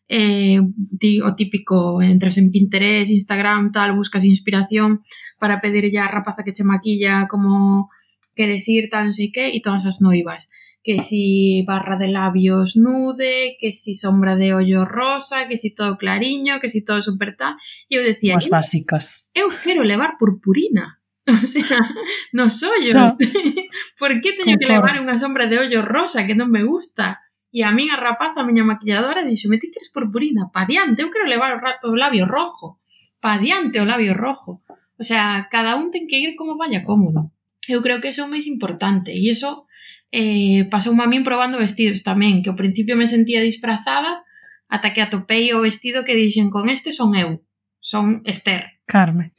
eh, 0.07 0.59
o 0.59 1.31
típico, 1.35 2.01
entras 2.01 2.37
en 2.37 2.51
Pinterest, 2.51 3.11
Instagram, 3.11 3.71
tal, 3.71 3.95
buscas 3.95 4.23
inspiración 4.23 5.03
para 5.39 5.59
pedirlle 5.59 5.99
a 5.99 6.07
rapaza 6.07 6.43
que 6.43 6.53
che 6.53 6.63
maquilla 6.63 7.27
como 7.27 7.89
queres 8.35 8.67
ir, 8.67 8.89
tal, 8.89 9.11
non 9.11 9.17
sei 9.17 9.31
que, 9.31 9.51
e 9.51 9.59
todas 9.59 9.83
as 9.83 9.99
noivas. 9.99 10.47
Que 10.81 10.97
si 11.01 11.61
barra 11.67 11.97
de 11.97 12.09
labios 12.09 12.75
nude, 12.75 13.57
que 13.59 13.71
si 13.71 13.93
sombra 13.93 14.35
de 14.35 14.53
ollo 14.53 14.85
rosa, 14.85 15.47
que 15.47 15.57
si 15.57 15.73
todo 15.73 15.97
clariño, 15.97 16.59
que 16.61 16.69
si 16.69 16.83
todo 16.83 17.01
super 17.01 17.35
tal. 17.35 17.55
E 17.89 17.97
eu 17.97 18.03
decía... 18.05 18.37
As 18.37 18.49
básicas. 18.49 19.27
Eu 19.33 19.49
quero 19.49 19.83
levar 19.83 20.17
purpurina. 20.17 21.00
O 21.43 21.45
sea, 21.45 21.79
nos 22.33 22.63
ollos. 22.63 22.91
Xa. 22.91 23.15
Por 23.99 24.21
que 24.21 24.33
teño 24.33 24.57
que 24.57 24.65
levar 24.65 24.97
unha 24.97 25.17
sombra 25.21 25.45
de 25.45 25.61
ollo 25.61 25.85
rosa 25.85 26.25
que 26.25 26.33
non 26.33 26.49
me 26.49 26.65
gusta? 26.65 27.21
E 27.51 27.67
a 27.67 27.71
min 27.75 27.91
a 27.91 27.99
rapaz, 27.99 28.31
a 28.39 28.47
miña 28.47 28.63
maquilladora, 28.63 29.27
dixo, 29.27 29.51
me 29.51 29.59
ti 29.59 29.69
queres 29.69 29.91
purpurina, 29.91 30.49
pa 30.55 30.63
diante, 30.63 31.03
eu 31.03 31.11
quero 31.11 31.27
levar 31.27 31.51
o, 31.53 31.59
o 31.59 31.99
labio 31.99 32.23
rojo, 32.25 32.79
pa 33.19 33.35
diante 33.37 33.83
o 33.83 33.85
labio 33.85 34.15
rojo. 34.15 34.63
O 34.95 35.03
sea, 35.03 35.51
cada 35.51 35.75
un 35.75 35.91
ten 35.91 36.07
que 36.07 36.17
ir 36.17 36.33
como 36.39 36.55
vaya 36.55 36.87
cómodo. 36.87 37.35
Eu 37.67 37.83
creo 37.83 37.99
que 37.99 38.09
eso 38.09 38.23
é 38.23 38.25
o 38.25 38.31
máis 38.31 38.47
importante, 38.47 39.11
e 39.11 39.29
iso 39.29 39.67
eh, 40.15 40.65
pasou 40.71 40.95
a 40.95 41.07
min 41.07 41.27
probando 41.27 41.59
vestidos 41.59 42.01
tamén, 42.07 42.39
que 42.41 42.49
ao 42.49 42.59
principio 42.59 42.95
me 42.95 43.05
sentía 43.05 43.43
disfrazada, 43.43 44.23
ata 44.71 44.95
que 44.95 45.03
atopei 45.03 45.51
o 45.51 45.61
vestido 45.61 46.07
que 46.07 46.15
dixen, 46.15 46.49
con 46.49 46.71
este 46.71 46.95
son 46.95 47.13
eu, 47.19 47.43
son 47.83 48.23
Esther. 48.23 48.79
Carmen. 48.87 49.35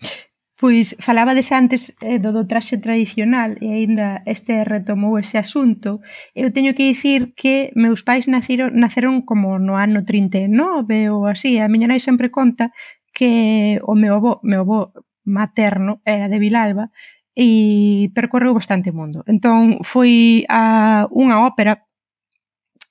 Pois 0.62 0.94
falabades 1.02 1.50
antes 1.50 1.90
eh, 1.98 2.22
do, 2.22 2.30
do 2.30 2.46
traxe 2.46 2.78
tradicional 2.78 3.58
e 3.58 3.74
aínda 3.74 4.22
este 4.30 4.62
retomou 4.62 5.18
ese 5.18 5.34
asunto. 5.34 5.98
Eu 6.38 6.54
teño 6.54 6.70
que 6.78 6.86
dicir 6.86 7.34
que 7.34 7.74
meus 7.74 8.06
pais 8.06 8.30
naciron, 8.30 8.70
naceron 8.78 9.26
como 9.26 9.58
no 9.58 9.74
ano 9.74 10.06
39 10.06 11.10
ou 11.10 11.26
así. 11.26 11.58
A 11.58 11.66
miña 11.66 11.90
nai 11.90 11.98
sempre 11.98 12.30
conta 12.30 12.70
que 13.10 13.82
o 13.90 13.98
meu 13.98 14.14
avó, 14.22 14.38
meu 14.46 14.62
avó 14.62 14.94
materno 15.26 15.98
era 16.06 16.30
de 16.30 16.38
Vilalba 16.38 16.94
e 17.34 18.14
percorreu 18.14 18.54
bastante 18.54 18.94
mundo. 18.94 19.26
Entón 19.26 19.82
foi 19.82 20.46
a 20.46 21.10
unha 21.10 21.42
ópera 21.42 21.90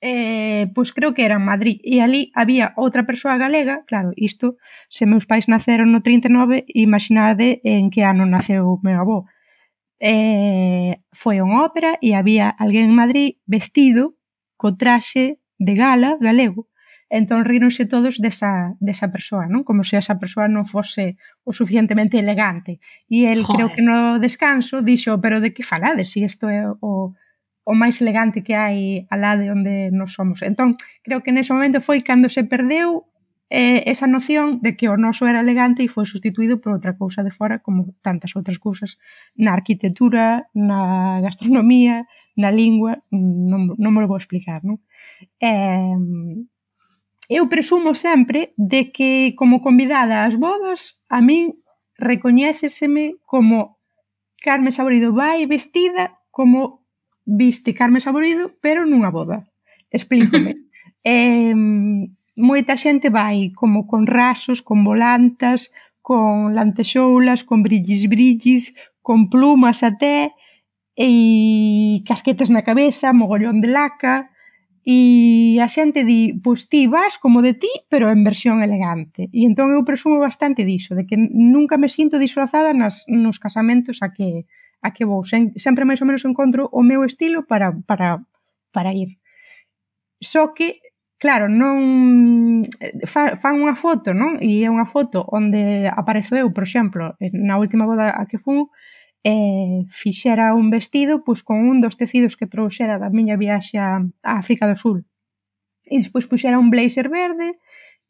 eh, 0.02 0.66
pois 0.74 0.90
creo 0.90 1.14
que 1.14 1.24
era 1.24 1.38
en 1.38 1.46
Madrid 1.46 1.78
e 1.86 2.02
ali 2.02 2.34
había 2.34 2.74
outra 2.74 3.06
persoa 3.06 3.38
galega 3.38 3.86
claro, 3.86 4.10
isto, 4.18 4.58
se 4.90 5.06
meus 5.06 5.30
pais 5.30 5.46
naceron 5.46 5.94
no 5.94 6.02
39, 6.02 6.66
imaginade 6.74 7.62
en 7.62 7.88
que 7.88 8.02
ano 8.02 8.26
naceu 8.26 8.66
o 8.66 8.82
meu 8.82 8.98
avó 8.98 9.18
eh, 10.02 10.98
foi 11.14 11.38
unha 11.38 11.62
ópera 11.62 12.02
e 12.02 12.18
había 12.18 12.50
alguén 12.50 12.90
en 12.90 12.98
Madrid 12.98 13.38
vestido 13.46 14.18
co 14.58 14.74
traxe 14.74 15.38
de 15.62 15.74
gala 15.78 16.18
galego 16.18 16.66
entón 17.12 17.44
ríronse 17.44 17.84
todos 17.84 18.16
desa, 18.18 18.72
desa 18.80 19.12
persoa, 19.12 19.44
non? 19.44 19.68
Como 19.68 19.84
se 19.84 20.00
esa 20.00 20.16
persoa 20.16 20.48
non 20.48 20.64
fose 20.64 21.20
o 21.44 21.52
suficientemente 21.52 22.16
elegante. 22.16 22.80
E 23.04 23.28
el 23.28 23.44
Joder. 23.44 23.52
creo 23.52 23.68
que 23.76 23.84
no 23.84 24.16
descanso 24.16 24.80
dixo, 24.80 25.20
pero 25.20 25.44
de 25.44 25.52
que 25.52 25.60
falades? 25.60 26.08
Si 26.08 26.24
isto 26.24 26.48
é 26.48 26.64
o, 26.64 27.12
o 27.64 27.74
máis 27.74 28.02
elegante 28.02 28.42
que 28.42 28.54
hai 28.58 29.06
alá 29.10 29.38
de 29.38 29.50
onde 29.50 29.90
nos 29.94 30.14
somos. 30.14 30.42
Entón, 30.42 30.74
creo 31.02 31.22
que 31.22 31.30
nese 31.30 31.54
momento 31.54 31.80
foi 31.80 32.02
cando 32.02 32.26
se 32.28 32.42
perdeu 32.42 33.06
eh, 33.52 33.84
esa 33.90 34.06
noción 34.06 34.64
de 34.64 34.76
que 34.76 34.88
o 34.88 34.96
noso 34.96 35.28
era 35.28 35.44
elegante 35.44 35.84
e 35.84 35.92
foi 35.92 36.08
sustituído 36.08 36.56
por 36.56 36.72
outra 36.72 36.96
cousa 36.96 37.20
de 37.20 37.30
fora 37.30 37.60
como 37.60 37.94
tantas 38.00 38.32
outras 38.32 38.56
cousas 38.56 38.96
na 39.36 39.52
arquitectura, 39.52 40.48
na 40.56 41.20
gastronomía, 41.20 42.08
na 42.32 42.48
lingua, 42.48 43.04
non, 43.12 43.76
non 43.76 43.90
me 43.92 44.00
lo 44.00 44.08
vou 44.08 44.16
explicar, 44.16 44.64
non? 44.64 44.80
Eh, 45.36 46.00
eu 47.28 47.44
presumo 47.52 47.92
sempre 47.94 48.56
de 48.56 48.90
que 48.90 49.36
como 49.36 49.60
convidada 49.60 50.24
ás 50.24 50.34
bodas 50.34 50.96
a 51.12 51.20
min 51.20 51.60
recoñéceseme 52.00 53.20
como 53.28 53.78
Carmen 54.40 54.72
Saborido 54.72 55.12
vai 55.12 55.46
vestida 55.46 56.18
como 56.32 56.81
viste 57.24 57.74
Carmen 57.74 58.00
Saborido, 58.00 58.52
pero 58.60 58.86
nunha 58.86 59.10
boda. 59.10 59.46
Explícome. 59.90 60.56
eh, 61.04 61.54
moita 62.36 62.76
xente 62.76 63.10
vai 63.10 63.50
como 63.54 63.86
con 63.86 64.06
rasos, 64.06 64.62
con 64.62 64.84
volantas, 64.84 65.70
con 66.00 66.54
lantexoulas, 66.54 67.44
con 67.44 67.62
brillis 67.62 68.08
brillis, 68.08 68.74
con 69.02 69.30
plumas 69.30 69.82
até, 69.82 70.32
e 70.96 72.02
casquetas 72.04 72.50
na 72.50 72.62
cabeza, 72.62 73.12
mogollón 73.12 73.60
de 73.64 73.70
laca, 73.72 74.32
e 74.84 75.62
a 75.62 75.70
xente 75.70 76.02
di, 76.02 76.34
pois 76.42 76.66
ti 76.66 76.90
vas 76.90 77.16
como 77.16 77.40
de 77.40 77.54
ti, 77.54 77.70
pero 77.88 78.10
en 78.10 78.26
versión 78.26 78.66
elegante. 78.66 79.30
E 79.30 79.46
entón 79.46 79.70
eu 79.70 79.86
presumo 79.86 80.18
bastante 80.18 80.66
diso, 80.66 80.98
de 80.98 81.06
que 81.06 81.16
nunca 81.16 81.78
me 81.78 81.86
sinto 81.88 82.18
disfrazada 82.18 82.74
nas, 82.74 83.06
nos 83.06 83.38
casamentos 83.38 84.02
a 84.02 84.10
que, 84.10 84.44
a 84.82 84.90
que 84.90 85.06
vou 85.06 85.22
sen, 85.22 85.54
sempre 85.56 85.86
máis 85.86 86.02
ou 86.02 86.06
menos 86.10 86.26
encontro 86.26 86.68
o 86.74 86.82
meu 86.82 87.06
estilo 87.06 87.46
para, 87.46 87.72
para, 87.86 88.20
para 88.74 88.90
ir. 88.92 89.22
Só 90.20 90.54
que, 90.54 90.82
claro, 91.18 91.46
non 91.48 92.66
eh, 92.82 93.06
fa, 93.06 93.38
fan 93.38 93.62
unha 93.62 93.78
foto, 93.78 94.10
non? 94.10 94.42
E 94.42 94.66
é 94.66 94.68
unha 94.70 94.86
foto 94.86 95.22
onde 95.30 95.86
aparezo 95.86 96.34
eu, 96.34 96.50
por 96.50 96.66
exemplo, 96.66 97.14
na 97.32 97.56
última 97.62 97.86
boda 97.86 98.10
a 98.10 98.26
que 98.26 98.42
fun, 98.42 98.70
eh, 99.24 99.86
fixera 99.88 100.54
un 100.54 100.70
vestido 100.70 101.22
pois, 101.22 101.42
con 101.46 101.62
un 101.62 101.80
dos 101.80 101.96
tecidos 101.96 102.34
que 102.34 102.50
trouxera 102.50 102.98
da 102.98 103.10
miña 103.10 103.38
viaxe 103.38 103.78
a 103.78 104.02
África 104.22 104.66
do 104.66 104.74
Sul. 104.74 105.06
E 105.86 105.98
despois 105.98 106.26
puxera 106.26 106.58
un 106.58 106.70
blazer 106.70 107.06
verde, 107.10 107.58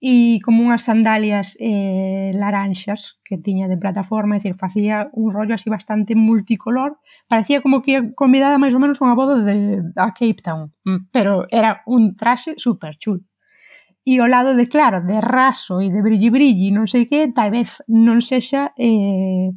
e 0.03 0.43
como 0.43 0.67
unhas 0.67 0.83
sandalias 0.83 1.55
eh, 1.63 2.35
laranxas 2.35 3.23
que 3.23 3.39
tiña 3.39 3.71
de 3.71 3.79
plataforma, 3.79 4.35
é 4.35 4.43
dicir, 4.43 4.59
facía 4.59 5.07
un 5.15 5.31
rollo 5.31 5.55
así 5.55 5.71
bastante 5.71 6.19
multicolor, 6.19 6.99
parecía 7.31 7.63
como 7.63 7.87
que 7.87 8.11
convidada 8.19 8.59
máis 8.59 8.75
ou 8.75 8.83
menos 8.83 8.99
unha 8.99 9.15
boda 9.15 9.39
de, 9.47 9.79
a 9.95 10.11
Cape 10.11 10.43
Town, 10.43 10.75
mm, 10.83 11.15
pero 11.15 11.47
era 11.55 11.87
un 11.87 12.19
traxe 12.19 12.59
super 12.59 12.99
chulo 12.99 13.23
e 14.03 14.19
o 14.19 14.27
lado 14.27 14.59
de 14.59 14.67
claro, 14.67 14.99
de 15.07 15.23
raso 15.23 15.79
e 15.79 15.87
de 15.87 16.03
brilli 16.03 16.27
brilli, 16.35 16.75
non 16.75 16.91
sei 16.91 17.07
que, 17.07 17.31
tal 17.31 17.55
vez 17.55 17.79
non 17.87 18.19
sexa 18.19 18.75
eh, 18.75 19.55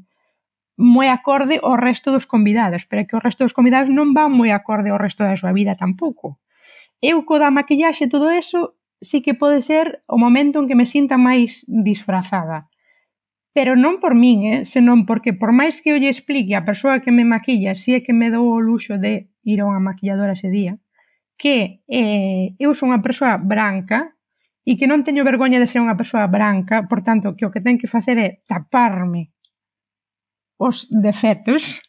moi 0.78 1.10
acorde 1.10 1.58
ao 1.58 1.74
resto 1.80 2.14
dos 2.14 2.30
convidados, 2.30 2.86
pero 2.86 3.10
que 3.10 3.18
o 3.18 3.24
resto 3.24 3.42
dos 3.42 3.58
convidados 3.58 3.90
non 3.90 4.14
van 4.14 4.30
moi 4.30 4.54
acorde 4.54 4.94
ao 4.94 5.02
resto 5.02 5.26
da 5.26 5.34
súa 5.34 5.56
vida 5.58 5.74
tampouco. 5.74 6.38
Eu 7.02 7.26
co 7.26 7.42
da 7.42 7.50
maquillaxe 7.50 8.06
todo 8.06 8.30
eso 8.30 8.78
sí 9.02 9.22
que 9.22 9.34
pode 9.34 9.62
ser 9.62 10.04
o 10.08 10.18
momento 10.18 10.60
en 10.60 10.68
que 10.68 10.76
me 10.76 10.86
sinta 10.86 11.18
máis 11.18 11.64
disfrazada. 11.68 12.70
Pero 13.56 13.80
non 13.80 14.04
por 14.04 14.20
min, 14.20 14.44
eh? 14.44 14.60
senón 14.68 15.08
porque 15.08 15.32
por 15.32 15.56
máis 15.56 15.80
que 15.80 15.96
eu 15.96 15.98
lle 16.00 16.12
explique 16.12 16.60
a 16.60 16.68
persoa 16.68 17.00
que 17.00 17.16
me 17.16 17.24
maquilla, 17.24 17.76
si 17.76 17.96
é 17.96 18.04
que 18.04 18.12
me 18.12 18.28
dou 18.28 18.44
o 18.52 18.60
luxo 18.60 19.00
de 19.00 19.32
ir 19.48 19.64
a 19.64 19.68
unha 19.68 19.80
maquilladora 19.80 20.36
ese 20.36 20.52
día, 20.52 20.76
que 21.40 21.84
eh, 21.88 22.56
eu 22.60 22.76
son 22.76 22.92
unha 22.92 23.04
persoa 23.04 23.40
branca 23.40 24.16
e 24.68 24.76
que 24.76 24.88
non 24.92 25.08
teño 25.08 25.24
vergoña 25.24 25.62
de 25.62 25.70
ser 25.70 25.80
unha 25.80 25.96
persoa 25.96 26.28
branca, 26.28 26.88
por 26.90 27.00
tanto, 27.00 27.36
que 27.40 27.48
o 27.48 27.52
que 27.54 27.64
ten 27.64 27.80
que 27.80 27.88
facer 27.88 28.20
é 28.20 28.44
taparme 28.44 29.36
os 30.58 30.88
defectos 30.92 31.84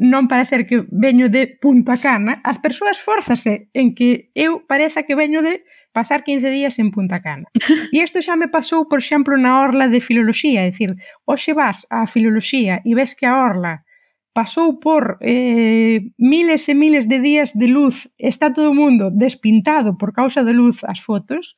non 0.00 0.26
parecer 0.26 0.64
que 0.66 0.88
veño 0.88 1.28
de 1.28 1.46
punta 1.60 2.00
cana, 2.00 2.40
as 2.42 2.58
persoas 2.58 2.96
forzase 2.98 3.68
en 3.76 3.92
que 3.92 4.32
eu 4.32 4.64
pareza 4.64 5.04
que 5.04 5.14
veño 5.14 5.44
de 5.44 5.62
pasar 5.92 6.24
15 6.24 6.48
días 6.48 6.78
en 6.80 6.90
punta 6.90 7.20
cana. 7.20 7.46
E 7.92 8.00
isto 8.00 8.24
xa 8.24 8.34
me 8.36 8.48
pasou, 8.48 8.88
por 8.88 9.04
exemplo, 9.04 9.36
na 9.36 9.60
orla 9.60 9.86
de 9.92 10.00
filoloxía, 10.00 10.64
é 10.64 10.72
dicir, 10.72 10.96
hoxe 11.28 11.52
vas 11.52 11.84
á 11.92 12.08
filoloxía 12.08 12.80
e 12.82 12.96
ves 12.96 13.12
que 13.12 13.28
a 13.28 13.36
orla 13.36 13.84
pasou 14.32 14.80
por 14.80 15.20
eh, 15.20 16.00
miles 16.16 16.64
e 16.68 16.74
miles 16.74 17.04
de 17.04 17.20
días 17.20 17.52
de 17.52 17.68
luz, 17.68 18.08
está 18.16 18.48
todo 18.48 18.72
o 18.72 18.78
mundo 18.78 19.12
despintado 19.12 20.00
por 20.00 20.16
causa 20.16 20.40
da 20.40 20.56
luz 20.56 20.80
as 20.88 21.04
fotos, 21.04 21.54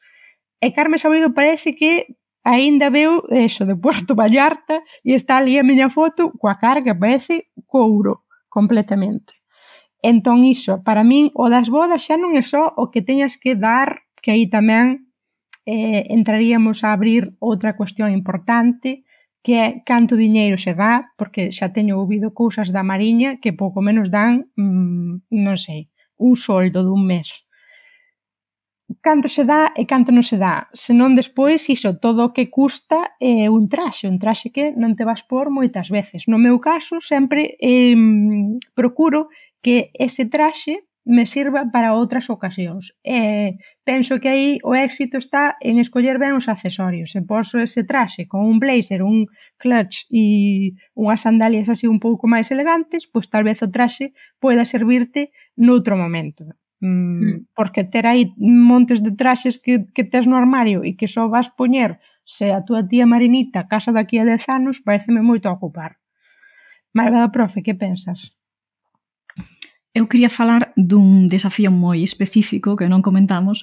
e 0.58 0.74
Carme 0.74 0.98
Saborido 0.98 1.30
parece 1.32 1.78
que 1.78 2.18
aínda 2.42 2.90
veu 2.90 3.22
eso 3.30 3.64
de 3.64 3.76
Puerto 3.76 4.14
Vallarta 4.14 4.82
e 5.06 5.14
está 5.14 5.38
ali 5.38 5.56
a 5.56 5.64
miña 5.64 5.88
foto 5.88 6.34
coa 6.36 6.58
carga 6.58 6.92
parece 6.98 7.48
couro 7.66 8.23
completamente. 8.54 9.34
Entón 9.98 10.46
iso, 10.46 10.86
para 10.86 11.02
min, 11.02 11.34
o 11.34 11.50
das 11.50 11.66
bodas 11.66 12.06
xa 12.06 12.14
non 12.14 12.38
é 12.38 12.44
só 12.44 12.70
o 12.78 12.94
que 12.94 13.02
teñas 13.02 13.34
que 13.34 13.58
dar, 13.58 14.06
que 14.22 14.30
aí 14.30 14.46
tamén 14.46 15.10
eh, 15.66 16.06
entraríamos 16.14 16.86
a 16.86 16.94
abrir 16.94 17.34
outra 17.42 17.74
cuestión 17.74 18.14
importante, 18.14 19.02
que 19.44 19.52
é 19.58 19.66
canto 19.82 20.14
diñeiro 20.14 20.56
se 20.56 20.72
dá, 20.78 21.10
porque 21.18 21.50
xa 21.56 21.74
teño 21.74 21.98
ouvido 21.98 22.30
cousas 22.30 22.70
da 22.70 22.86
Mariña 22.86 23.42
que 23.42 23.56
pouco 23.56 23.82
menos 23.82 24.06
dan, 24.12 24.46
mmm, 24.54 25.24
non 25.34 25.56
sei, 25.58 25.90
un 26.20 26.38
soldo 26.38 26.86
dun 26.86 27.02
mes 27.02 27.48
canto 29.00 29.28
se 29.28 29.44
dá 29.44 29.72
e 29.76 29.86
canto 29.86 30.12
non 30.12 30.24
se 30.24 30.36
dá. 30.36 30.68
Senón 30.76 31.16
despois 31.16 31.64
iso, 31.68 31.96
todo 31.96 32.20
o 32.28 32.32
que 32.36 32.52
custa 32.52 33.16
é 33.20 33.48
un 33.48 33.68
traxe, 33.68 34.08
un 34.08 34.20
traxe 34.20 34.52
que 34.52 34.76
non 34.76 34.92
te 34.96 35.08
vas 35.08 35.24
por 35.24 35.48
moitas 35.48 35.88
veces. 35.88 36.28
No 36.28 36.36
meu 36.36 36.60
caso, 36.60 37.00
sempre 37.00 37.56
eh, 37.60 37.96
procuro 38.76 39.32
que 39.64 39.88
ese 39.96 40.28
traxe 40.28 40.84
me 41.04 41.26
sirva 41.26 41.68
para 41.70 41.92
outras 41.92 42.32
ocasións. 42.32 42.96
E 43.04 43.60
penso 43.84 44.16
que 44.20 44.28
aí 44.28 44.48
o 44.64 44.72
éxito 44.72 45.20
está 45.20 45.56
en 45.60 45.76
escoller 45.76 46.16
ben 46.16 46.32
os 46.32 46.48
accesorios. 46.48 47.12
Se 47.12 47.20
poso 47.20 47.60
ese 47.60 47.84
traxe 47.84 48.24
con 48.24 48.40
un 48.48 48.56
blazer, 48.56 49.04
un 49.04 49.28
clutch 49.60 50.08
e 50.08 50.72
unhas 50.96 51.20
sandalias 51.24 51.68
así 51.68 51.84
un 51.84 52.00
pouco 52.00 52.24
máis 52.24 52.48
elegantes, 52.48 53.04
pois 53.04 53.28
tal 53.28 53.44
vez 53.44 53.60
o 53.60 53.68
traxe 53.68 54.16
poida 54.40 54.64
servirte 54.64 55.28
noutro 55.60 55.96
momento. 55.96 56.48
Mm. 56.80 56.86
mm. 56.88 57.46
porque 57.54 57.84
ter 57.84 58.06
aí 58.06 58.34
montes 58.36 59.02
de 59.02 59.12
traxes 59.14 59.58
que, 59.58 59.86
que 59.94 60.04
tes 60.04 60.26
no 60.26 60.36
armario 60.36 60.82
e 60.84 60.98
que 60.98 61.08
só 61.08 61.30
vas 61.30 61.48
poñer 61.54 62.02
se 62.24 62.52
a 62.52 62.64
túa 62.64 62.82
tía 62.88 63.06
Marinita 63.06 63.68
casa 63.68 63.92
daqui 63.92 64.18
a 64.18 64.24
10 64.24 64.48
anos, 64.48 64.80
pareceme 64.80 65.20
moito 65.20 65.48
a 65.48 65.54
ocupar. 65.54 66.00
Malvada 66.96 67.30
profe, 67.30 67.62
que 67.62 67.74
pensas? 67.74 68.34
Eu 69.94 70.08
quería 70.08 70.32
falar 70.32 70.74
dun 70.74 71.30
desafío 71.30 71.70
moi 71.70 72.02
específico 72.02 72.74
que 72.74 72.90
non 72.90 73.04
comentamos, 73.04 73.62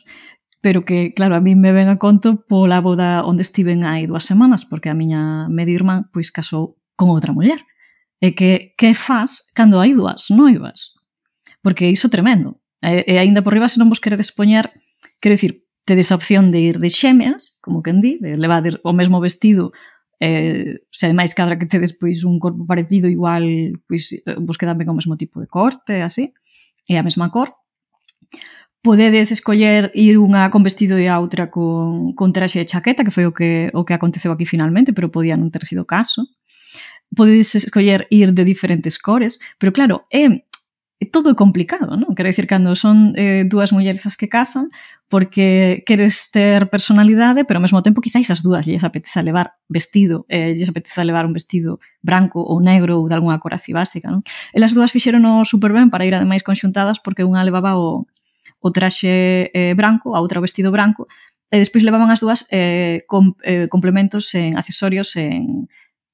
pero 0.64 0.86
que, 0.86 1.12
claro, 1.12 1.36
a 1.36 1.43
mí 1.43 1.57
me 1.57 1.74
ven 1.74 1.89
a 1.89 1.97
conto 1.99 2.45
pola 2.47 2.80
boda 2.80 3.26
onde 3.26 3.43
estiven 3.43 3.84
hai 3.84 4.07
dúas 4.07 4.24
semanas, 4.30 4.64
porque 4.64 4.88
a 4.88 4.95
miña 4.95 5.49
medio 5.51 5.76
irmán 5.76 6.07
pois 6.14 6.32
casou 6.32 6.80
con 6.95 7.12
outra 7.12 7.34
muller. 7.36 7.59
E 8.22 8.38
que 8.38 8.78
que 8.78 8.93
faz 8.93 9.41
cando 9.57 9.82
hai 9.82 9.97
dúas 9.97 10.30
noivas? 10.30 10.93
Porque 11.66 11.89
iso 11.89 12.07
tremendo. 12.07 12.61
E, 12.82 13.05
e 13.05 13.15
aínda 13.21 13.45
por 13.45 13.53
riba, 13.53 13.69
se 13.69 13.77
non 13.77 13.89
vos 13.89 14.01
queredes 14.01 14.34
poñer, 14.34 14.73
quero 15.21 15.38
dicir, 15.38 15.63
tedes 15.86 16.11
a 16.11 16.17
opción 16.17 16.49
de 16.49 16.59
ir 16.61 16.77
de 16.82 16.89
xemeas, 16.89 17.57
como 17.61 17.86
quen 17.86 18.01
di, 18.01 18.17
de 18.17 18.38
levar 18.38 18.65
o 18.82 18.91
mesmo 18.93 19.21
vestido 19.21 19.71
eh, 20.21 20.82
se 20.91 21.07
ademais 21.07 21.34
cadra 21.34 21.57
que 21.57 21.65
tedes 21.65 21.93
pois 21.97 22.23
un 22.23 22.38
corpo 22.38 22.65
parecido 22.65 23.09
igual 23.09 23.73
pois 23.89 24.13
eh, 24.13 24.38
vos 24.38 24.57
quedan 24.57 24.77
ben 24.77 24.88
o 24.88 24.93
mesmo 24.93 25.17
tipo 25.17 25.41
de 25.41 25.49
corte 25.49 26.05
así 26.05 26.29
e 26.86 26.93
a 26.95 27.03
mesma 27.03 27.34
cor. 27.34 27.57
Podedes 28.86 29.34
escoller 29.34 29.89
ir 29.97 30.21
unha 30.21 30.53
con 30.53 30.61
vestido 30.61 30.97
e 30.97 31.09
a 31.09 31.17
outra 31.17 31.49
con, 31.49 32.13
con 32.13 32.29
traxe 32.34 32.61
e 32.61 32.69
chaqueta 32.69 33.01
que 33.01 33.13
foi 33.13 33.25
o 33.25 33.34
que, 33.34 33.73
o 33.73 33.82
que 33.82 33.97
aconteceu 33.97 34.29
aquí 34.29 34.45
finalmente 34.45 34.93
pero 34.93 35.09
podía 35.09 35.34
non 35.34 35.49
ter 35.49 35.65
sido 35.65 35.89
caso. 35.89 36.29
Podedes 37.09 37.57
escoller 37.57 38.05
ir 38.13 38.29
de 38.38 38.45
diferentes 38.45 39.01
cores 39.01 39.41
pero 39.57 39.73
claro, 39.73 40.05
é 40.13 40.45
é 41.02 41.06
todo 41.10 41.34
complicado, 41.34 41.97
non? 41.97 42.14
Quero 42.14 42.30
dicir, 42.30 42.45
cando 42.45 42.78
son 42.78 43.18
eh, 43.18 43.41
dúas 43.49 43.74
mulleres 43.74 44.06
as 44.06 44.14
que 44.14 44.30
casan, 44.30 44.70
porque 45.10 45.82
queres 45.89 46.30
ter 46.30 46.70
personalidade, 46.70 47.41
pero 47.41 47.58
ao 47.58 47.66
mesmo 47.66 47.82
tempo 47.82 48.06
quizáis 48.06 48.30
as 48.30 48.45
dúas 48.45 48.70
lles 48.70 48.86
apeteza 48.86 49.26
levar 49.26 49.58
vestido, 49.66 50.30
eh, 50.30 50.54
lles 50.54 50.70
apeteza 50.70 51.02
levar 51.02 51.26
un 51.26 51.34
vestido 51.34 51.82
branco 52.06 52.38
ou 52.45 52.62
negro 52.62 53.02
ou 53.02 53.10
de 53.10 53.18
alguna 53.18 53.41
cor 53.41 53.58
así 53.58 53.74
básica, 53.74 54.14
non? 54.14 54.22
E 54.54 54.62
as 54.62 54.78
dúas 54.78 54.93
fixeron 54.93 55.26
super 55.41 55.74
ben 55.74 55.89
para 55.89 56.06
ir 56.06 56.14
ademais 56.14 56.45
conxuntadas 56.45 57.02
porque 57.02 57.26
unha 57.26 57.41
levaba 57.41 57.74
o, 57.82 58.06
o 58.62 58.70
traxe 58.70 59.49
eh, 59.58 59.74
branco, 59.74 60.14
a 60.14 60.22
outra 60.22 60.38
o 60.38 60.45
vestido 60.45 60.70
branco, 60.70 61.10
e 61.49 61.58
despois 61.58 61.82
levaban 61.82 62.14
as 62.14 62.22
dúas 62.22 62.45
eh, 62.54 63.04
com, 63.10 63.34
eh, 63.41 63.66
complementos 63.74 64.30
en 64.38 64.54
accesorios 64.54 65.18
en 65.18 65.66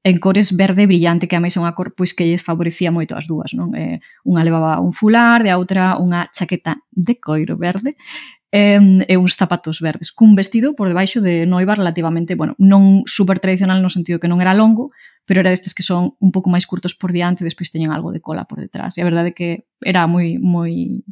en 0.07 0.17
cores 0.19 0.55
verde 0.55 0.87
brillante, 0.87 1.27
que 1.27 1.35
a 1.35 1.43
máis 1.43 1.59
é 1.59 1.59
unha 1.59 1.75
cor 1.75 1.91
pois 1.91 2.15
que 2.15 2.23
lles 2.23 2.39
favorecía 2.39 2.95
moito 2.95 3.19
as 3.19 3.27
dúas, 3.27 3.51
non? 3.51 3.75
Eh, 3.75 3.99
unha 4.23 4.39
levaba 4.39 4.79
un 4.79 4.95
fular, 4.95 5.43
e 5.43 5.51
a 5.51 5.59
outra 5.59 5.99
unha 5.99 6.31
chaqueta 6.31 6.79
de 6.95 7.19
coiro 7.19 7.59
verde, 7.59 7.99
e, 8.47 8.79
e 8.79 9.13
uns 9.19 9.35
zapatos 9.35 9.83
verdes, 9.83 10.15
cun 10.15 10.31
vestido 10.31 10.79
por 10.79 10.87
debaixo 10.87 11.19
de 11.19 11.43
noiva 11.43 11.75
relativamente, 11.75 12.39
bueno, 12.39 12.55
non 12.55 13.03
super 13.03 13.43
tradicional 13.43 13.83
no 13.83 13.91
sentido 13.91 14.23
que 14.23 14.31
non 14.31 14.39
era 14.39 14.55
longo, 14.55 14.95
pero 15.27 15.43
era 15.43 15.51
destes 15.51 15.75
que 15.75 15.83
son 15.83 16.15
un 16.23 16.31
pouco 16.31 16.47
máis 16.47 16.63
curtos 16.63 16.95
por 16.95 17.11
diante, 17.11 17.43
e 17.43 17.47
despois 17.51 17.67
teñen 17.67 17.91
algo 17.91 18.15
de 18.15 18.23
cola 18.23 18.47
por 18.47 18.63
detrás. 18.63 18.95
E 18.95 19.03
a 19.03 19.07
verdade 19.11 19.35
é 19.35 19.35
que 19.35 19.49
era 19.83 20.07
moi 20.07 20.39
moi 20.39 21.03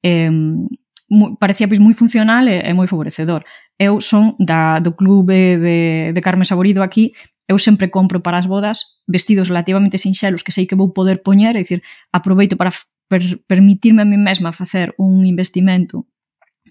eh, 0.00 0.32
moi, 1.12 1.36
parecía 1.36 1.68
pois 1.68 1.76
moi 1.76 1.92
funcional 1.92 2.48
e, 2.48 2.64
e 2.64 2.72
moi 2.72 2.88
favorecedor. 2.88 3.44
Eu 3.76 4.00
son 4.00 4.32
da, 4.40 4.80
do 4.80 4.96
clube 4.96 5.60
de, 5.60 5.78
de 6.16 6.20
Carmen 6.24 6.48
Saborido 6.48 6.80
aquí 6.80 7.12
eu 7.50 7.58
sempre 7.58 7.90
compro 7.90 8.22
para 8.22 8.38
as 8.38 8.46
bodas 8.46 9.02
vestidos 9.10 9.50
relativamente 9.50 9.98
sinxelos 9.98 10.46
que 10.46 10.54
sei 10.54 10.70
que 10.70 10.78
vou 10.78 10.94
poder 10.94 11.18
poñer, 11.26 11.58
é 11.58 11.62
dicir, 11.66 11.82
aproveito 12.14 12.54
para 12.54 12.70
per 13.10 13.42
permitirme 13.50 14.02
a 14.02 14.06
mí 14.06 14.14
mesma 14.14 14.54
facer 14.54 14.94
un 14.96 15.26
investimento 15.26 16.06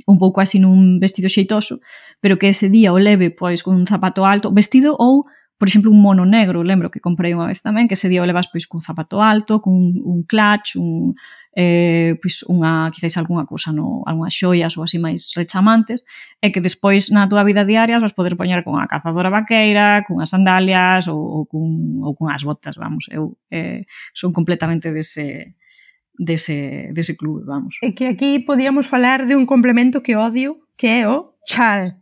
un 0.07 0.17
pouco 0.17 0.39
así 0.39 0.55
nun 0.55 0.95
vestido 1.03 1.27
xeitoso, 1.27 1.84
pero 2.23 2.39
que 2.39 2.47
ese 2.47 2.71
día 2.71 2.95
o 2.95 2.99
leve 2.99 3.27
pois 3.27 3.59
con 3.59 3.75
un 3.75 3.84
zapato 3.84 4.23
alto, 4.23 4.55
vestido 4.55 4.95
ou 4.95 5.27
por 5.59 5.67
exemplo, 5.67 5.91
un 5.91 5.99
mono 5.99 6.23
negro, 6.23 6.63
lembro 6.63 6.88
que 6.88 7.03
comprei 7.03 7.36
unha 7.36 7.51
vez 7.51 7.59
tamén, 7.59 7.91
que 7.91 7.99
ese 7.99 8.07
día 8.07 8.23
o 8.23 8.30
levas 8.30 8.47
pois 8.47 8.63
cun 8.63 8.80
zapato 8.80 9.19
alto, 9.19 9.59
cun 9.59 9.99
un 9.99 10.23
clutch, 10.23 10.80
un, 10.80 11.11
eh, 11.54 12.16
pois 12.22 12.45
unha, 12.45 12.93
quizáis 12.93 13.18
algunha 13.18 13.45
cousa, 13.50 13.74
no, 13.74 14.06
algunhas 14.06 14.36
xoias 14.38 14.78
ou 14.78 14.86
así 14.86 15.02
máis 15.02 15.34
rechamantes, 15.34 16.06
e 16.38 16.54
que 16.54 16.62
despois 16.62 17.10
na 17.10 17.26
túa 17.26 17.41
vida 17.41 17.66
diaria 17.66 17.97
vas 17.97 18.14
poder 18.14 18.38
poñer 18.38 18.62
con 18.62 18.78
a 18.78 18.86
cazadora 18.86 19.34
vaqueira, 19.34 20.06
cunhas 20.06 20.30
sandalias 20.30 21.10
ou, 21.10 21.18
ou, 21.18 21.41
cun, 21.50 22.06
ou 22.06 22.14
cunhas 22.14 22.45
botas, 22.45 22.78
vamos, 22.78 23.10
eu 23.10 23.34
eh, 23.50 23.89
son 24.14 24.30
completamente 24.30 24.93
dese, 24.93 25.58
dese, 26.14 26.93
dese 26.93 27.18
clube, 27.18 27.45
vamos. 27.45 27.82
E 27.82 27.97
que 27.97 28.06
aquí 28.06 28.39
podíamos 28.45 28.86
falar 28.86 29.26
de 29.26 29.34
un 29.34 29.50
complemento 29.50 30.06
que 30.06 30.14
odio, 30.14 30.70
que 30.78 31.02
é 31.02 31.10
o 31.10 31.34
chal. 31.50 31.97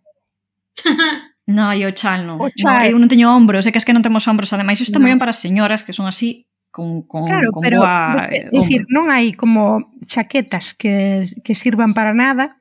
No, 1.47 1.71
e 1.71 1.87
o 1.87 1.95
chal 1.95 2.27
non. 2.27 2.35
O 2.43 2.51
chal. 2.51 2.83
No, 2.83 2.91
eu 2.91 2.99
non 2.99 3.07
teño 3.07 3.31
ombros, 3.31 3.63
é 3.63 3.71
que 3.71 3.79
es 3.79 3.87
que 3.87 3.95
non 3.95 4.03
temos 4.03 4.27
ombros. 4.27 4.51
Ademais, 4.51 4.83
isto 4.83 4.91
está 4.91 4.99
no. 4.99 5.07
moi 5.07 5.15
ben 5.15 5.21
para 5.23 5.31
as 5.31 5.39
señoras 5.39 5.79
que 5.79 5.95
son 5.95 6.03
así 6.03 6.43
con, 6.71 7.03
con, 7.03 7.25
claro, 7.25 7.51
con 7.51 7.61
pero, 7.61 7.79
boa... 7.81 8.27
É 8.31 8.49
dicir, 8.51 8.85
non 8.93 9.09
hai 9.09 9.33
como 9.33 9.89
chaquetas 10.05 10.73
que, 10.77 11.25
que 11.43 11.53
sirvan 11.57 11.93
para 11.97 12.13
nada 12.13 12.57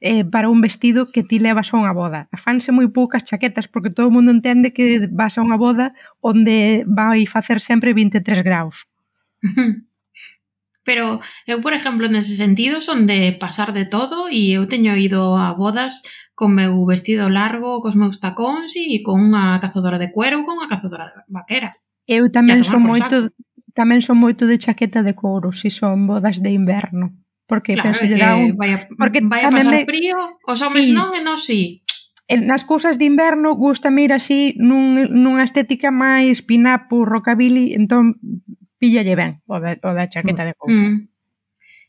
eh, 0.00 0.24
para 0.24 0.48
un 0.48 0.60
vestido 0.60 1.06
que 1.06 1.22
ti 1.22 1.38
levas 1.38 1.72
a 1.72 1.78
unha 1.78 1.92
boda. 1.92 2.26
Afanse 2.32 2.72
moi 2.72 2.88
poucas 2.88 3.22
chaquetas 3.22 3.68
porque 3.68 3.92
todo 3.92 4.08
o 4.08 4.14
mundo 4.14 4.32
entende 4.32 4.72
que 4.72 5.06
vas 5.12 5.36
a 5.36 5.44
unha 5.44 5.60
boda 5.60 5.92
onde 6.24 6.82
vai 6.88 7.28
facer 7.28 7.60
sempre 7.60 7.92
23 7.92 8.42
graus. 8.42 8.88
Pero 10.82 11.20
eu, 11.46 11.60
por 11.60 11.76
exemplo, 11.76 12.08
nese 12.08 12.34
sentido 12.34 12.80
son 12.80 13.04
de 13.04 13.36
pasar 13.36 13.76
de 13.76 13.84
todo 13.84 14.32
e 14.32 14.56
eu 14.56 14.64
teño 14.66 14.96
ido 14.96 15.36
a 15.36 15.52
bodas 15.52 16.02
con 16.32 16.56
meu 16.56 16.72
vestido 16.88 17.28
largo, 17.28 17.84
cos 17.84 17.94
meus 17.94 18.16
tacóns 18.16 18.72
e 18.72 19.04
con 19.04 19.20
unha 19.20 19.60
cazadora 19.60 20.00
de 20.00 20.08
cuero, 20.08 20.40
con 20.48 20.56
unha 20.56 20.72
cazadora 20.72 21.12
de 21.12 21.28
vaquera. 21.28 21.68
Eu 22.08 22.32
tamén 22.32 22.64
son 22.64 22.82
moito 22.82 23.28
saco 23.28 23.49
Tamén 23.80 24.04
son 24.04 24.20
moito 24.20 24.44
de 24.44 24.60
chaqueta 24.60 25.00
de 25.00 25.16
couro, 25.16 25.56
se 25.56 25.72
si 25.72 25.80
son 25.80 26.04
bodas 26.04 26.44
de 26.44 26.52
inverno. 26.52 27.16
Porque 27.48 27.72
claro, 27.72 27.96
penso 27.96 28.04
que 28.04 28.20
un... 28.20 28.52
vai 28.60 28.76
a, 28.76 28.78
porque 29.00 29.24
vai 29.24 29.40
a 29.40 29.48
pasar 29.48 29.72
me... 29.72 29.88
frío, 29.88 30.20
os 30.44 30.60
homens 30.60 30.84
sí. 30.84 30.92
non 30.92 31.16
e 31.16 31.24
non 31.24 31.40
si. 31.40 31.80
Sí. 32.28 32.44
Nas 32.44 32.68
cousas 32.68 33.00
de 33.00 33.08
inverno 33.08 33.56
gusta 33.56 33.88
ir 33.88 34.12
así 34.12 34.52
nun, 34.60 35.00
nunha 35.16 35.48
estética 35.48 35.88
máis 35.88 36.44
pinapo, 36.44 37.08
rockabilly, 37.08 37.72
entón 37.72 38.20
píllalle 38.76 39.16
ben 39.16 39.40
o 39.48 39.56
da, 39.56 39.80
o 39.80 39.90
da 39.96 40.04
chaqueta 40.12 40.44
de 40.44 40.52
couro. 40.52 40.76
Mm. 40.76 40.84
mm. 40.84 40.96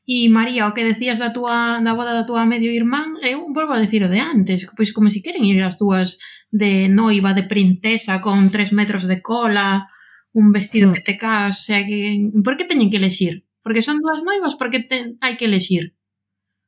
E 0.08 0.32
María, 0.32 0.72
o 0.72 0.74
que 0.74 0.88
decías 0.88 1.20
da 1.20 1.36
túa 1.36 1.84
da 1.84 1.92
boda 1.92 2.16
da 2.16 2.24
túa 2.24 2.48
medio 2.48 2.72
irmán, 2.72 3.20
eu 3.20 3.52
volvo 3.52 3.76
a 3.76 3.84
decir 3.84 4.00
o 4.08 4.08
de 4.08 4.24
antes, 4.24 4.64
pois 4.80 4.96
como 4.96 5.12
si 5.12 5.20
queren 5.20 5.44
ir 5.44 5.60
as 5.60 5.76
túas 5.76 6.16
de 6.56 6.88
noiva 6.88 7.36
de 7.36 7.44
princesa 7.44 8.24
con 8.24 8.48
tres 8.48 8.72
metros 8.72 9.12
de 9.12 9.20
cola 9.20 9.91
un 10.34 10.52
vestido 10.52 10.90
mm. 10.90 10.94
que 10.94 11.02
te 11.02 11.18
cae, 11.18 11.50
o 11.50 11.54
sea 11.54 11.86
que 11.86 12.32
por 12.44 12.58
que 12.58 12.66
teñen 12.66 12.90
que 12.90 12.98
elexir? 12.98 13.46
Porque 13.64 13.82
son 13.82 14.00
dúas 14.00 14.24
noivas, 14.24 14.56
porque 14.56 14.80
ten, 14.80 15.18
hai 15.22 15.38
que 15.38 15.46
elexir? 15.46 15.94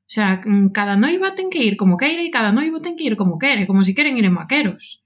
O 0.04 0.12
sea, 0.14 0.44
mm, 0.44 0.70
cada 0.76 1.00
noiva 1.00 1.34
ten 1.34 1.50
que 1.50 1.64
ir 1.64 1.80
como 1.80 1.98
queira 1.98 2.22
e 2.22 2.30
cada 2.30 2.52
noivo 2.52 2.84
ten 2.84 3.00
que 3.00 3.08
ir 3.08 3.16
como 3.16 3.40
quere, 3.40 3.66
como 3.66 3.82
se 3.82 3.92
si 3.92 3.96
queren 3.96 4.20
ir 4.20 4.28
en 4.28 4.36
vaqueros. 4.36 5.02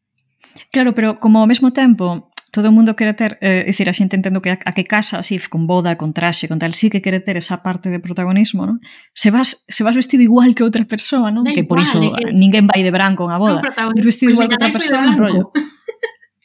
Claro, 0.74 0.92
pero 0.98 1.22
como 1.22 1.40
ao 1.40 1.48
mesmo 1.48 1.72
tempo 1.72 2.34
todo 2.52 2.70
o 2.70 2.76
mundo 2.76 2.96
quere 2.96 3.14
ter, 3.14 3.38
eh, 3.40 3.64
dicir, 3.68 3.86
a 3.86 3.94
xente 3.94 4.18
entendo 4.18 4.42
que 4.42 4.50
a, 4.50 4.58
a 4.58 4.72
que 4.74 4.84
casa, 4.84 5.20
así, 5.20 5.38
con 5.38 5.68
boda, 5.68 5.94
con 5.94 6.12
traxe, 6.12 6.48
con 6.50 6.58
tal, 6.58 6.74
sí 6.74 6.90
que 6.90 7.06
quere 7.06 7.20
ter 7.22 7.38
esa 7.38 7.62
parte 7.62 7.94
de 7.94 8.00
protagonismo, 8.02 8.66
non? 8.66 8.82
Se 9.14 9.30
vas, 9.30 9.68
se 9.70 9.86
vas 9.86 9.94
vestido 9.94 10.26
igual 10.26 10.58
que 10.58 10.66
outra 10.66 10.82
persoa, 10.88 11.30
non? 11.30 11.46
Da 11.46 11.54
que 11.54 11.68
igual, 11.68 11.70
por 11.70 11.80
iso 11.86 12.02
que... 12.02 12.34
ninguén 12.34 12.66
vai 12.66 12.82
de 12.82 12.90
branco 12.90 13.30
a 13.30 13.38
boda. 13.38 13.62
No, 13.62 13.94
vestido 13.94 14.34
pues 14.34 14.36
igual 14.36 14.48
que 14.50 14.58
outra 14.58 14.74
persoa, 14.74 15.06
un 15.06 15.18
rollo. 15.22 15.44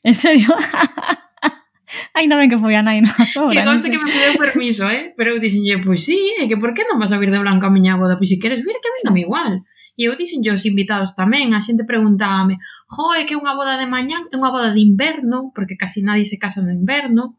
En 0.05 0.15
serio? 0.15 0.51
Ainda 2.15 2.37
ben 2.37 2.51
que 2.51 2.59
foi 2.59 2.75
a 2.77 2.83
nai 2.83 3.01
na 3.01 3.13
sobra. 3.27 3.57
E 3.57 3.67
consta 3.67 3.91
que 3.91 3.99
me 3.99 4.09
pediu 4.09 4.37
permiso, 4.39 4.89
eh? 4.89 5.13
Pero 5.17 5.35
eu 5.35 5.39
dixenlle, 5.39 5.81
pois 5.81 5.87
pues, 5.87 6.01
sí, 6.07 6.21
é 6.41 6.49
que 6.49 6.57
por 6.57 6.73
que 6.73 6.85
non 6.89 7.01
vas 7.01 7.13
a 7.13 7.21
vir 7.21 7.31
de 7.31 7.41
blanco 7.41 7.67
a 7.67 7.75
miña 7.75 8.01
boda? 8.01 8.17
Pois 8.17 8.31
se 8.31 8.41
queres 8.41 8.61
vir, 8.65 8.77
que 8.81 8.93
vendame 9.01 9.25
igual. 9.25 9.65
E 9.99 10.09
eu 10.09 10.17
dixenlle 10.17 10.57
os 10.57 10.65
invitados 10.65 11.13
tamén, 11.13 11.53
a 11.53 11.61
xente 11.61 11.85
preguntábame, 11.85 12.57
jo, 12.89 13.13
é 13.13 13.29
que 13.29 13.37
unha 13.37 13.53
boda 13.53 13.77
de 13.77 13.85
mañán 13.85 14.25
é 14.33 14.35
unha 14.41 14.49
boda 14.49 14.73
de 14.73 14.81
inverno, 14.81 15.53
porque 15.53 15.77
casi 15.77 16.01
nadie 16.01 16.25
se 16.25 16.41
casa 16.41 16.65
no 16.65 16.73
inverno, 16.73 17.37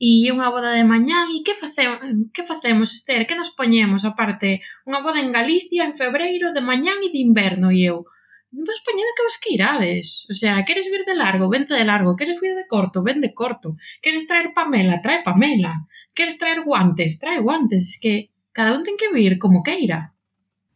e 0.00 0.24
é 0.24 0.32
unha 0.32 0.48
boda 0.48 0.72
de 0.72 0.84
mañán, 0.84 1.28
e 1.28 1.44
que 1.44 1.52
facemos, 1.52 2.00
que 2.32 2.42
facemos, 2.42 2.96
Esther? 2.96 3.28
Que 3.28 3.36
nos 3.36 3.52
poñemos, 3.52 4.08
aparte, 4.08 4.64
unha 4.88 5.04
boda 5.04 5.20
en 5.20 5.28
Galicia 5.28 5.84
en 5.84 5.92
febreiro 5.92 6.56
de 6.56 6.64
mañán 6.64 7.04
e 7.04 7.12
de 7.12 7.20
inverno, 7.20 7.68
e 7.68 7.84
eu, 7.84 8.08
vos 8.54 8.80
poñede 8.86 9.14
que 9.16 9.24
vos 9.26 9.38
que 9.42 9.54
irades. 9.54 10.26
O 10.30 10.34
sea, 10.34 10.64
queres 10.64 10.86
vir 10.86 11.04
de 11.04 11.14
largo, 11.14 11.48
vente 11.48 11.74
de 11.74 11.84
largo. 11.84 12.16
Queres 12.16 12.40
vir 12.40 12.54
de 12.54 12.66
corto, 12.66 13.02
ven 13.02 13.20
de 13.20 13.34
corto. 13.34 13.76
Queres 14.00 14.26
traer 14.26 14.54
Pamela, 14.54 15.02
trae 15.02 15.22
Pamela. 15.22 15.86
Queres 16.14 16.38
traer 16.38 16.62
guantes, 16.62 17.18
trae 17.18 17.40
guantes. 17.40 17.90
Es 17.90 17.98
que 18.00 18.30
cada 18.52 18.76
un 18.76 18.84
ten 18.84 18.96
que 18.96 19.12
vir 19.12 19.38
como 19.38 19.62
queira. 19.62 20.14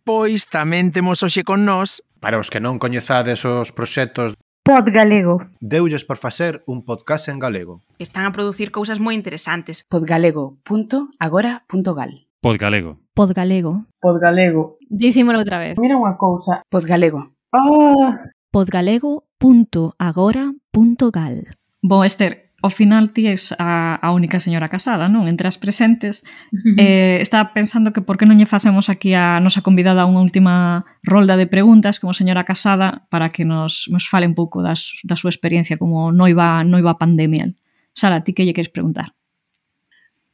Pois 0.03 0.51
tamén 0.51 0.91
temos 0.91 1.23
hoxe 1.23 1.45
con 1.45 1.65
nós... 1.65 2.03
Para 2.19 2.43
os 2.43 2.51
que 2.51 2.59
non 2.59 2.83
coñezades 2.83 3.47
os 3.47 3.71
proxectos 3.71 4.35
Pod 4.69 4.85
Galego. 4.91 5.47
Deulles 5.61 6.05
por 6.05 6.19
facer 6.19 6.63
un 6.67 6.85
podcast 6.85 7.31
en 7.31 7.39
galego. 7.39 7.81
Están 7.97 8.27
a 8.27 8.33
producir 8.35 8.75
cousas 8.75 9.01
moi 9.01 9.15
interesantes. 9.15 9.87
podgalego.agora.gal 9.89 12.13
Podgalego. 12.43 12.99
Podgalego. 13.15 13.87
Podgalego. 13.97 14.77
Dicímolo 14.91 15.41
outra 15.41 15.57
vez. 15.63 15.81
Mira 15.81 15.97
unha 15.97 16.21
cousa. 16.21 16.61
Podgalego. 16.69 17.38
Ah. 17.53 18.19
podgalego.agora.gal 18.51 21.37
Bo, 21.81 22.05
Esther, 22.05 22.51
ao 22.61 22.71
final 22.71 23.13
ti 23.15 23.29
és 23.31 23.55
a, 23.57 23.95
a 24.03 24.11
única 24.11 24.41
señora 24.43 24.69
casada, 24.69 25.09
non? 25.09 25.31
Entre 25.31 25.47
as 25.47 25.63
presentes. 25.63 26.27
Eh, 26.75 27.23
estaba 27.23 27.55
pensando 27.55 27.95
que 27.95 28.03
por 28.03 28.19
que 28.19 28.27
non 28.27 28.35
lle 28.35 28.51
facemos 28.51 28.91
aquí 28.91 29.15
a 29.15 29.39
nosa 29.39 29.63
convidada 29.63 30.11
unha 30.11 30.19
última 30.19 30.83
rolda 31.07 31.39
de 31.39 31.47
preguntas 31.47 32.03
como 32.03 32.19
señora 32.19 32.43
casada 32.43 33.07
para 33.15 33.31
que 33.31 33.47
nos, 33.47 33.87
nos 33.89 34.11
fale 34.11 34.27
un 34.27 34.35
pouco 34.35 34.59
das, 34.59 34.99
da 35.07 35.15
súa 35.15 35.31
experiencia 35.31 35.79
como 35.79 36.11
noiva, 36.11 36.67
noiva 36.67 36.99
pandemia. 36.99 37.55
Sara, 37.95 38.27
ti 38.27 38.35
que 38.35 38.43
lle 38.43 38.53
queres 38.53 38.75
preguntar? 38.75 39.15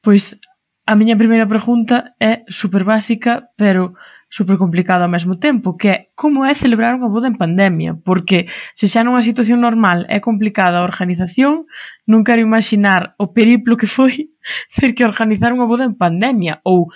Pois 0.00 0.40
a 0.88 0.96
miña 0.96 1.20
primeira 1.20 1.44
pregunta 1.44 2.16
é 2.16 2.40
super 2.48 2.88
básica, 2.88 3.52
pero 3.56 4.00
super 4.34 4.58
complicado 4.58 5.02
ao 5.02 5.08
mesmo 5.08 5.38
tempo, 5.38 5.76
que 5.76 5.88
é 5.88 5.96
como 6.16 6.42
é 6.42 6.58
celebrar 6.58 6.98
unha 6.98 7.06
boda 7.06 7.30
en 7.30 7.38
pandemia, 7.38 7.94
porque 8.02 8.50
se 8.74 8.90
xa 8.90 9.06
nunha 9.06 9.22
situación 9.22 9.62
normal 9.62 10.02
é 10.10 10.18
complicada 10.18 10.82
a 10.82 10.86
organización, 10.90 11.70
non 12.10 12.26
quero 12.26 12.42
imaginar 12.42 13.14
o 13.14 13.30
periplo 13.30 13.78
que 13.78 13.86
foi 13.86 14.34
ter 14.74 14.90
que 14.90 15.06
organizar 15.06 15.54
unha 15.54 15.70
boda 15.70 15.86
en 15.86 15.94
pandemia, 15.94 16.58
ou 16.66 16.90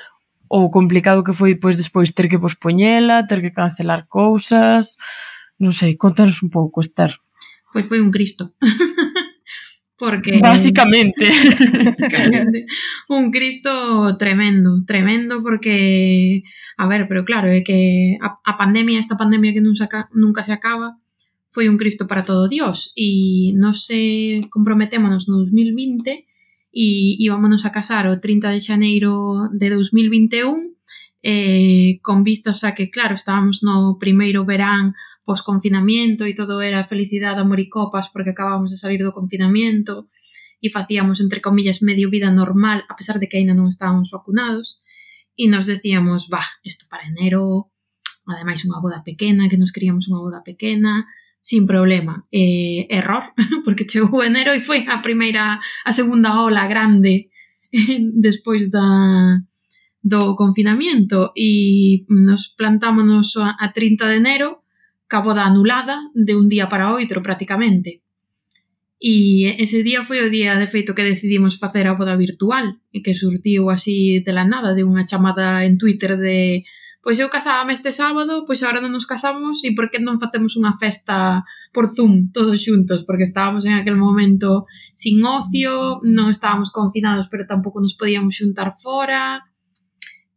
o 0.51 0.67
complicado 0.67 1.23
que 1.23 1.31
foi 1.31 1.55
pois 1.55 1.79
despois 1.79 2.11
ter 2.11 2.27
que 2.27 2.43
pospoñela, 2.43 3.23
ter 3.31 3.39
que 3.39 3.55
cancelar 3.55 4.11
cousas, 4.11 4.99
non 5.63 5.71
sei, 5.71 5.95
contanos 5.95 6.43
un 6.43 6.51
pouco, 6.51 6.83
Esther. 6.83 7.23
Pois 7.71 7.87
foi 7.87 8.03
un 8.03 8.11
cristo. 8.11 8.51
Porque. 9.99 10.39
Básicamente. 10.43 11.29
un 13.09 13.31
Cristo 13.31 14.17
tremendo, 14.17 14.85
tremendo, 14.87 15.43
porque. 15.43 16.43
A 16.77 16.87
ver, 16.87 17.09
pero 17.09 17.25
claro, 17.25 17.51
é 17.51 17.67
que 17.67 18.17
a, 18.23 18.39
a 18.45 18.55
pandemia, 18.57 19.01
esta 19.03 19.19
pandemia 19.19 19.53
que 19.53 19.61
nunca, 19.61 20.09
nunca 20.15 20.47
se 20.47 20.55
acaba, 20.55 20.97
foi 21.51 21.69
un 21.69 21.77
Cristo 21.77 22.07
para 22.07 22.25
todo 22.25 22.47
Dios. 22.47 22.95
E 22.95 23.53
nos 23.59 23.91
se 23.91 24.47
comprometémonos 24.55 25.27
no 25.27 25.43
2020 25.43 26.29
e 26.71 27.19
íbamos 27.19 27.67
a 27.67 27.75
casar 27.75 28.07
o 28.07 28.21
30 28.21 28.55
de 28.55 28.61
xaneiro 28.63 29.51
de 29.51 29.67
2021 29.75 30.79
eh, 31.23 31.99
con 32.03 32.23
vistas 32.23 32.63
a 32.63 32.79
que, 32.79 32.91
claro, 32.91 33.19
estábamos 33.19 33.67
no 33.67 33.99
primeiro 33.99 34.47
verán 34.47 34.95
pos 35.29 35.45
confinamiento 35.45 36.25
e 36.25 36.33
todo 36.33 36.65
era 36.65 36.89
felicidade, 36.89 37.45
amor 37.45 37.61
e 37.61 37.69
copas 37.69 38.09
porque 38.09 38.33
acabábamos 38.33 38.73
de 38.73 38.81
salir 38.81 39.05
do 39.05 39.13
confinamiento 39.13 40.09
e 40.65 40.73
facíamos, 40.73 41.21
entre 41.21 41.45
comillas, 41.45 41.85
medio 41.85 42.09
vida 42.09 42.33
normal 42.33 42.89
a 42.89 42.97
pesar 42.97 43.21
de 43.21 43.29
que 43.29 43.37
aínda 43.37 43.53
non 43.53 43.69
estábamos 43.69 44.09
vacunados 44.09 44.81
e 45.37 45.53
nos 45.53 45.69
decíamos, 45.69 46.33
bah, 46.33 46.49
isto 46.65 46.89
para 46.89 47.05
enero, 47.05 47.69
ademais 48.25 48.65
unha 48.65 48.81
boda 48.81 49.05
pequena, 49.05 49.53
que 49.53 49.61
nos 49.61 49.69
queríamos 49.69 50.09
unha 50.09 50.25
boda 50.25 50.41
pequena, 50.41 51.05
sin 51.45 51.69
problema. 51.69 52.25
Eh, 52.33 52.89
error, 52.89 53.37
porque 53.69 53.85
chegou 53.85 54.25
enero 54.25 54.57
e 54.57 54.65
foi 54.65 54.89
a 54.89 55.05
primeira, 55.05 55.61
a 55.61 55.93
segunda 55.93 56.41
ola 56.41 56.65
grande 56.65 57.29
despois 58.17 58.73
da 58.73 59.37
do 60.01 60.33
confinamiento 60.41 61.37
e 61.37 62.09
nos 62.09 62.49
plantámonos 62.57 63.37
a 63.37 63.67
30 63.77 64.09
de 64.09 64.17
enero 64.17 64.65
caboda 65.09 65.45
anulada 65.45 66.05
de 66.15 66.37
un 66.37 66.47
día 66.53 66.69
para 66.69 66.93
outro 66.93 67.25
prácticamente. 67.25 68.05
E 69.01 69.55
ese 69.63 69.87
día 69.87 70.03
foi 70.03 70.19
o 70.27 70.29
día 70.31 70.59
de 70.59 70.67
feito 70.67 70.91
que 70.91 71.07
decidimos 71.07 71.57
facer 71.63 71.87
a 71.87 71.95
boda 71.95 72.19
virtual 72.19 72.83
e 72.91 72.99
que 72.99 73.15
surtiu 73.15 73.71
así 73.71 74.21
de 74.27 74.33
la 74.35 74.43
nada 74.43 74.75
de 74.75 74.83
unha 74.83 75.07
chamada 75.07 75.63
en 75.63 75.79
Twitter 75.79 76.19
de 76.19 76.67
pois 76.99 77.15
eu 77.23 77.31
casábame 77.31 77.79
este 77.79 77.95
sábado, 77.95 78.43
pois 78.43 78.59
agora 78.61 78.83
non 78.83 78.91
nos 78.91 79.07
casamos 79.07 79.63
e 79.63 79.71
por 79.73 79.87
que 79.89 80.03
non 80.03 80.19
facemos 80.19 80.59
unha 80.59 80.75
festa 80.83 81.47
por 81.71 81.95
Zoom 81.95 82.35
todos 82.35 82.59
xuntos? 82.59 83.07
Porque 83.07 83.23
estábamos 83.23 83.63
en 83.71 83.79
aquel 83.79 83.95
momento 83.95 84.67
sin 84.99 85.23
ocio, 85.23 86.03
non 86.03 86.35
estábamos 86.35 86.75
confinados 86.75 87.31
pero 87.31 87.47
tampouco 87.47 87.79
nos 87.79 87.95
podíamos 87.95 88.35
xuntar 88.35 88.75
fora 88.83 89.47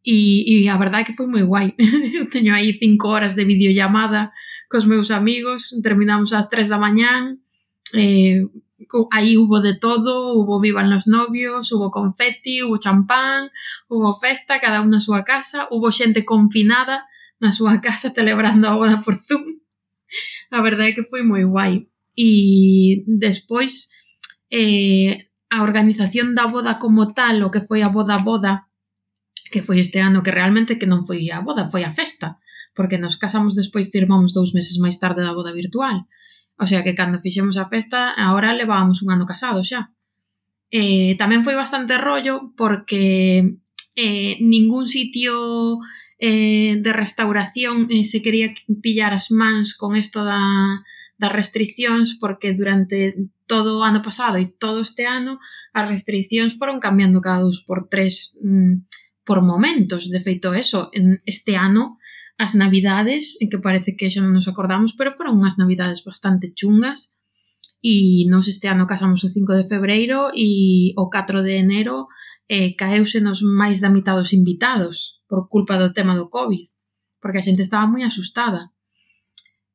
e, 0.05 0.45
e 0.45 0.69
a 0.69 0.77
verdade 0.77 1.01
é 1.01 1.07
que 1.09 1.17
foi 1.17 1.25
moi 1.25 1.41
guai. 1.41 1.73
eu 2.17 2.29
teño 2.29 2.53
aí 2.53 2.77
cinco 2.77 3.09
horas 3.09 3.33
de 3.33 3.41
videollamada 3.41 4.29
cos 4.71 4.87
meus 4.87 5.11
amigos, 5.11 5.75
terminamos 5.83 6.31
ás 6.31 6.47
3 6.47 6.71
da 6.71 6.79
mañán, 6.79 7.43
eh, 7.91 8.47
aí 9.11 9.35
hubo 9.35 9.59
de 9.59 9.75
todo, 9.75 10.33
hubo 10.33 10.63
vivan 10.63 10.89
los 10.89 11.07
novios, 11.07 11.71
hubo 11.75 11.91
confeti, 11.91 12.63
hubo 12.63 12.79
champán, 12.79 13.51
hubo 13.91 14.15
festa, 14.15 14.63
cada 14.63 14.79
unha 14.79 14.97
na 14.97 15.03
súa 15.03 15.27
casa, 15.27 15.67
hubo 15.75 15.91
xente 15.91 16.23
confinada 16.23 17.03
na 17.43 17.51
súa 17.51 17.79
casa 17.85 18.15
celebrando 18.15 18.71
a 18.71 18.79
boda 18.79 19.03
por 19.03 19.19
Zoom. 19.19 19.59
A 20.55 20.63
verdade 20.63 20.95
é 20.95 20.95
que 20.95 21.07
foi 21.07 21.21
moi 21.23 21.43
guai. 21.43 21.91
E 22.15 23.03
despois 23.07 23.91
eh, 24.51 25.31
a 25.51 25.63
organización 25.67 26.31
da 26.31 26.47
boda 26.47 26.79
como 26.79 27.11
tal, 27.11 27.43
o 27.43 27.51
que 27.51 27.59
foi 27.59 27.83
a 27.83 27.91
boda 27.91 28.23
boda, 28.23 28.71
que 29.51 29.59
foi 29.59 29.83
este 29.83 29.99
ano 29.99 30.23
que 30.23 30.31
realmente 30.31 30.79
que 30.79 30.87
non 30.87 31.03
foi 31.03 31.27
a 31.27 31.43
boda, 31.43 31.67
foi 31.67 31.83
a 31.83 31.91
festa 31.91 32.39
porque 32.75 32.97
nos 32.97 33.17
casamos 33.17 33.55
despois 33.55 33.91
firmamos 33.91 34.33
dous 34.33 34.53
meses 34.55 34.79
máis 34.79 34.97
tarde 34.99 35.21
da 35.23 35.35
boda 35.35 35.51
virtual. 35.51 36.07
O 36.61 36.65
sea 36.67 36.83
que 36.85 36.95
cando 36.95 37.19
fixemos 37.19 37.57
a 37.57 37.67
festa, 37.67 38.13
agora 38.13 38.53
levábamos 38.53 39.01
un 39.01 39.09
ano 39.11 39.25
casado 39.25 39.63
xa. 39.65 39.91
Eh, 40.71 41.19
tamén 41.19 41.43
foi 41.43 41.55
bastante 41.57 41.99
rollo 41.99 42.55
porque 42.55 43.59
eh, 43.95 44.33
ningún 44.39 44.87
sitio 44.87 45.79
eh, 46.21 46.79
de 46.79 46.91
restauración 46.93 47.91
eh, 47.91 48.05
se 48.05 48.21
quería 48.21 48.53
pillar 48.79 49.11
as 49.11 49.33
mans 49.33 49.75
con 49.75 49.97
isto 49.97 50.23
da, 50.23 50.39
das 51.19 51.33
restriccións 51.33 52.15
porque 52.21 52.53
durante 52.53 53.17
todo 53.49 53.81
o 53.81 53.83
ano 53.83 53.99
pasado 53.99 54.39
e 54.39 54.47
todo 54.47 54.79
este 54.79 55.03
ano 55.03 55.43
as 55.75 55.89
restriccións 55.89 56.55
foron 56.55 56.79
cambiando 56.79 57.19
cada 57.19 57.43
dos 57.43 57.65
por 57.67 57.91
tres 57.91 58.39
mm, 58.39 58.87
por 59.25 59.41
momentos. 59.41 60.09
De 60.09 60.21
feito, 60.21 60.53
eso, 60.53 60.89
en 60.93 61.21
este 61.25 61.57
ano 61.57 62.00
as 62.41 62.57
navidades, 62.57 63.37
en 63.37 63.47
que 63.53 63.61
parece 63.61 63.93
que 63.93 64.09
xa 64.09 64.25
non 64.25 64.33
nos 64.33 64.49
acordamos, 64.49 64.97
pero 64.97 65.13
foron 65.13 65.37
unhas 65.37 65.61
navidades 65.61 66.01
bastante 66.01 66.49
chungas. 66.57 67.13
E 67.81 68.25
nos 68.29 68.49
este 68.49 68.65
ano 68.73 68.89
casamos 68.89 69.21
o 69.21 69.29
5 69.29 69.57
de 69.57 69.65
febreiro 69.69 70.33
e 70.33 70.49
o 70.97 71.09
4 71.13 71.45
de 71.45 71.61
enero 71.61 72.09
eh, 72.49 72.73
caeuse 72.73 73.21
nos 73.21 73.45
máis 73.45 73.77
da 73.81 73.93
mitad 73.93 74.17
dos 74.17 74.33
invitados 74.33 75.21
por 75.29 75.49
culpa 75.53 75.77
do 75.81 75.93
tema 75.93 76.13
do 76.17 76.29
COVID 76.29 76.71
porque 77.21 77.39
a 77.39 77.45
xente 77.45 77.61
estaba 77.63 77.87
moi 77.87 78.03
asustada. 78.03 78.73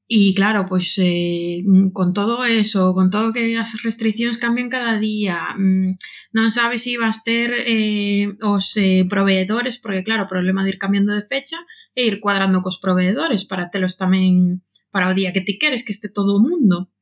E 0.07 0.31
claro, 0.39 0.71
pois 0.71 0.95
eh, 1.03 1.67
con 1.91 2.15
todo 2.15 2.47
eso, 2.47 2.95
con 2.95 3.11
todo 3.11 3.35
que 3.35 3.59
as 3.59 3.75
restriccións 3.83 4.39
cambian 4.39 4.71
cada 4.71 5.03
día 5.03 5.51
mmm, 5.59 5.99
non 6.31 6.55
sabes 6.55 6.87
se 6.87 6.95
ibas 6.95 7.27
ter 7.27 7.51
eh, 7.67 8.31
os 8.39 8.79
eh, 8.79 9.03
proveedores 9.11 9.83
porque 9.83 10.07
claro, 10.07 10.27
o 10.27 10.33
problema 10.35 10.63
de 10.63 10.71
ir 10.75 10.79
cambiando 10.79 11.11
de 11.11 11.27
fecha 11.27 11.59
e 11.97 12.05
ir 12.05 12.21
cuadrando 12.21 12.61
cos 12.61 12.77
proveedores 12.77 13.49
para 13.49 13.73
telos 13.73 13.97
tamén 13.97 14.61
para 14.93 15.09
o 15.09 15.17
día 15.17 15.33
que 15.33 15.41
ti 15.41 15.57
queres 15.57 15.83
que 15.83 15.97
este 15.97 16.13
todo 16.13 16.37
o 16.37 16.45
mundo. 16.45 16.93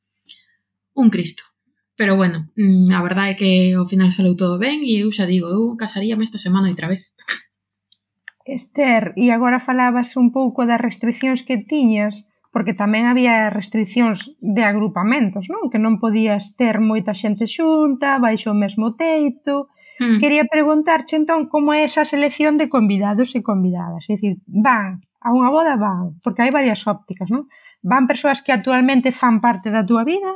Un 0.94 1.10
Cristo. 1.10 1.42
Pero 1.98 2.16
bueno, 2.16 2.50
mm, 2.54 2.90
a 2.94 3.02
verdade 3.02 3.30
é 3.34 3.38
que 3.38 3.50
ao 3.74 3.86
final 3.90 4.10
salou 4.14 4.38
todo 4.38 4.62
ben 4.62 4.86
e 4.86 5.02
eu 5.02 5.10
xa 5.10 5.26
digo, 5.26 5.50
eu 5.50 5.74
casaríame 5.74 6.22
esta 6.22 6.38
semana 6.38 6.70
outra 6.70 6.86
vez. 6.86 7.14
Esther, 8.46 9.14
e 9.16 9.30
agora 9.30 9.62
falabas 9.62 10.14
un 10.20 10.30
pouco 10.30 10.66
das 10.68 10.82
restriccións 10.82 11.42
que 11.46 11.58
tiñas, 11.58 12.26
porque 12.54 12.74
tamén 12.74 13.10
había 13.10 13.50
restriccións 13.50 14.38
de 14.38 14.62
agrupamentos, 14.62 15.50
non? 15.50 15.70
Que 15.70 15.82
non 15.82 15.98
podías 15.98 16.54
ter 16.54 16.78
moita 16.78 17.10
xente 17.10 17.50
xunta, 17.50 18.22
baixo 18.22 18.54
o 18.54 18.58
mesmo 18.58 18.94
teito, 18.94 19.73
Mm. 20.00 20.18
Quería 20.18 20.44
preguntarche 20.50 21.14
entón 21.16 21.46
como 21.46 21.70
é 21.72 21.86
esa 21.86 22.04
selección 22.04 22.58
de 22.58 22.68
convidados 22.68 23.34
e 23.38 23.42
convidadas, 23.46 24.06
é 24.10 24.18
dicir, 24.18 24.42
van 24.46 25.04
a 25.22 25.30
unha 25.30 25.50
boda 25.54 25.78
van, 25.78 26.18
porque 26.20 26.42
hai 26.42 26.50
varias 26.50 26.82
ópticas, 26.90 27.30
non? 27.30 27.46
Van 27.84 28.10
persoas 28.10 28.42
que 28.42 28.50
actualmente 28.50 29.14
fan 29.14 29.38
parte 29.38 29.70
da 29.70 29.86
túa 29.86 30.02
vida, 30.02 30.34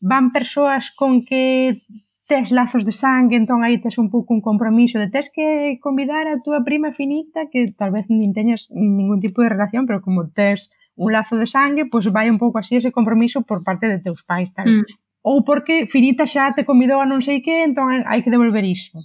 van 0.00 0.30
persoas 0.30 0.94
con 0.94 1.26
que 1.26 1.82
tes 2.30 2.54
lazos 2.54 2.86
de 2.86 2.94
sangue, 2.94 3.34
entón 3.34 3.66
aí 3.66 3.82
tes 3.82 3.98
un 3.98 4.06
pouco 4.06 4.30
un 4.30 4.40
compromiso 4.40 5.02
de 5.02 5.10
tes 5.10 5.34
que 5.34 5.82
convidar 5.82 6.30
a 6.30 6.38
túa 6.38 6.62
prima 6.62 6.94
finita 6.94 7.50
que 7.50 7.74
tal 7.74 7.90
vez 7.90 8.06
nin 8.06 8.30
teñas 8.30 8.70
ningún 8.70 9.18
tipo 9.18 9.42
de 9.42 9.50
relación, 9.50 9.90
pero 9.90 9.98
como 9.98 10.30
tes 10.30 10.70
un 10.94 11.10
lazo 11.10 11.34
de 11.34 11.50
sangue, 11.50 11.90
pois 11.90 12.06
vai 12.14 12.30
un 12.30 12.38
pouco 12.38 12.62
así 12.62 12.78
ese 12.78 12.94
compromiso 12.94 13.42
por 13.42 13.66
parte 13.66 13.90
de 13.90 13.98
teus 13.98 14.22
pais, 14.22 14.54
tal 14.54 14.70
hmm. 14.70 14.80
vez. 14.86 14.94
Mm 14.94 15.09
ou 15.22 15.44
porque 15.44 15.86
Finita 15.86 16.24
xa 16.26 16.52
te 16.56 16.64
convidou 16.64 17.00
a 17.00 17.06
non 17.06 17.20
sei 17.20 17.44
que, 17.44 17.64
entón 17.64 17.92
hai 18.08 18.24
que 18.24 18.32
devolver 18.32 18.64
iso. 18.64 19.00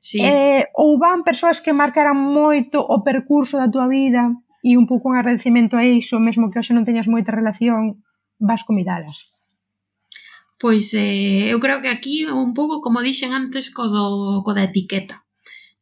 Sí. 0.00 0.20
Eh, 0.20 0.68
ou 0.76 1.00
van 1.00 1.24
persoas 1.24 1.58
que 1.64 1.72
marcaran 1.72 2.16
moito 2.16 2.78
o 2.84 3.00
percurso 3.00 3.56
da 3.56 3.72
tua 3.72 3.88
vida 3.88 4.36
e 4.60 4.76
un 4.76 4.84
pouco 4.84 5.08
un 5.08 5.16
agradecimento 5.16 5.80
a 5.80 5.84
iso, 5.84 6.20
mesmo 6.20 6.52
que 6.52 6.60
hoxe 6.60 6.76
non 6.76 6.84
teñas 6.84 7.08
moita 7.08 7.32
relación, 7.32 8.04
vas 8.36 8.62
comidalas. 8.68 9.32
Pois 10.60 10.92
eh, 10.92 11.48
eu 11.52 11.58
creo 11.60 11.80
que 11.80 11.88
aquí 11.88 12.28
un 12.28 12.52
pouco 12.52 12.80
como 12.84 13.04
dixen 13.04 13.32
antes 13.32 13.72
co, 13.72 13.88
do, 13.88 14.40
co 14.44 14.52
da 14.52 14.68
etiqueta. 14.68 15.24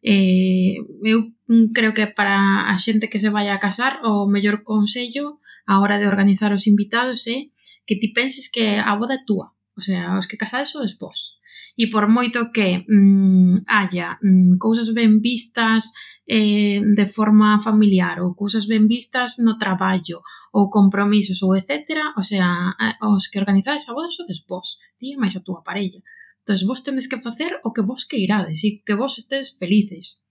Eh, 0.04 0.78
eu 1.02 1.34
creo 1.72 1.96
que 1.96 2.06
para 2.06 2.70
a 2.70 2.76
xente 2.78 3.08
que 3.10 3.18
se 3.18 3.32
vai 3.32 3.50
a 3.50 3.58
casar 3.58 4.04
o 4.04 4.28
mellor 4.30 4.62
consello 4.62 5.40
a 5.66 5.80
hora 5.80 5.96
de 5.98 6.06
organizar 6.06 6.52
os 6.52 6.66
invitados 6.68 7.24
é 7.26 7.30
eh, 7.32 7.42
que 7.86 7.96
ti 7.96 8.12
penses 8.12 8.52
que 8.52 8.76
a 8.76 8.92
boda 9.00 9.16
é 9.16 9.24
túa 9.24 9.53
O 9.76 9.82
sea, 9.82 10.18
os 10.18 10.26
que 10.26 10.36
casades 10.36 10.70
sodes 10.70 10.94
vos. 10.98 11.38
E 11.76 11.90
por 11.90 12.06
moito 12.06 12.54
que 12.54 12.86
mm, 12.86 13.66
haya 13.66 14.18
mm, 14.22 14.58
cousas 14.62 14.94
ben 14.94 15.18
vistas 15.18 15.90
eh, 16.26 16.78
de 16.82 17.06
forma 17.06 17.58
familiar 17.58 18.22
ou 18.22 18.38
cousas 18.38 18.64
ben 18.70 18.86
vistas 18.86 19.42
no 19.42 19.58
traballo 19.58 20.22
ou 20.54 20.70
compromisos 20.70 21.42
ou 21.42 21.58
etcétera, 21.58 22.14
o 22.16 22.22
sea, 22.22 22.78
os 23.02 23.26
que 23.26 23.42
organizades 23.42 23.88
a 23.90 23.92
boda 23.92 24.10
sodes 24.14 24.46
vos, 24.46 24.78
ti 24.98 25.14
e 25.14 25.18
máis 25.18 25.34
a 25.34 25.42
túa 25.42 25.66
parella. 25.66 25.98
Entón, 26.46 26.62
vos 26.70 26.86
tendes 26.86 27.10
que 27.10 27.18
facer 27.18 27.58
o 27.66 27.74
que 27.74 27.82
vos 27.82 28.06
que 28.06 28.22
irades 28.22 28.62
e 28.62 28.78
que 28.86 28.94
vos 28.94 29.18
estedes 29.18 29.58
felices. 29.58 30.22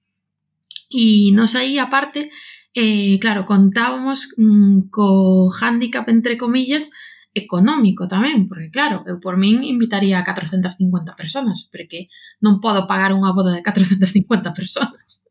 E 0.88 1.36
nos 1.36 1.60
aí, 1.60 1.76
aparte, 1.76 2.32
eh, 2.72 3.20
claro, 3.20 3.44
contábamos 3.44 4.32
mm, 4.38 4.94
co 4.94 5.52
handicap, 5.52 6.08
entre 6.08 6.38
comillas, 6.38 6.88
económico 7.34 8.06
tamén, 8.08 8.46
porque 8.46 8.70
claro, 8.70 9.02
eu 9.10 9.18
por 9.18 9.42
min 9.42 9.66
invitaría 9.66 10.22
a 10.22 10.26
450 10.26 11.18
personas, 11.18 11.66
porque 11.74 12.14
non 12.46 12.62
podo 12.62 12.86
pagar 12.86 13.12
unha 13.12 13.34
boda 13.34 13.58
de 13.58 13.66
450 13.66 14.54
personas. 14.54 15.26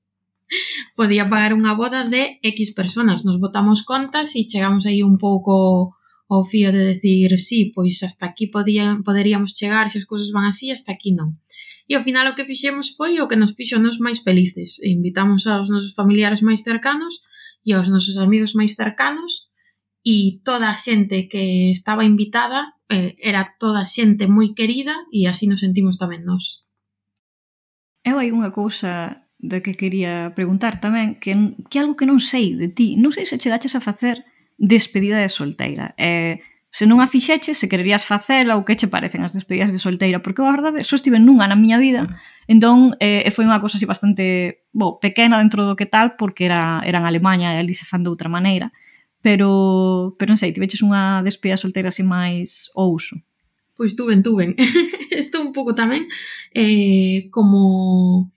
Podía 0.98 1.30
pagar 1.30 1.54
unha 1.54 1.72
boda 1.78 2.02
de 2.04 2.42
X 2.42 2.74
personas, 2.74 3.22
nos 3.22 3.38
botamos 3.38 3.86
contas 3.86 4.34
e 4.34 4.50
chegamos 4.50 4.84
aí 4.84 5.06
un 5.06 5.16
pouco 5.16 5.94
ao 6.26 6.42
fío 6.42 6.74
de 6.74 6.96
decir, 6.96 7.38
sí, 7.38 7.70
pois 7.70 8.02
hasta 8.02 8.24
aquí 8.26 8.48
podía, 8.48 8.96
poderíamos 9.04 9.52
chegar, 9.52 9.92
se 9.92 10.00
as 10.00 10.08
cousas 10.08 10.32
van 10.32 10.48
así, 10.48 10.72
hasta 10.72 10.90
aquí 10.90 11.12
non. 11.12 11.38
E 11.86 11.94
ao 11.94 12.02
final 12.02 12.26
o 12.30 12.34
que 12.34 12.48
fixemos 12.48 12.96
foi 12.96 13.20
o 13.20 13.28
que 13.28 13.36
nos 13.36 13.52
fixo 13.52 13.76
nos 13.76 14.00
máis 14.00 14.24
felices. 14.24 14.80
Invitamos 14.80 15.44
aos 15.44 15.68
nosos 15.68 15.92
familiares 15.92 16.40
máis 16.40 16.64
cercanos 16.64 17.20
e 17.62 17.76
aos 17.76 17.92
nosos 17.92 18.16
amigos 18.16 18.56
máis 18.58 18.72
cercanos 18.74 19.51
e 20.02 20.42
toda 20.42 20.70
a 20.70 20.76
xente 20.76 21.30
que 21.30 21.70
estaba 21.70 22.04
invitada 22.04 22.74
eh, 22.90 23.14
era 23.22 23.54
toda 23.58 23.86
xente 23.86 24.26
moi 24.26 24.52
querida 24.58 24.94
e 25.14 25.30
así 25.30 25.46
nos 25.46 25.62
sentimos 25.62 25.96
tamén 25.96 26.26
nós. 26.26 26.66
Eu 28.02 28.18
hai 28.18 28.34
unha 28.34 28.50
cousa 28.50 29.22
da 29.38 29.62
que 29.62 29.78
quería 29.78 30.34
preguntar 30.34 30.82
tamén, 30.82 31.18
que, 31.22 31.34
que 31.70 31.78
algo 31.78 31.94
que 31.94 32.06
non 32.06 32.18
sei 32.18 32.58
de 32.58 32.70
ti, 32.70 32.98
non 32.98 33.14
sei 33.14 33.26
se 33.26 33.38
chegaches 33.38 33.78
a 33.78 33.82
facer 33.82 34.26
despedida 34.58 35.22
de 35.22 35.30
solteira. 35.30 35.94
Eh, 35.94 36.42
se 36.72 36.88
non 36.88 36.98
a 36.98 37.06
fixeches, 37.06 37.58
se 37.62 37.70
quererías 37.70 38.02
facela 38.02 38.58
ou 38.58 38.66
que 38.66 38.74
che 38.74 38.90
parecen 38.90 39.22
as 39.22 39.34
despedidas 39.34 39.70
de 39.70 39.78
solteira, 39.78 40.18
porque 40.18 40.42
a 40.42 40.50
verdade, 40.50 40.82
só 40.82 40.98
estive 40.98 41.22
nunha 41.22 41.46
na 41.46 41.54
miña 41.54 41.78
vida, 41.78 42.10
entón 42.50 42.98
eh, 42.98 43.22
foi 43.30 43.46
unha 43.46 43.62
cousa 43.62 43.78
así 43.78 43.86
bastante, 43.86 44.66
bo, 44.74 44.98
pequena 44.98 45.38
dentro 45.38 45.62
do 45.62 45.78
que 45.78 45.86
tal, 45.86 46.18
porque 46.18 46.50
era, 46.50 46.82
era 46.82 46.98
en 46.98 47.06
Alemanha 47.06 47.54
e 47.54 47.62
ali 47.62 47.74
se 47.74 47.86
fan 47.86 48.02
de 48.02 48.10
outra 48.10 48.26
maneira 48.26 48.74
pero, 49.22 50.16
pero 50.18 50.34
non 50.34 50.40
sei, 50.40 50.50
tiveches 50.50 50.82
unha 50.82 51.22
despedida 51.22 51.56
solteira 51.56 51.94
así 51.94 52.02
máis 52.02 52.68
o 52.74 52.90
uso? 52.90 53.22
Pois 53.78 53.94
tuven, 53.94 54.20
tuven. 54.26 54.58
Isto 55.14 55.40
un 55.40 55.54
pouco 55.54 55.72
tamén 55.78 56.10
eh, 56.52 57.30
como 57.30 58.28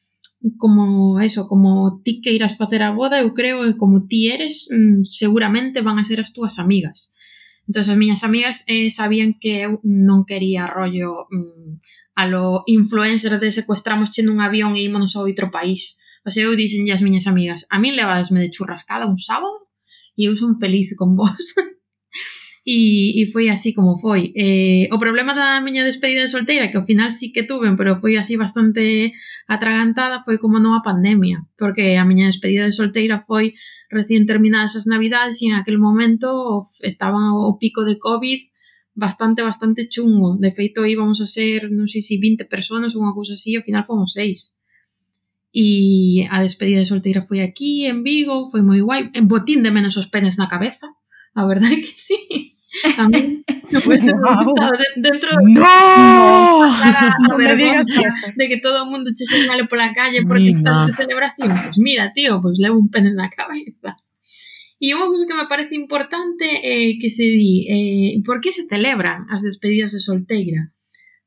como 0.62 1.20
eso, 1.20 1.48
como 1.50 2.02
ti 2.06 2.22
que 2.22 2.30
irás 2.30 2.54
facer 2.54 2.86
a 2.86 2.94
boda, 2.94 3.18
eu 3.18 3.34
creo 3.34 3.66
que 3.66 3.78
como 3.82 4.06
ti 4.06 4.30
eres, 4.30 4.70
mm, 4.70 5.10
seguramente 5.10 5.82
van 5.82 5.98
a 5.98 6.06
ser 6.06 6.22
as 6.22 6.38
túas 6.38 6.62
amigas. 6.62 7.18
Entón, 7.66 7.82
as 7.82 7.98
miñas 7.98 8.22
amigas 8.22 8.62
eh, 8.70 8.94
sabían 8.94 9.42
que 9.42 9.66
eu 9.66 9.82
non 9.82 10.22
quería 10.30 10.70
rollo 10.70 11.26
mm, 11.34 11.82
a 12.14 12.24
lo 12.30 12.62
influencer 12.70 13.42
de 13.42 13.50
secuestramos 13.50 14.14
che 14.14 14.22
nun 14.22 14.38
avión 14.38 14.78
e 14.78 14.86
ímonos 14.86 15.18
a 15.18 15.26
outro 15.26 15.50
país. 15.50 15.98
O 16.22 16.30
sea, 16.30 16.46
eu 16.46 16.54
dixen 16.54 16.86
as 16.94 17.02
miñas 17.02 17.26
amigas, 17.26 17.66
a 17.74 17.82
min 17.82 17.98
levadesme 17.98 18.38
de 18.38 18.54
churrascada 18.54 19.10
un 19.10 19.18
sábado 19.18 19.65
e 20.18 20.28
eu 20.28 20.36
son 20.36 20.56
feliz 20.56 20.96
con 20.96 21.16
vos. 21.16 21.56
e, 22.66 23.22
e 23.22 23.28
foi 23.30 23.50
así 23.50 23.74
como 23.78 24.00
foi. 24.02 24.34
Eh, 24.34 24.90
o 24.90 24.98
problema 24.98 25.38
da 25.38 25.62
miña 25.62 25.86
despedida 25.86 26.26
de 26.26 26.34
solteira, 26.34 26.72
que 26.72 26.78
ao 26.82 26.88
final 26.88 27.14
sí 27.14 27.30
que 27.30 27.46
tuven, 27.46 27.78
pero 27.78 28.00
foi 28.02 28.18
así 28.18 28.36
bastante 28.36 29.14
atragantada, 29.46 30.26
foi 30.26 30.42
como 30.42 30.58
non 30.58 30.74
a 30.74 30.82
pandemia, 30.82 31.46
porque 31.62 32.02
a 32.02 32.08
miña 32.10 32.32
despedida 32.32 32.66
de 32.66 32.74
solteira 32.74 33.22
foi 33.22 33.54
recién 33.94 34.26
terminadas 34.26 34.74
as 34.74 34.90
navidades 34.90 35.46
e 35.46 35.54
en 35.54 35.54
aquel 35.54 35.78
momento 35.78 36.66
estaba 36.82 37.22
o 37.38 37.62
pico 37.62 37.86
de 37.86 38.02
COVID 38.02 38.42
bastante, 38.96 39.44
bastante 39.44 39.86
chungo. 39.86 40.38
De 40.42 40.50
feito, 40.50 40.90
íbamos 40.90 41.22
a 41.22 41.28
ser, 41.30 41.70
non 41.70 41.86
sei 41.86 42.02
se 42.02 42.18
20 42.18 42.50
personas 42.50 42.98
ou 42.98 43.06
unha 43.06 43.14
cousa 43.14 43.38
así, 43.38 43.54
ao 43.54 43.62
final 43.62 43.86
fomos 43.86 44.18
seis. 44.18 44.55
E 45.56 46.28
a 46.28 46.44
despedida 46.44 46.84
de 46.84 46.92
solteira 46.92 47.24
foi 47.24 47.40
aquí, 47.40 47.88
en 47.88 48.04
Vigo, 48.04 48.52
foi 48.52 48.60
moi 48.60 48.84
guai. 48.84 49.08
En 49.16 49.32
botín 49.32 49.64
de 49.64 49.72
menos 49.72 49.96
os 49.96 50.12
penes 50.12 50.36
na 50.36 50.52
cabeza, 50.52 50.92
a 51.32 51.48
verdade 51.48 51.80
que 51.80 51.96
sí. 51.96 52.52
A 53.00 53.08
mí, 53.08 53.40
pues, 53.72 54.04
wow. 54.04 54.44
dentro 55.00 55.30
de... 55.32 55.54
¡No! 55.56 56.68
no, 57.24 57.38
me 57.38 57.56
digas 57.56 57.88
eso. 57.88 58.28
De 58.36 58.50
que 58.50 58.58
todo 58.60 58.84
o 58.84 58.86
mundo 58.92 59.12
che 59.16 59.24
señale 59.24 59.64
pola 59.64 59.96
calle 59.96 60.28
porque 60.28 60.52
Mima. 60.52 60.60
estás 60.60 60.88
de 60.88 60.94
celebración. 60.94 61.56
Pues 61.64 61.80
mira, 61.80 62.12
tío, 62.12 62.42
pues 62.42 62.60
levo 62.60 62.78
un 62.78 62.92
pene 62.92 63.16
na 63.16 63.32
cabeza. 63.32 63.96
E 64.76 64.92
unha 64.92 65.08
cousa 65.08 65.24
que 65.24 65.40
me 65.40 65.48
parece 65.48 65.80
importante 65.80 66.44
é 66.52 66.92
eh, 66.92 67.00
que 67.00 67.08
se 67.08 67.24
di, 67.24 67.64
eh, 67.72 68.20
por 68.28 68.44
que 68.44 68.52
se 68.52 68.68
celebran 68.68 69.24
as 69.32 69.40
despedidas 69.40 69.96
de 69.96 70.04
solteira? 70.04 70.75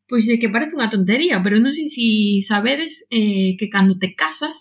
Pois 0.08 0.24
é 0.32 0.40
que 0.40 0.48
parece 0.48 0.72
unha 0.78 0.88
tontería, 0.94 1.36
pero 1.44 1.60
non 1.60 1.76
sei 1.76 1.88
se 1.92 2.06
sabedes 2.40 3.04
eh, 3.12 3.60
que 3.60 3.68
cando 3.68 4.00
te 4.00 4.16
casas 4.16 4.56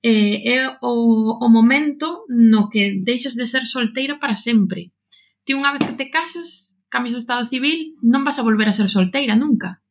eh, 0.00 0.56
é 0.56 0.58
o, 0.80 1.36
o 1.36 1.46
momento 1.52 2.24
no 2.32 2.72
que 2.72 2.96
deixas 3.04 3.36
de 3.36 3.44
ser 3.44 3.68
solteira 3.68 4.16
para 4.16 4.40
sempre. 4.40 4.96
Ti 5.44 5.52
unha 5.52 5.76
vez 5.76 5.84
que 5.84 5.98
te 6.00 6.08
casas, 6.08 6.80
cambias 6.88 7.12
de 7.12 7.20
estado 7.20 7.44
civil, 7.44 8.00
non 8.00 8.24
vas 8.24 8.40
a 8.40 8.46
volver 8.48 8.72
a 8.72 8.76
ser 8.76 8.88
solteira 8.88 9.36
nunca. 9.36 9.84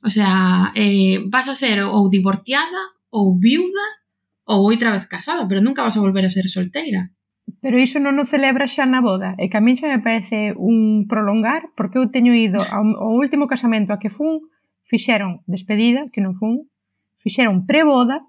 O 0.00 0.08
sea, 0.08 0.72
eh, 0.72 1.20
vas 1.28 1.52
a 1.52 1.58
ser 1.58 1.84
ou 1.84 2.08
divorciada, 2.08 2.96
ou 3.12 3.36
viuda, 3.36 3.86
ou 4.48 4.64
outra 4.64 4.96
vez 4.96 5.04
casada, 5.04 5.44
pero 5.44 5.60
nunca 5.60 5.84
vas 5.84 5.96
a 5.96 6.04
volver 6.04 6.24
a 6.24 6.32
ser 6.32 6.48
solteira. 6.48 7.12
Pero 7.66 7.82
iso 7.82 7.98
non 7.98 8.14
o 8.14 8.22
celebra 8.22 8.70
xa 8.70 8.86
na 8.86 9.02
boda, 9.02 9.34
e 9.42 9.50
que 9.50 9.58
a 9.58 9.64
min 9.66 9.74
xa 9.74 9.90
me 9.90 9.98
parece 9.98 10.54
un 10.54 11.10
prolongar, 11.10 11.74
porque 11.74 11.98
eu 11.98 12.06
teño 12.14 12.30
ido 12.30 12.62
ao, 12.62 12.86
ao 12.94 13.18
último 13.18 13.50
casamento 13.50 13.90
a 13.90 13.98
que 13.98 14.06
fun, 14.06 14.46
fixeron 14.86 15.42
despedida, 15.50 16.06
que 16.14 16.22
non 16.22 16.38
fun, 16.38 16.70
fixeron 17.18 17.66
preboda 17.66 18.22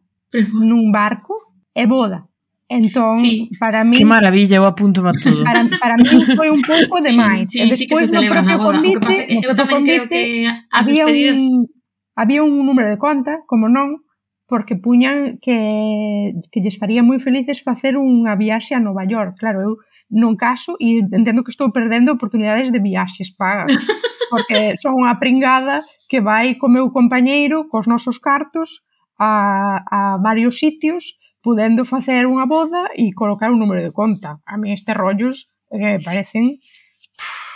nun 0.58 0.90
barco 0.90 1.38
e 1.78 1.86
boda. 1.86 2.26
Entón, 2.66 3.22
sí. 3.22 3.54
para 3.62 3.86
mí... 3.86 4.02
Que 4.02 4.10
maravilla, 4.10 4.58
eu 4.58 4.66
apunto 4.66 5.06
a 5.06 5.14
todo. 5.14 5.46
Para, 5.46 5.70
para 5.70 6.02
mí 6.02 6.18
foi 6.34 6.50
un 6.50 6.66
pouco 6.66 6.98
demais. 7.06 7.46
Sí, 7.46 7.62
sí, 7.62 7.70
e 7.70 7.70
despois 7.70 8.10
sí 8.10 8.18
no 8.18 8.26
propio 8.26 8.58
convite, 8.58 9.38
no 9.38 9.54
propio 9.54 9.66
convite, 9.70 10.50
había 10.74 11.06
despedidas... 11.06 11.38
un, 11.38 11.70
había 12.18 12.42
un 12.42 12.66
número 12.66 12.90
de 12.90 12.98
conta, 12.98 13.46
como 13.46 13.70
non, 13.70 14.02
porque 14.48 14.80
puñan 14.80 15.38
que, 15.44 16.34
que 16.52 16.62
lles 16.64 16.80
faría 16.80 17.04
moi 17.04 17.20
felices 17.20 17.60
facer 17.62 18.00
unha 18.00 18.34
viaxe 18.40 18.74
a 18.74 18.84
Nova 18.84 19.04
York. 19.04 19.36
Claro, 19.36 19.60
eu 19.62 19.74
non 20.08 20.40
caso 20.40 20.80
e 20.80 21.04
entendo 21.04 21.44
que 21.44 21.52
estou 21.52 21.70
perdendo 21.76 22.16
oportunidades 22.16 22.72
de 22.72 22.80
viaxes 22.80 23.36
pagas, 23.36 23.70
porque 24.32 24.80
son 24.80 24.96
unha 25.04 25.20
pringada 25.20 25.84
que 26.08 26.24
vai 26.24 26.56
co 26.56 26.72
meu 26.72 26.90
compañeiro, 26.96 27.68
cos 27.68 27.92
nosos 27.92 28.24
cartos, 28.24 28.88
a, 29.20 29.84
a 29.92 30.00
varios 30.24 30.58
sitios, 30.58 31.20
pudendo 31.42 31.84
facer 31.86 32.24
unha 32.24 32.48
boda 32.48 32.88
e 32.96 33.12
colocar 33.12 33.52
un 33.52 33.60
número 33.60 33.84
de 33.84 33.92
conta. 33.92 34.40
A 34.48 34.56
mí 34.56 34.72
estes 34.72 34.96
rollos 34.96 35.52
eh, 35.72 36.00
parecen 36.04 36.60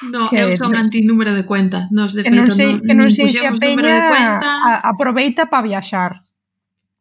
No, 0.02 0.34
que, 0.34 0.42
eu 0.42 0.58
son 0.58 0.74
anti 0.74 1.06
número 1.06 1.38
de 1.38 1.46
cuenta. 1.46 1.86
Nos, 1.94 2.18
de 2.18 2.26
que 2.26 2.34
feito, 2.34 2.50
non 2.50 2.58
sei, 2.58 2.72
non, 2.74 2.82
que 2.82 2.94
non 2.98 3.10
sei 3.14 3.30
se 3.30 3.46
a 3.46 3.54
peña 3.54 4.10
a, 4.42 4.90
aproveita 4.90 5.46
para 5.46 5.62
viaxar. 5.62 6.26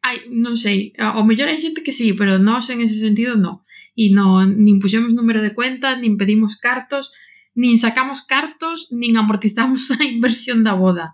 Ai, 0.00 0.24
non 0.32 0.56
sei, 0.56 0.96
ao 0.96 1.22
mellor 1.28 1.52
hai 1.52 1.60
xente 1.60 1.84
que 1.84 1.92
sí, 1.92 2.16
pero 2.16 2.40
nós 2.40 2.72
en 2.72 2.80
ese 2.80 2.96
sentido 2.96 3.36
non. 3.36 3.60
E 3.92 4.08
non, 4.08 4.56
nin 4.56 4.80
puxemos 4.80 5.12
número 5.12 5.44
de 5.44 5.52
cuenta, 5.52 5.92
nin 5.92 6.16
pedimos 6.16 6.56
cartos, 6.56 7.12
nin 7.52 7.76
sacamos 7.76 8.24
cartos, 8.24 8.88
nin 8.90 9.20
amortizamos 9.20 9.90
a 9.96 10.00
inversión 10.04 10.64
da 10.64 10.72
boda. 10.72 11.12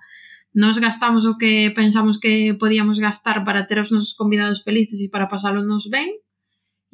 Nos 0.55 0.78
gastamos 0.78 1.26
o 1.26 1.37
que 1.37 1.74
pensamos 1.74 2.16
que 2.22 2.55
podíamos 2.55 3.03
gastar 3.03 3.45
para 3.45 3.66
ter 3.66 3.82
os 3.82 3.91
nosos 3.91 4.14
convidados 4.14 4.62
felices 4.62 5.03
e 5.03 5.11
para 5.11 5.28
pasálonos 5.28 5.91
ben, 5.91 6.22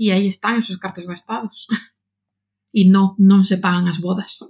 e 0.01 0.11
aí 0.11 0.26
están 0.26 0.59
esos 0.59 0.80
cartos 0.80 1.05
gastados. 1.05 1.68
e 2.72 2.88
non, 2.88 3.14
non 3.20 3.45
se 3.45 3.61
pagan 3.61 3.86
as 3.86 4.01
bodas. 4.01 4.40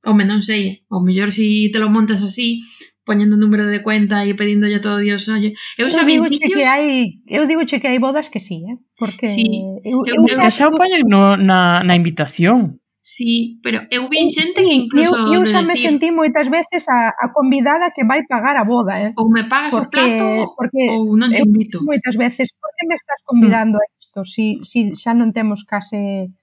O 0.00 0.16
menos 0.16 0.48
sei, 0.48 0.82
o 0.88 1.04
mellor 1.04 1.30
si 1.30 1.68
te 1.68 1.78
lo 1.78 1.92
montas 1.92 2.24
así, 2.24 2.64
poñendo 3.06 3.38
número 3.38 3.64
de 3.64 3.80
cuenta 3.86 4.26
e 4.26 4.34
pedíndolle 4.34 4.82
todo 4.82 4.98
Dios, 4.98 5.30
oye, 5.30 5.54
eu 5.78 5.86
xa 5.86 6.02
vin 6.02 6.20
sitios... 6.26 6.58
Que 6.58 6.66
hai, 6.66 7.22
eu 7.30 7.46
digo 7.46 7.62
che 7.62 7.78
que 7.78 7.86
hai 7.86 8.02
bodas 8.02 8.26
que 8.28 8.42
sí, 8.42 8.66
eh? 8.66 8.76
porque 8.98 9.30
sí, 9.30 9.46
eu, 9.86 10.02
eu, 10.02 10.26
eu, 10.26 10.28
xa, 10.28 10.50
xa 10.50 10.66
o 10.66 10.74
poñen 10.74 11.06
no, 11.06 11.38
na, 11.38 11.86
na 11.86 11.94
invitación. 11.94 12.82
Sí, 12.98 13.62
pero 13.62 13.86
eu 13.94 14.10
vin 14.10 14.26
xente 14.26 14.66
que 14.66 14.74
incluso... 14.82 15.14
Eu, 15.14 15.38
eu 15.38 15.42
xa 15.46 15.62
me 15.62 15.78
decir, 15.78 15.94
sentí 15.94 16.10
moitas 16.10 16.50
veces 16.50 16.82
a, 16.90 17.14
a 17.14 17.30
convidada 17.30 17.94
que 17.94 18.02
vai 18.02 18.26
pagar 18.26 18.58
a 18.58 18.66
boda, 18.66 18.98
eh? 18.98 19.14
Ou 19.14 19.30
me 19.30 19.46
pagas 19.46 19.70
porque, 19.70 19.94
o 19.94 19.94
plato 19.94 20.26
porque 20.58 20.82
ou 20.90 21.14
non 21.14 21.30
te 21.30 21.46
invito. 21.46 21.86
Moitas 21.86 22.18
veces, 22.18 22.50
por 22.58 22.74
que 22.74 22.82
me 22.90 22.98
estás 22.98 23.22
hmm. 23.22 23.28
convidando 23.30 23.78
a 23.78 23.86
isto? 24.02 24.26
Si, 24.26 24.58
si 24.66 24.98
xa 24.98 25.14
non 25.14 25.30
temos 25.30 25.62
case 25.62 26.34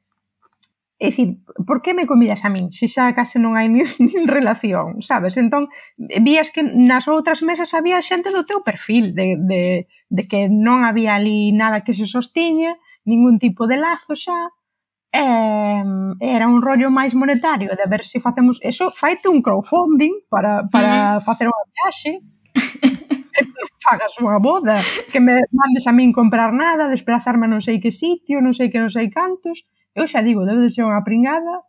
É 1.03 1.07
dicir, 1.07 1.43
por 1.67 1.81
que 1.81 1.93
me 1.93 2.07
convidas 2.07 2.45
a 2.47 2.49
min 2.49 2.71
se 2.71 2.87
xa 2.87 3.11
case 3.11 3.35
non 3.35 3.59
hai 3.59 3.67
nin, 3.67 3.83
nin 4.07 4.23
relación, 4.23 5.03
sabes? 5.03 5.35
Entón, 5.35 5.67
vías 5.99 6.47
que 6.55 6.63
nas 6.63 7.11
outras 7.11 7.43
mesas 7.43 7.75
había 7.75 7.99
xente 7.99 8.31
do 8.31 8.47
teu 8.47 8.63
perfil, 8.63 9.11
de, 9.11 9.35
de, 9.35 9.63
de 10.07 10.23
que 10.31 10.47
non 10.47 10.87
había 10.87 11.19
ali 11.19 11.51
nada 11.51 11.83
que 11.83 11.91
se 11.91 12.07
sostiña, 12.07 12.79
ningún 13.03 13.35
tipo 13.35 13.67
de 13.67 13.75
lazo 13.83 14.15
xa, 14.15 14.55
e, 15.11 15.23
era 16.23 16.47
un 16.47 16.63
rollo 16.63 16.87
máis 16.87 17.11
monetario 17.11 17.75
de 17.75 17.83
ver 17.83 18.07
se 18.07 18.23
facemos 18.23 18.55
eso, 18.63 18.87
faite 18.87 19.27
un 19.27 19.43
crowdfunding 19.43 20.23
para, 20.31 20.63
para 20.71 21.19
mm. 21.19 21.27
facer 21.27 21.51
unha 21.51 21.63
viaxe, 21.67 22.11
pagas 23.83 24.15
unha 24.23 24.39
boda, 24.39 24.79
que 25.11 25.19
me 25.19 25.35
mandes 25.51 25.83
a 25.83 25.91
min 25.91 26.15
comprar 26.15 26.55
nada, 26.55 26.87
desplazarme 26.87 27.43
a 27.43 27.51
non 27.51 27.59
sei 27.59 27.83
que 27.83 27.91
sitio, 27.91 28.39
non 28.39 28.55
sei 28.55 28.71
que 28.71 28.79
non 28.79 28.87
sei 28.87 29.11
cantos, 29.11 29.67
Eu 29.93 30.09
xa 30.09 30.25
digo, 30.25 30.45
debe 30.45 30.65
de 30.65 30.73
ser 30.73 30.85
unha 30.85 31.05
pringada 31.05 31.61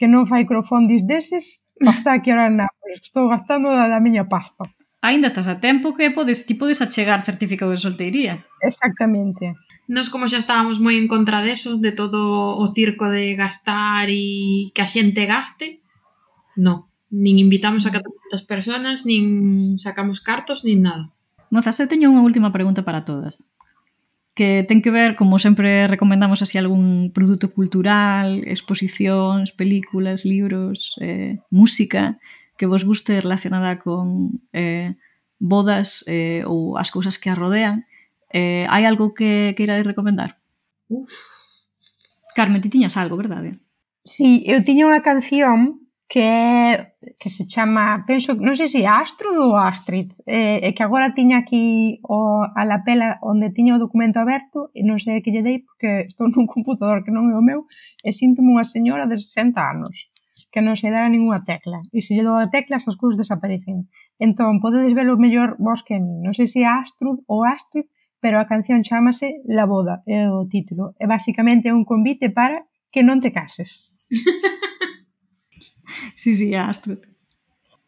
que 0.00 0.08
non 0.08 0.24
fai 0.24 0.48
crowdfundings 0.48 1.04
deses 1.04 1.60
para 1.76 1.92
estar 1.92 2.14
aquí 2.16 2.32
ahora 2.32 2.48
en 2.48 2.56
Nápoles, 2.60 3.00
que 3.00 3.08
estou 3.08 3.28
gastando 3.28 3.68
da, 3.68 3.88
da 3.88 4.00
miña 4.00 4.24
pasta. 4.28 4.64
Ainda 5.04 5.28
estás 5.28 5.46
a 5.46 5.60
tempo 5.60 5.94
que 5.94 6.10
podes, 6.10 6.48
ti 6.48 6.56
podes 6.56 6.80
achegar 6.80 7.20
certificado 7.22 7.70
de 7.70 7.78
solteiría. 7.78 8.48
Exactamente. 8.64 9.54
Nos 9.86 10.08
como 10.08 10.26
xa 10.26 10.40
estábamos 10.40 10.80
moi 10.80 10.96
en 10.96 11.06
contra 11.06 11.44
deso, 11.44 11.76
de 11.76 11.92
todo 11.92 12.56
o 12.56 12.64
circo 12.72 13.12
de 13.12 13.36
gastar 13.36 14.08
e 14.08 14.72
que 14.72 14.82
a 14.82 14.88
xente 14.88 15.28
gaste, 15.28 15.84
no, 16.56 16.88
nin 17.12 17.36
invitamos 17.38 17.84
a 17.84 17.92
400 17.92 18.42
personas, 18.48 19.04
nin 19.04 19.76
sacamos 19.78 20.24
cartos, 20.24 20.64
nin 20.64 20.82
nada. 20.82 21.12
Mozas, 21.52 21.78
eu 21.78 21.86
teño 21.86 22.10
unha 22.10 22.24
última 22.24 22.50
pregunta 22.50 22.82
para 22.82 23.06
todas 23.06 23.38
que 24.36 24.68
ten 24.68 24.84
que 24.84 24.92
ver, 24.92 25.16
como 25.16 25.40
sempre 25.40 25.88
recomendamos 25.88 26.44
así 26.44 26.60
algún 26.60 27.08
produto 27.16 27.56
cultural, 27.56 28.44
exposicións, 28.44 29.56
películas, 29.56 30.28
libros, 30.28 30.92
eh, 31.00 31.40
música 31.48 32.20
que 32.60 32.68
vos 32.68 32.84
guste 32.84 33.16
relacionada 33.16 33.80
con 33.80 34.44
eh, 34.52 34.92
bodas 35.40 36.04
eh, 36.04 36.44
ou 36.44 36.76
as 36.76 36.92
cousas 36.92 37.16
que 37.16 37.32
a 37.32 37.34
rodean. 37.34 37.88
Eh, 38.28 38.68
hai 38.68 38.84
algo 38.84 39.16
que 39.16 39.56
queirades 39.56 39.88
recomendar? 39.88 40.36
Uf. 40.92 41.08
Carmen, 42.36 42.60
ti 42.60 42.68
tiñas 42.68 43.00
algo, 43.00 43.16
verdade? 43.16 43.56
Sí, 44.04 44.44
eu 44.44 44.60
tiña 44.60 44.84
unha 44.84 45.00
canción 45.00 45.85
que 46.08 46.20
é 46.20 46.92
que 47.18 47.30
se 47.30 47.46
chama, 47.50 48.04
penso, 48.06 48.38
non 48.38 48.54
sei 48.54 48.70
se 48.70 48.86
Astrid 48.86 49.34
ou 49.34 49.58
Astrid, 49.58 50.14
eh, 50.22 50.62
e 50.62 50.70
que 50.70 50.86
agora 50.86 51.14
tiña 51.18 51.42
aquí 51.42 51.98
o, 52.06 52.46
a 52.46 52.62
lapela 52.62 53.18
onde 53.26 53.50
tiña 53.50 53.74
o 53.74 53.82
documento 53.82 54.22
aberto 54.22 54.70
e 54.70 54.86
non 54.86 55.02
sei 55.02 55.18
que 55.18 55.34
lle 55.34 55.42
dei 55.42 55.66
porque 55.66 56.06
estou 56.06 56.30
nun 56.30 56.46
computador 56.46 57.02
que 57.02 57.10
non 57.10 57.26
é 57.30 57.34
o 57.34 57.42
meu 57.42 57.66
e 58.06 58.14
sinto 58.14 58.38
unha 58.38 58.62
señora 58.62 59.10
de 59.10 59.18
60 59.18 59.58
anos 59.58 60.06
que 60.54 60.62
non 60.62 60.78
se 60.78 60.92
dá 60.94 61.02
ninguna 61.10 61.42
tecla 61.42 61.82
e 61.90 61.98
se 61.98 62.14
lle 62.14 62.22
dou 62.22 62.38
a 62.38 62.46
tecla 62.54 62.78
as 62.78 62.94
cousas 62.94 63.18
desaparecen. 63.18 63.90
Entón 64.22 64.62
podedes 64.62 64.94
velo 64.94 65.18
mellor 65.18 65.58
vos 65.58 65.82
que 65.82 65.98
a 65.98 66.02
mí 66.02 66.22
non 66.22 66.30
sei 66.38 66.46
se 66.46 66.62
é 66.62 66.70
Astrid 66.70 67.18
ou 67.26 67.42
Astrid 67.42 67.90
pero 68.22 68.38
a 68.38 68.46
canción 68.46 68.86
chamase 68.86 69.42
La 69.50 69.66
Boda 69.66 70.06
é 70.06 70.30
o 70.30 70.46
título. 70.46 70.94
E 71.02 71.06
basicamente 71.10 71.66
é 71.66 71.74
un 71.74 71.82
convite 71.82 72.30
para 72.30 72.62
que 72.94 73.02
non 73.02 73.18
te 73.18 73.34
cases. 73.34 73.90
sí, 76.14 76.34
sí, 76.34 76.54
a 76.54 76.68
Astrid. 76.68 76.98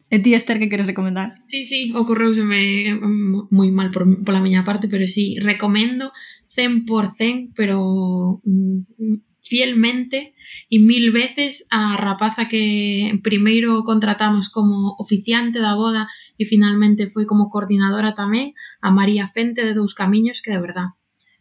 E 0.09 0.17
ti, 0.17 0.33
Esther, 0.33 0.57
que 0.57 0.69
queres 0.69 0.87
recomendar? 0.87 1.33
Sí, 1.47 1.65
sí, 1.65 1.93
ocorreuseme 1.93 2.89
eh, 2.89 2.97
moi 2.97 3.69
mal 3.69 3.93
por, 3.93 4.09
pola 4.25 4.41
miña 4.41 4.65
parte, 4.65 4.89
pero 4.89 5.05
sí, 5.05 5.37
recomendo 5.37 6.09
100%, 6.57 7.53
pero 7.53 8.41
mm, 8.41 9.29
fielmente 9.45 10.33
e 10.69 10.81
mil 10.81 11.13
veces 11.13 11.69
a 11.69 11.93
rapaza 11.93 12.49
que 12.49 13.13
primeiro 13.21 13.85
contratamos 13.85 14.49
como 14.49 14.97
oficiante 14.97 15.61
da 15.61 15.77
boda 15.77 16.09
e 16.41 16.49
finalmente 16.49 17.13
foi 17.13 17.29
como 17.29 17.53
coordinadora 17.53 18.17
tamén, 18.17 18.57
a 18.81 18.89
María 18.89 19.29
Fente 19.29 19.61
de 19.61 19.77
Dous 19.77 19.93
Camiños, 19.93 20.41
que 20.41 20.49
de 20.49 20.61
verdad 20.61 20.97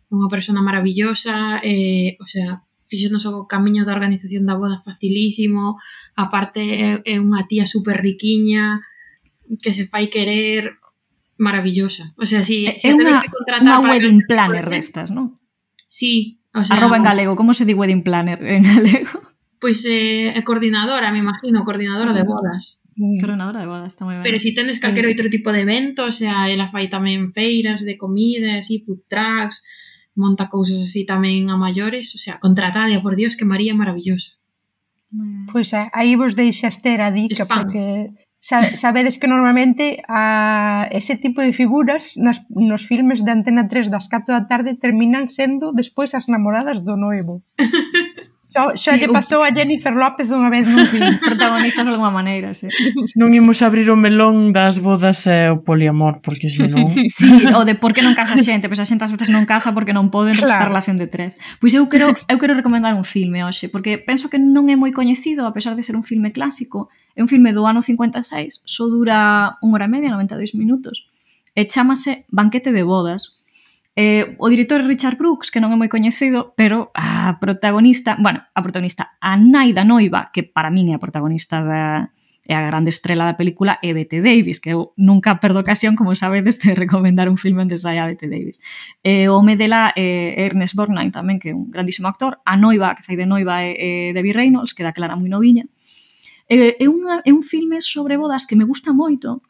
é 0.09 0.13
unha 0.13 0.29
persona 0.29 0.61
maravillosa, 0.61 1.61
eh, 1.65 2.21
o 2.21 2.29
sea, 2.29 2.68
fixonos 2.89 3.29
o 3.29 3.47
camiño 3.47 3.85
da 3.85 3.95
organización 3.95 4.49
da 4.49 4.57
boda 4.57 4.81
facilísimo, 4.81 5.77
aparte 6.17 7.05
é 7.05 7.15
unha 7.21 7.45
tía 7.47 7.69
super 7.69 8.01
riquiña, 8.01 8.81
que 9.63 9.73
se 9.77 9.87
fai 9.87 10.09
querer 10.09 10.81
maravillosa. 11.39 12.13
O 12.19 12.27
sea, 12.27 12.43
si, 12.43 12.67
é 12.67 12.77
si 12.77 12.91
unha, 12.91 13.23
unha 13.63 13.79
wedding 13.85 14.27
planner 14.27 14.67
destas, 14.67 15.15
non? 15.15 15.39
Sí. 15.87 16.43
O 16.53 16.65
sea, 16.65 16.77
Arroba 16.77 16.99
en 16.99 17.07
galego, 17.07 17.37
como 17.37 17.55
se 17.55 17.65
di 17.65 17.73
wedding 17.73 18.03
planner 18.03 18.43
en 18.43 18.65
galego? 18.65 19.29
Pois 19.61 19.83
pues, 19.83 19.87
eh, 19.87 20.43
coordinadora, 20.45 21.11
me 21.11 21.19
imagino, 21.19 21.65
coordinadora 21.65 22.13
de 22.13 22.23
bodas. 22.23 22.83
Mm. 22.95 23.21
Coordinadora 23.21 23.61
de 23.61 23.67
bodas, 23.67 23.95
está 23.95 24.05
moi 24.05 24.19
ben. 24.19 24.27
Pero 24.27 24.39
si 24.43 24.55
tendes 24.55 24.83
calquer 24.83 25.07
outro 25.07 25.31
tipo 25.31 25.55
de 25.55 25.63
evento, 25.63 26.07
o 26.07 26.15
sea, 26.15 26.51
ela 26.51 26.71
fai 26.71 26.91
tamén 26.91 27.31
feiras 27.31 27.87
de 27.87 27.95
comida, 27.95 28.59
así, 28.59 28.83
food 28.83 29.07
trucks, 29.07 29.63
monta 30.19 30.51
cousas 30.51 30.83
así 30.83 31.07
tamén 31.07 31.49
a 31.49 31.57
maiores, 31.57 32.13
o 32.13 32.19
sea, 32.19 32.43
contratada, 32.43 32.99
por 33.01 33.15
Dios, 33.15 33.39
que 33.39 33.47
María 33.47 33.73
é 33.73 33.79
maravillosa. 33.79 34.37
Pois 35.49 35.73
pues, 35.73 35.89
aí 35.95 36.19
vos 36.19 36.37
deixas 36.37 36.83
ter 36.85 37.01
a 37.01 37.09
dica 37.09 37.49
Spam. 37.49 37.65
porque 37.65 38.13
sabedes 38.41 39.19
que 39.19 39.27
normalmente 39.27 40.03
a 40.07 40.87
ese 40.91 41.17
tipo 41.17 41.43
de 41.43 41.53
figuras 41.53 42.15
nas, 42.17 42.45
nos 42.51 42.87
filmes 42.87 43.25
de 43.25 43.33
Antena 43.33 43.67
3 43.67 43.91
das 43.91 44.07
4 44.09 44.31
da 44.31 44.47
tarde 44.47 44.79
terminan 44.79 45.27
sendo 45.33 45.73
despois 45.73 46.15
as 46.15 46.29
namoradas 46.29 46.85
do 46.85 46.95
noivo. 46.95 47.41
pasou, 48.59 48.77
xa 48.77 48.93
sí, 48.95 49.01
lle 49.01 49.09
pasou 49.09 49.41
un... 49.41 49.47
a 49.47 49.51
Jennifer 49.55 49.95
López 49.95 50.27
unha 50.35 50.51
vez 50.51 50.67
nun 50.67 50.87
film. 50.91 51.15
Protagonistas 51.31 51.87
de 51.87 51.93
alguma 51.95 52.11
maneira, 52.11 52.51
sí. 52.53 52.67
Non 53.15 53.31
imos 53.31 53.63
abrir 53.63 53.87
o 53.89 53.97
melón 53.97 54.51
das 54.51 54.83
bodas 54.83 55.31
e 55.31 55.47
eh, 55.47 55.55
o 55.55 55.63
poliamor, 55.63 56.19
porque 56.21 56.51
senón... 56.51 56.91
sí, 57.19 57.31
o 57.55 57.63
de 57.63 57.79
por 57.79 57.95
que 57.95 58.03
non 58.03 58.19
casa 58.19 58.35
xente, 58.43 58.67
pois 58.67 58.83
pues 58.83 58.85
a 58.85 58.91
xente 58.91 59.07
ás 59.07 59.15
veces 59.15 59.31
non 59.31 59.47
casa 59.47 59.71
porque 59.71 59.95
non 59.95 60.11
poden 60.11 60.35
claro. 60.35 60.59
estar 60.59 60.67
relación 60.67 60.99
de 60.99 61.07
tres. 61.07 61.39
Pois 61.63 61.73
eu 61.73 61.87
quero, 61.87 62.11
eu 62.13 62.37
quero 62.43 62.59
recomendar 62.59 62.99
un 62.99 63.07
filme 63.07 63.47
hoxe, 63.47 63.71
porque 63.71 64.03
penso 64.03 64.27
que 64.27 64.43
non 64.43 64.67
é 64.67 64.75
moi 64.75 64.91
coñecido, 64.91 65.47
a 65.47 65.55
pesar 65.55 65.79
de 65.79 65.87
ser 65.87 65.95
un 65.95 66.03
filme 66.03 66.35
clásico, 66.35 66.91
é 67.15 67.23
un 67.23 67.31
filme 67.31 67.55
do 67.55 67.63
ano 67.65 67.81
56, 67.83 68.67
só 68.67 68.85
dura 68.91 69.59
unha 69.63 69.75
hora 69.79 69.87
e 69.87 69.93
media, 69.93 70.11
92 70.11 70.59
minutos, 70.59 71.07
e 71.55 71.67
chamase 71.67 72.27
Banquete 72.31 72.71
de 72.71 72.83
Bodas, 72.83 73.38
Eh, 73.99 74.37
o 74.39 74.47
director 74.47 74.79
é 74.79 74.87
Richard 74.87 75.19
Brooks, 75.19 75.51
que 75.51 75.59
non 75.59 75.75
é 75.75 75.77
moi 75.77 75.91
coñecido, 75.91 76.55
pero 76.55 76.95
a 76.95 77.35
protagonista, 77.43 78.15
bueno, 78.15 78.47
a 78.55 78.63
protagonista, 78.63 79.19
a 79.19 79.35
Naida 79.35 79.83
Noiva, 79.83 80.31
que 80.31 80.47
para 80.47 80.71
min 80.71 80.95
é 80.95 80.95
a 80.95 81.03
protagonista 81.03 81.67
da, 81.67 82.15
é 82.47 82.55
a 82.55 82.63
grande 82.63 82.95
estrela 82.95 83.27
da 83.27 83.35
película 83.35 83.83
é 83.83 83.91
Bette 83.91 84.23
Davis, 84.23 84.63
que 84.63 84.71
eu 84.71 84.95
nunca 84.95 85.43
perdo 85.43 85.59
ocasión, 85.59 85.99
como 85.99 86.15
sabedes, 86.15 86.63
de 86.63 86.79
recomendar 86.79 87.27
un 87.27 87.35
filme 87.35 87.67
onde 87.67 87.75
saia 87.75 88.07
Bette 88.07 88.31
Davis. 88.31 88.63
E 89.03 89.27
o 89.27 89.35
home 89.35 89.59
dela 89.59 89.91
é 89.99 90.47
Ernest 90.47 90.79
Borgnine 90.79 91.11
tamén, 91.11 91.43
que 91.43 91.51
é 91.51 91.55
un 91.59 91.67
grandísimo 91.67 92.07
actor. 92.07 92.39
A 92.47 92.55
noiva, 92.55 92.95
que 92.95 93.03
fai 93.03 93.19
de 93.19 93.27
noiva, 93.27 93.67
é, 93.67 93.75
é 93.75 93.91
Debbie 94.15 94.31
Reynolds, 94.31 94.79
que 94.79 94.87
da 94.87 94.95
clara 94.95 95.19
moi 95.19 95.27
noviña. 95.27 95.67
É, 96.47 96.79
é, 96.79 96.87
unha, 96.87 97.19
é 97.27 97.35
un 97.35 97.43
filme 97.43 97.83
sobre 97.83 98.15
bodas 98.15 98.47
que 98.47 98.55
me 98.55 98.63
gusta 98.63 98.95
moito, 98.95 99.43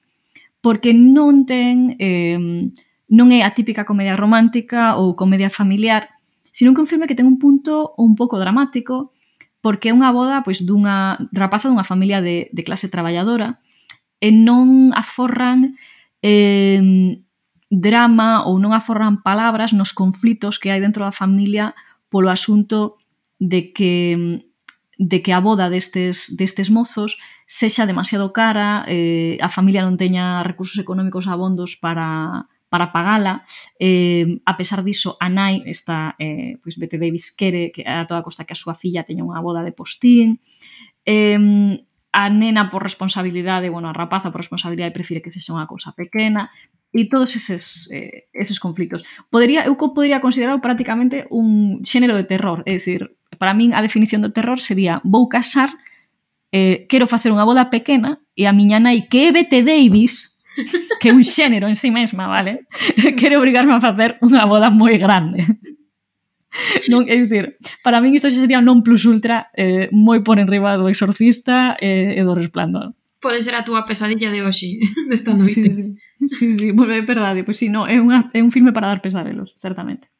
porque 0.64 0.96
non 0.96 1.44
ten... 1.44 2.00
Eh, 2.00 2.87
non 3.08 3.32
é 3.32 3.40
a 3.42 3.56
típica 3.56 3.88
comedia 3.88 4.14
romántica 4.14 5.00
ou 5.00 5.16
comedia 5.16 5.48
familiar, 5.48 6.12
sino 6.52 6.76
que 6.76 6.84
un 6.84 6.90
filme 6.90 7.08
que 7.08 7.16
ten 7.16 7.28
un 7.28 7.40
punto 7.40 7.96
un 7.96 8.14
pouco 8.14 8.36
dramático, 8.36 9.16
porque 9.64 9.90
é 9.90 9.96
unha 9.96 10.12
boda 10.12 10.44
pois 10.44 10.62
dunha 10.62 11.18
rapaza 11.32 11.72
dunha 11.72 11.88
familia 11.88 12.20
de, 12.20 12.52
de 12.52 12.62
clase 12.62 12.92
traballadora 12.92 13.58
e 14.20 14.30
non 14.30 14.92
aforran 14.94 15.78
eh, 16.22 17.18
drama 17.70 18.44
ou 18.48 18.60
non 18.60 18.72
aforran 18.72 19.20
palabras 19.24 19.72
nos 19.72 19.92
conflitos 19.92 20.60
que 20.60 20.70
hai 20.70 20.80
dentro 20.80 21.04
da 21.04 21.14
familia 21.14 21.74
polo 22.08 22.30
asunto 22.30 23.00
de 23.40 23.72
que 23.72 24.42
de 24.98 25.22
que 25.22 25.30
a 25.32 25.38
boda 25.38 25.70
destes, 25.70 26.34
destes 26.34 26.74
mozos 26.74 27.16
sexa 27.46 27.86
demasiado 27.86 28.34
cara, 28.34 28.82
eh, 28.90 29.38
a 29.38 29.46
familia 29.46 29.86
non 29.86 29.94
teña 29.94 30.42
recursos 30.42 30.74
económicos 30.82 31.30
abondos 31.30 31.78
para, 31.78 32.50
para 32.68 32.92
pagala. 32.92 33.44
Eh, 33.80 34.40
a 34.44 34.56
pesar 34.56 34.84
diso, 34.84 35.16
a 35.20 35.28
nai, 35.28 35.64
está, 35.66 36.14
eh, 36.20 36.60
pois 36.62 36.76
Bette 36.76 37.00
Davis 37.00 37.32
quere 37.32 37.72
que 37.72 37.82
a 37.88 38.06
toda 38.06 38.22
costa 38.22 38.44
que 38.44 38.52
a 38.52 38.60
súa 38.60 38.76
filla 38.76 39.04
teña 39.04 39.24
unha 39.24 39.40
boda 39.40 39.64
de 39.64 39.72
postín. 39.72 40.40
Eh, 41.04 41.80
a 42.12 42.30
nena 42.30 42.70
por 42.70 42.82
responsabilidade, 42.82 43.68
bueno, 43.68 43.88
a 43.88 43.92
rapaza 43.92 44.30
por 44.30 44.40
responsabilidade 44.40 44.90
prefire 44.90 45.22
que 45.22 45.30
sexa 45.30 45.52
unha 45.52 45.68
cousa 45.68 45.92
pequena 45.92 46.48
e 46.88 47.04
todos 47.04 47.36
eses, 47.36 47.86
eh, 47.92 48.32
eses 48.32 48.56
conflitos. 48.56 49.04
Podería, 49.28 49.68
eu 49.68 49.76
podería 49.76 50.24
considerarlo 50.24 50.64
prácticamente 50.64 51.28
un 51.28 51.80
xénero 51.84 52.16
de 52.16 52.24
terror, 52.24 52.64
é 52.64 52.80
dicir, 52.80 53.12
para 53.36 53.52
min 53.52 53.76
a 53.76 53.84
definición 53.84 54.24
do 54.24 54.32
terror 54.32 54.56
sería 54.56 55.04
vou 55.04 55.28
casar, 55.28 55.68
eh, 56.50 56.88
quero 56.88 57.04
facer 57.04 57.28
unha 57.28 57.44
boda 57.44 57.68
pequena 57.68 58.24
e 58.32 58.48
a 58.48 58.56
miña 58.56 58.80
nai 58.80 59.04
que 59.04 59.28
é 59.28 59.32
Bette 59.32 59.60
Davis 59.60 60.32
que 61.00 61.10
é 61.10 61.14
un 61.14 61.24
xénero 61.24 61.68
en 61.68 61.76
sí 61.76 61.90
mesma, 61.90 62.26
vale? 62.26 62.66
Quere 63.18 63.38
obrigarme 63.38 63.74
a 63.74 63.82
facer 63.82 64.18
unha 64.22 64.44
boda 64.44 64.68
moi 64.70 64.98
grande. 64.98 65.44
Non, 66.88 67.04
é 67.06 67.14
dicir, 67.14 67.60
para 67.84 68.00
min 68.00 68.16
isto 68.16 68.32
xa 68.32 68.40
sería 68.40 68.64
non 68.64 68.82
plus 68.82 69.04
ultra 69.04 69.52
eh, 69.54 69.86
moi 69.94 70.24
por 70.24 70.40
enriba 70.40 70.74
do 70.80 70.90
exorcista 70.90 71.76
eh, 71.78 72.18
e 72.18 72.22
do 72.24 72.34
resplandor. 72.34 72.96
Pode 73.18 73.42
ser 73.42 73.54
a 73.58 73.66
túa 73.66 73.82
pesadilla 73.82 74.30
de 74.30 74.42
hoxe, 74.42 74.78
desta 75.10 75.34
noite. 75.34 75.54
Sí, 75.54 75.98
sí, 76.30 76.34
sí, 76.34 76.48
sí. 76.54 76.66
Bueno, 76.72 76.94
é 76.94 77.02
verdade. 77.02 77.42
Pois 77.42 77.58
si 77.58 77.66
sí, 77.66 77.72
no, 77.72 77.86
é, 77.86 77.98
unha, 77.98 78.30
é 78.32 78.40
un 78.42 78.54
filme 78.54 78.70
para 78.72 78.90
dar 78.90 79.02
pesadelos, 79.02 79.58
certamente. 79.58 80.10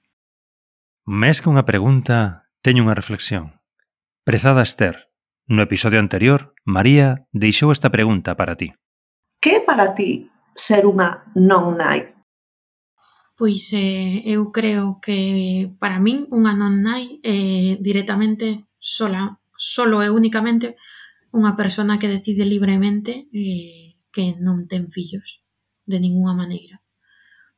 Mes 1.08 1.40
que 1.40 1.48
unha 1.48 1.64
pregunta, 1.64 2.50
teño 2.60 2.84
unha 2.84 2.98
reflexión. 2.98 3.58
Prezada 4.26 4.60
Esther, 4.60 5.08
no 5.48 5.64
episodio 5.64 6.02
anterior, 6.02 6.52
María 6.68 7.24
deixou 7.32 7.72
esta 7.72 7.88
pregunta 7.88 8.36
para 8.36 8.58
ti. 8.58 8.76
Que 9.40 9.50
é 9.56 9.60
para 9.60 9.94
ti 9.94 10.26
ser 10.58 10.82
unha 10.82 11.22
non 11.38 11.78
nai? 11.78 12.10
Pois 13.38 13.70
eh, 13.70 14.26
eu 14.26 14.50
creo 14.50 14.98
que 14.98 15.70
para 15.78 16.02
min 16.02 16.26
unha 16.34 16.58
non 16.58 16.82
nai 16.82 17.22
eh, 17.22 17.78
directamente 17.78 18.66
sola, 18.82 19.38
solo 19.54 20.02
e 20.02 20.10
únicamente 20.10 20.74
unha 21.30 21.54
persona 21.54 22.02
que 22.02 22.10
decide 22.10 22.42
libremente 22.42 23.30
eh, 23.30 23.94
que 24.10 24.34
non 24.42 24.66
ten 24.66 24.90
fillos 24.90 25.38
de 25.86 26.02
ninguna 26.02 26.34
maneira. 26.34 26.82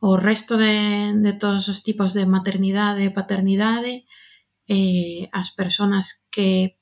O 0.04 0.20
resto 0.20 0.60
de, 0.60 1.16
de 1.16 1.32
todos 1.40 1.64
os 1.72 1.80
tipos 1.80 2.12
de 2.12 2.28
maternidade 2.28 3.00
e 3.08 3.16
paternidade, 3.16 4.04
eh, 4.68 5.32
as 5.32 5.48
personas 5.56 6.28
que 6.28 6.76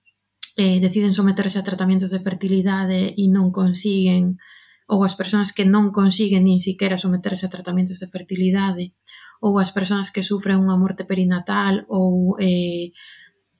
eh, 0.58 0.78
deciden 0.82 1.14
someterse 1.14 1.62
a 1.62 1.66
tratamientos 1.66 2.10
de 2.10 2.18
fertilidade 2.18 3.14
e 3.14 3.24
non 3.30 3.54
consiguen 3.54 4.34
eh, 4.34 4.57
ou 4.88 5.04
as 5.04 5.12
persoas 5.12 5.52
que 5.52 5.68
non 5.68 5.92
consiguen 5.92 6.48
nin 6.48 6.64
siquiera 6.64 6.96
someterse 6.96 7.44
a 7.44 7.52
tratamentos 7.52 8.00
de 8.00 8.08
fertilidade, 8.08 8.96
ou 9.44 9.60
as 9.60 9.68
persoas 9.70 10.08
que 10.08 10.24
sufren 10.24 10.64
unha 10.64 10.80
morte 10.80 11.04
perinatal, 11.04 11.84
ou 11.92 12.40
eh, 12.40 12.96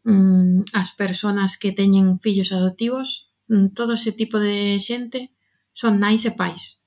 mm, 0.09 0.72
as 0.72 0.97
persoas 0.97 1.61
que 1.61 1.76
teñen 1.76 2.16
fillos 2.16 2.49
adoptivos, 2.57 3.29
mm, 3.53 3.76
todo 3.76 4.01
ese 4.01 4.16
tipo 4.16 4.41
de 4.41 4.81
xente 4.81 5.37
son 5.76 6.01
nais 6.01 6.24
e 6.24 6.33
pais. 6.33 6.81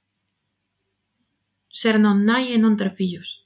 Ser 1.70 2.02
non 2.02 2.26
nai 2.26 2.50
e 2.50 2.58
non 2.58 2.74
ter 2.76 2.90
fillos. 2.90 3.46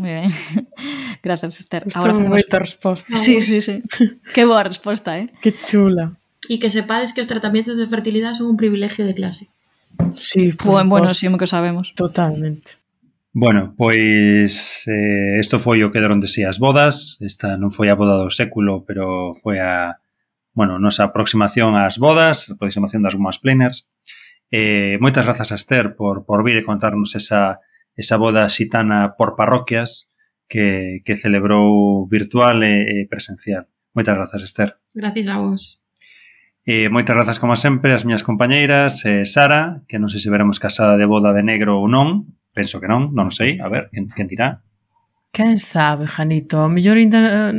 Moi 0.00 0.16
ben. 0.16 0.32
Grazas, 1.24 1.60
Esther. 1.60 1.84
Agora 1.92 2.16
Foi 2.16 2.24
moita 2.24 2.56
resposta. 2.56 3.12
Ah, 3.12 3.20
sí, 3.20 3.44
sí, 3.44 3.60
sí. 3.60 3.84
Que 4.34 4.48
boa 4.48 4.64
resposta, 4.64 5.20
eh? 5.20 5.28
Que 5.44 5.52
chula. 5.52 6.16
E 6.48 6.56
que 6.56 6.72
sepades 6.72 7.12
que 7.12 7.20
os 7.20 7.30
tratamentos 7.30 7.76
de 7.76 7.86
fertilidade 7.86 8.40
son 8.40 8.56
un 8.56 8.58
privilegio 8.58 9.04
de 9.04 9.14
clase. 9.14 9.52
Sí, 10.14 10.52
pues, 10.52 10.86
bueno, 10.86 11.08
sí, 11.08 11.28
que 11.36 11.46
sabemos. 11.46 11.94
Totalmente. 11.94 12.72
Bueno, 13.34 13.74
pois 13.78 14.84
eh, 14.86 15.40
isto 15.40 15.58
foi 15.58 15.80
o 15.84 15.90
que 15.90 16.04
deron 16.04 16.20
de 16.20 16.28
si 16.28 16.44
as 16.44 16.60
bodas. 16.60 17.16
Esta 17.24 17.56
non 17.56 17.72
foi 17.72 17.88
a 17.88 17.96
boda 17.96 18.20
do 18.20 18.28
século, 18.28 18.84
pero 18.84 19.32
foi 19.40 19.56
a, 19.56 20.04
bueno, 20.52 20.76
nosa 20.76 21.08
aproximación 21.08 21.72
ás 21.72 21.96
bodas, 21.96 22.52
a 22.52 22.60
aproximación 22.60 23.00
das 23.00 23.16
gumas 23.16 23.40
planners. 23.40 23.88
Eh, 24.52 25.00
moitas 25.00 25.24
grazas 25.24 25.48
a 25.48 25.56
Esther 25.56 25.96
por, 25.96 26.28
por 26.28 26.44
vir 26.44 26.60
e 26.60 26.68
contarnos 26.68 27.16
esa, 27.16 27.64
esa 27.96 28.20
boda 28.20 28.44
xitana 28.52 29.16
por 29.16 29.32
parroquias 29.32 30.12
que, 30.44 31.00
que 31.00 31.16
celebrou 31.16 32.04
virtual 32.04 32.60
e, 32.60 32.84
e 33.00 33.08
presencial. 33.08 33.64
Moitas 33.96 34.12
grazas, 34.12 34.44
Esther. 34.44 34.76
Gracias 34.92 35.28
a 35.32 35.40
vos. 35.40 35.81
E 36.62 36.86
moitas 36.86 37.18
grazas 37.18 37.42
como 37.42 37.58
sempre 37.58 37.90
as 37.90 38.06
miñas 38.06 38.22
compañeiras, 38.22 39.02
eh, 39.02 39.26
Sara, 39.26 39.82
que 39.90 39.98
non 39.98 40.06
sei 40.06 40.22
se 40.22 40.30
veremos 40.30 40.62
casada 40.62 40.94
de 40.94 41.10
boda 41.10 41.34
de 41.34 41.42
negro 41.42 41.82
ou 41.82 41.90
non, 41.90 42.38
penso 42.54 42.78
que 42.78 42.86
non, 42.86 43.10
non 43.10 43.34
sei, 43.34 43.58
a 43.58 43.66
ver, 43.66 43.90
quen, 43.90 44.06
quen 44.14 44.30
dirá? 44.30 44.62
Quen 45.34 45.58
sabe, 45.58 46.06
Janito, 46.06 46.62
o 46.62 46.70
mellor 46.70 47.02
ainda 47.02 47.50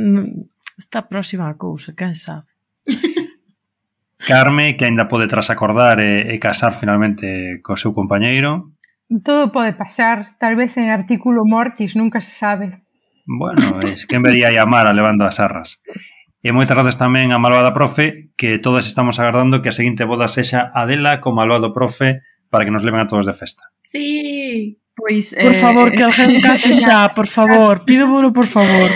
está 0.80 1.04
eh, 1.04 1.04
mm, 1.04 1.12
próxima 1.12 1.52
a 1.52 1.60
cousa, 1.60 1.92
quen 1.92 2.16
sabe? 2.16 2.48
Carme, 4.24 4.72
que 4.72 4.88
aínda 4.88 5.04
pode 5.04 5.28
trasacordar 5.28 6.00
e, 6.00 6.32
e 6.32 6.40
casar 6.40 6.72
finalmente 6.72 7.60
co 7.60 7.76
seu 7.76 7.92
compañeiro. 7.92 8.72
Todo 9.20 9.52
pode 9.52 9.76
pasar, 9.76 10.40
tal 10.40 10.56
vez 10.56 10.80
en 10.80 10.88
artículo 10.88 11.44
mortis, 11.44 11.92
nunca 11.92 12.24
se 12.24 12.32
sabe. 12.32 12.88
Bueno, 13.28 13.84
es 13.84 14.08
que 14.08 14.16
en 14.16 14.24
vería 14.24 14.48
a 14.48 14.64
Mara 14.64 14.96
levando 14.96 15.28
as 15.28 15.44
arras. 15.44 15.76
E 16.44 16.52
moitas 16.52 16.76
grazas 16.76 17.00
tamén 17.00 17.32
a 17.32 17.40
Malvada 17.40 17.72
Profe, 17.72 18.28
que 18.36 18.60
todas 18.60 18.84
estamos 18.84 19.16
agardando 19.16 19.64
que 19.64 19.72
a 19.72 19.76
seguinte 19.76 20.04
boda 20.04 20.28
sexa 20.28 20.68
Adela 20.76 21.24
con 21.24 21.32
Malvado 21.32 21.72
Profe 21.72 22.20
para 22.52 22.68
que 22.68 22.70
nos 22.70 22.84
leven 22.84 23.00
a 23.00 23.08
todos 23.08 23.24
de 23.24 23.32
festa. 23.32 23.72
Sí, 23.88 24.76
pois... 24.92 25.32
Pues, 25.32 25.40
por 25.40 25.56
eh... 25.56 25.56
favor, 25.56 25.88
que 25.88 26.04
eh, 26.04 26.08
alguén 26.12 26.36
case 26.44 26.76
xa, 26.76 27.16
por 27.16 27.32
favor, 27.32 27.88
pido 27.88 28.04
por 28.28 28.44
favor. 28.44 28.92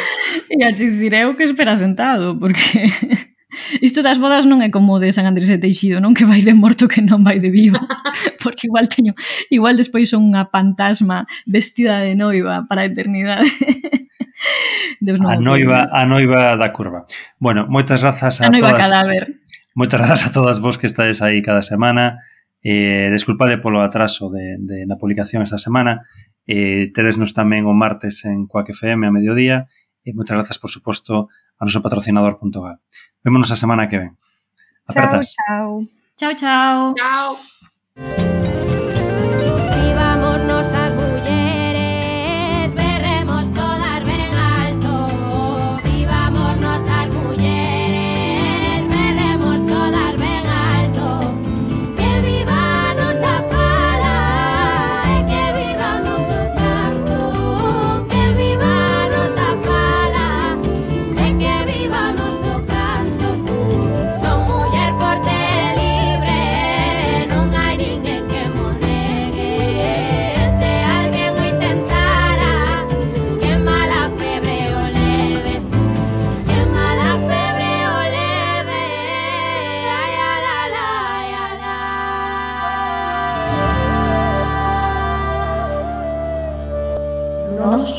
E 0.53 0.61
a 0.61 0.77
Chicireu 0.77 1.41
que 1.41 1.49
espera 1.49 1.81
sentado, 1.81 2.37
porque... 2.37 2.85
Isto 3.81 4.03
das 4.05 4.21
bodas 4.21 4.45
non 4.45 4.61
é 4.61 4.69
como 4.69 5.01
de 5.01 5.13
San 5.13 5.25
Andrés 5.25 5.49
de 5.49 5.57
Teixido, 5.57 6.05
non 6.05 6.13
que 6.13 6.29
vai 6.29 6.45
de 6.45 6.53
morto 6.53 6.85
que 6.85 7.01
non 7.01 7.25
vai 7.25 7.41
de 7.41 7.49
vivo, 7.49 7.81
porque 8.43 8.69
igual 8.69 8.93
teño, 8.93 9.17
igual 9.49 9.81
despois 9.81 10.13
son 10.13 10.29
unha 10.29 10.45
fantasma 10.53 11.25
vestida 11.49 12.05
de 12.05 12.13
noiva 12.13 12.69
para 12.69 12.85
a 12.85 12.89
eternidade. 12.89 13.49
Deus 15.01 15.19
non 15.19 15.33
a 15.33 15.41
noiva, 15.41 15.89
a 15.89 16.05
noiva 16.05 16.55
da 16.61 16.69
curva. 16.71 17.09
Bueno, 17.41 17.65
moitas 17.67 18.05
grazas 18.05 18.45
a, 18.45 18.49
a 18.49 18.53
noiva 18.53 18.77
todas. 18.77 18.85
cadáver. 18.85 19.25
Moitas 19.73 19.99
grazas 19.99 20.23
a 20.29 20.35
todas 20.35 20.61
vos 20.61 20.77
que 20.77 20.87
estades 20.87 21.25
aí 21.25 21.41
cada 21.41 21.65
semana. 21.65 22.21
Eh, 22.61 23.09
desculpade 23.15 23.63
polo 23.63 23.81
atraso 23.81 24.29
de, 24.29 24.59
de 24.59 24.85
na 24.85 25.01
publicación 25.01 25.41
esta 25.41 25.59
semana. 25.59 26.05
Eh, 26.45 26.91
tedesnos 26.93 27.33
tamén 27.33 27.65
o 27.65 27.73
martes 27.73 28.27
en 28.29 28.45
Coac 28.45 28.75
FM 28.77 29.09
a 29.09 29.15
mediodía. 29.15 29.71
E 30.07 30.15
moitas 30.15 30.37
grazas, 30.37 30.59
por 30.59 30.71
suposto, 30.71 31.29
a 31.59 31.63
noso 31.67 31.83
patrocinador.gal. 31.83 32.79
Vémonos 33.25 33.51
a 33.51 33.57
semana 33.57 33.89
que 33.89 33.99
ven. 33.99 34.17
Apertas. 34.87 35.35
Chao, 35.35 35.87
chao. 36.17 36.35
Chao, 36.37 36.95
chao. 36.95 36.95
Chao. 36.95 38.68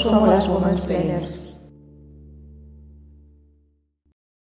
Somos 0.10 0.30
las 0.30 0.48
Women's 0.48 0.86
Planners. 0.86 1.39